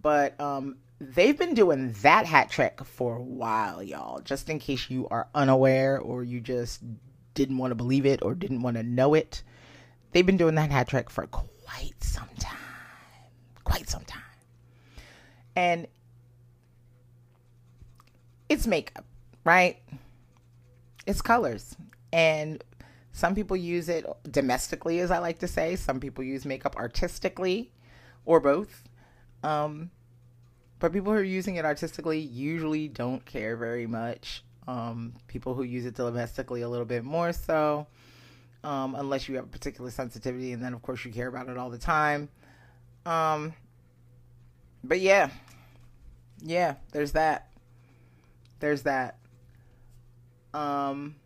But 0.00 0.38
um, 0.40 0.76
they've 1.00 1.38
been 1.38 1.54
doing 1.54 1.92
that 2.02 2.26
hat 2.26 2.50
trick 2.50 2.84
for 2.84 3.16
a 3.16 3.22
while, 3.22 3.82
y'all. 3.82 4.20
Just 4.20 4.48
in 4.50 4.58
case 4.58 4.88
you 4.90 5.08
are 5.10 5.28
unaware 5.34 5.98
or 5.98 6.22
you 6.22 6.40
just 6.40 6.82
didn't 7.34 7.58
want 7.58 7.70
to 7.72 7.74
believe 7.74 8.06
it 8.06 8.22
or 8.22 8.34
didn't 8.34 8.62
want 8.62 8.76
to 8.76 8.82
know 8.82 9.14
it, 9.14 9.42
they've 10.12 10.26
been 10.26 10.36
doing 10.36 10.54
that 10.54 10.70
hat 10.70 10.88
trick 10.88 11.10
for 11.10 11.26
quite 11.26 11.94
some 12.00 12.28
time. 12.38 12.58
Quite 13.64 13.88
some 13.88 14.04
time. 14.04 14.22
And 15.56 15.86
it's 18.48 18.66
makeup, 18.66 19.04
right? 19.44 19.78
It's 21.06 21.22
colors. 21.22 21.76
And 22.12 22.62
some 23.12 23.34
people 23.34 23.56
use 23.56 23.88
it 23.88 24.06
domestically, 24.30 25.00
as 25.00 25.10
I 25.10 25.18
like 25.18 25.38
to 25.40 25.48
say. 25.48 25.76
Some 25.76 26.00
people 26.00 26.24
use 26.24 26.44
makeup 26.44 26.76
artistically 26.76 27.72
or 28.24 28.40
both. 28.40 28.84
Um, 29.42 29.90
but 30.78 30.92
people 30.92 31.12
who 31.12 31.18
are 31.18 31.22
using 31.22 31.56
it 31.56 31.64
artistically 31.64 32.18
usually 32.18 32.88
don't 32.88 33.24
care 33.24 33.56
very 33.56 33.86
much. 33.86 34.43
Um, 34.66 35.12
people 35.26 35.54
who 35.54 35.62
use 35.62 35.84
it 35.84 35.94
domestically 35.94 36.62
a 36.62 36.68
little 36.68 36.86
bit 36.86 37.04
more 37.04 37.32
so, 37.32 37.86
um, 38.62 38.94
unless 38.94 39.28
you 39.28 39.36
have 39.36 39.44
a 39.44 39.48
particular 39.48 39.90
sensitivity, 39.90 40.52
and 40.52 40.62
then 40.62 40.72
of 40.72 40.82
course 40.82 41.04
you 41.04 41.12
care 41.12 41.28
about 41.28 41.48
it 41.48 41.58
all 41.58 41.70
the 41.70 41.78
time. 41.78 42.28
Um, 43.04 43.52
but 44.82 45.00
yeah, 45.00 45.30
yeah, 46.42 46.76
there's 46.92 47.12
that. 47.12 47.50
There's 48.60 48.82
that. 48.82 49.18
Um, 50.54 51.16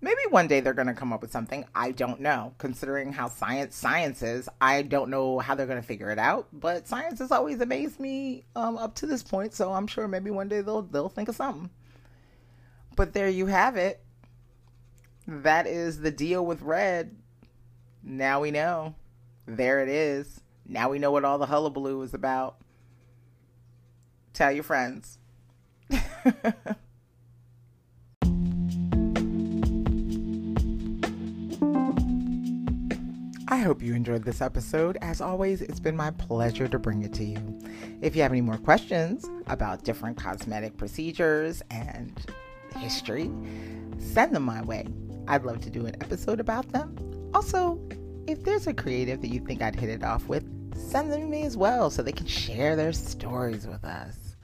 maybe 0.00 0.20
one 0.30 0.46
day 0.46 0.60
they're 0.60 0.74
going 0.74 0.86
to 0.86 0.94
come 0.94 1.12
up 1.12 1.20
with 1.20 1.30
something 1.30 1.64
i 1.74 1.90
don't 1.90 2.20
know 2.20 2.54
considering 2.58 3.12
how 3.12 3.28
science 3.28 3.76
science 3.76 4.22
is 4.22 4.48
i 4.60 4.82
don't 4.82 5.10
know 5.10 5.38
how 5.38 5.54
they're 5.54 5.66
going 5.66 5.80
to 5.80 5.86
figure 5.86 6.10
it 6.10 6.18
out 6.18 6.48
but 6.52 6.86
science 6.86 7.18
has 7.18 7.30
always 7.30 7.60
amazed 7.60 8.00
me 8.00 8.44
um, 8.56 8.78
up 8.78 8.94
to 8.94 9.06
this 9.06 9.22
point 9.22 9.52
so 9.52 9.72
i'm 9.72 9.86
sure 9.86 10.08
maybe 10.08 10.30
one 10.30 10.48
day 10.48 10.60
they'll 10.60 10.82
they'll 10.82 11.08
think 11.08 11.28
of 11.28 11.36
something 11.36 11.70
but 13.00 13.14
there 13.14 13.30
you 13.30 13.46
have 13.46 13.76
it. 13.78 14.04
That 15.26 15.66
is 15.66 16.02
the 16.02 16.10
deal 16.10 16.44
with 16.44 16.60
red. 16.60 17.16
Now 18.02 18.42
we 18.42 18.50
know. 18.50 18.94
There 19.46 19.80
it 19.80 19.88
is. 19.88 20.42
Now 20.68 20.90
we 20.90 20.98
know 20.98 21.10
what 21.10 21.24
all 21.24 21.38
the 21.38 21.46
hullabaloo 21.46 22.02
is 22.02 22.12
about. 22.12 22.58
Tell 24.34 24.52
your 24.52 24.64
friends. 24.64 25.18
I 33.48 33.60
hope 33.60 33.80
you 33.80 33.94
enjoyed 33.94 34.24
this 34.24 34.42
episode. 34.42 34.98
As 35.00 35.22
always, 35.22 35.62
it's 35.62 35.80
been 35.80 35.96
my 35.96 36.10
pleasure 36.10 36.68
to 36.68 36.78
bring 36.78 37.02
it 37.02 37.14
to 37.14 37.24
you. 37.24 37.62
If 38.02 38.14
you 38.14 38.20
have 38.20 38.32
any 38.32 38.42
more 38.42 38.58
questions 38.58 39.24
about 39.46 39.84
different 39.84 40.18
cosmetic 40.18 40.76
procedures 40.76 41.62
and 41.70 42.30
history, 42.74 43.30
send 43.98 44.34
them 44.34 44.42
my 44.42 44.62
way. 44.62 44.86
I'd 45.28 45.44
love 45.44 45.60
to 45.62 45.70
do 45.70 45.86
an 45.86 45.96
episode 46.00 46.40
about 46.40 46.70
them. 46.72 46.96
Also, 47.34 47.80
if 48.26 48.42
there's 48.42 48.66
a 48.66 48.74
creative 48.74 49.20
that 49.22 49.28
you 49.28 49.40
think 49.40 49.62
I'd 49.62 49.78
hit 49.78 49.88
it 49.88 50.02
off 50.02 50.26
with, 50.26 50.44
send 50.76 51.12
them 51.12 51.20
to 51.20 51.26
me 51.26 51.44
as 51.44 51.56
well 51.56 51.90
so 51.90 52.02
they 52.02 52.12
can 52.12 52.26
share 52.26 52.76
their 52.76 52.92
stories 52.92 53.66
with 53.66 53.84
us. 53.84 54.36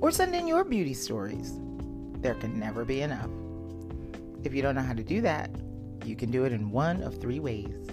Or 0.00 0.10
send 0.10 0.34
in 0.34 0.46
your 0.46 0.64
beauty 0.64 0.94
stories. 0.94 1.58
There 2.20 2.34
can 2.34 2.58
never 2.58 2.84
be 2.84 3.02
enough. 3.02 3.30
If 4.44 4.54
you 4.54 4.62
don't 4.62 4.74
know 4.74 4.82
how 4.82 4.92
to 4.94 5.02
do 5.02 5.20
that, 5.22 5.50
you 6.04 6.16
can 6.16 6.30
do 6.30 6.44
it 6.44 6.52
in 6.52 6.70
one 6.70 7.02
of 7.02 7.20
three 7.20 7.40
ways 7.40 7.88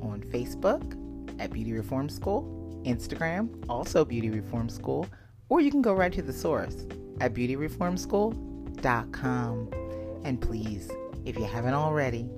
on 0.00 0.22
Facebook 0.32 0.96
at 1.40 1.52
Beauty 1.52 1.72
Reform 1.72 2.08
School, 2.08 2.82
Instagram, 2.84 3.64
also 3.68 4.04
Beauty 4.04 4.30
Reform 4.30 4.68
School, 4.68 5.06
or 5.48 5.60
you 5.60 5.70
can 5.70 5.82
go 5.82 5.92
right 5.92 6.12
to 6.12 6.22
the 6.22 6.32
source 6.32 6.86
at 7.20 7.34
beautyreformschool.com. 7.34 8.49
And 8.84 10.40
please, 10.40 10.90
if 11.24 11.36
you 11.36 11.44
haven't 11.44 11.74
already, 11.74 12.28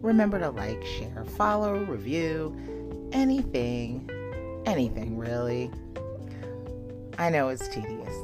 remember 0.00 0.38
to 0.38 0.50
like, 0.50 0.84
share, 0.84 1.24
follow, 1.36 1.84
review, 1.84 2.56
anything, 3.12 4.10
anything 4.66 5.16
really. 5.16 5.70
I 7.18 7.30
know 7.30 7.48
it's 7.48 7.68
tedious, 7.68 8.14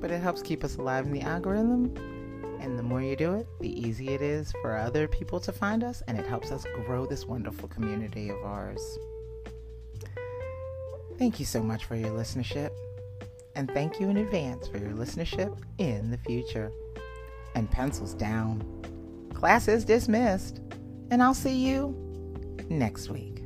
but 0.00 0.10
it 0.10 0.20
helps 0.20 0.42
keep 0.42 0.64
us 0.64 0.76
alive 0.76 1.06
in 1.06 1.12
the 1.12 1.22
algorithm 1.22 1.94
and 2.60 2.78
the 2.78 2.82
more 2.82 3.00
you 3.00 3.16
do 3.16 3.34
it, 3.34 3.46
the 3.60 3.80
easier 3.80 4.12
it 4.12 4.22
is 4.22 4.52
for 4.60 4.76
other 4.76 5.08
people 5.08 5.40
to 5.40 5.52
find 5.52 5.84
us, 5.84 6.02
and 6.08 6.18
it 6.18 6.26
helps 6.26 6.50
us 6.50 6.64
grow 6.86 7.06
this 7.06 7.24
wonderful 7.24 7.68
community 7.68 8.30
of 8.30 8.36
ours. 8.44 8.98
Thank 11.18 11.40
you 11.40 11.46
so 11.46 11.62
much 11.62 11.84
for 11.84 11.96
your 11.96 12.10
listenership, 12.10 12.70
and 13.54 13.70
thank 13.70 14.00
you 14.00 14.08
in 14.08 14.18
advance 14.18 14.68
for 14.68 14.78
your 14.78 14.90
listenership 14.90 15.56
in 15.78 16.10
the 16.10 16.18
future. 16.18 16.70
And 17.54 17.70
pencils 17.70 18.14
down. 18.14 18.62
Class 19.34 19.68
is 19.68 19.84
dismissed, 19.84 20.60
and 21.10 21.22
I'll 21.22 21.34
see 21.34 21.54
you 21.54 21.94
next 22.68 23.08
week. 23.08 23.42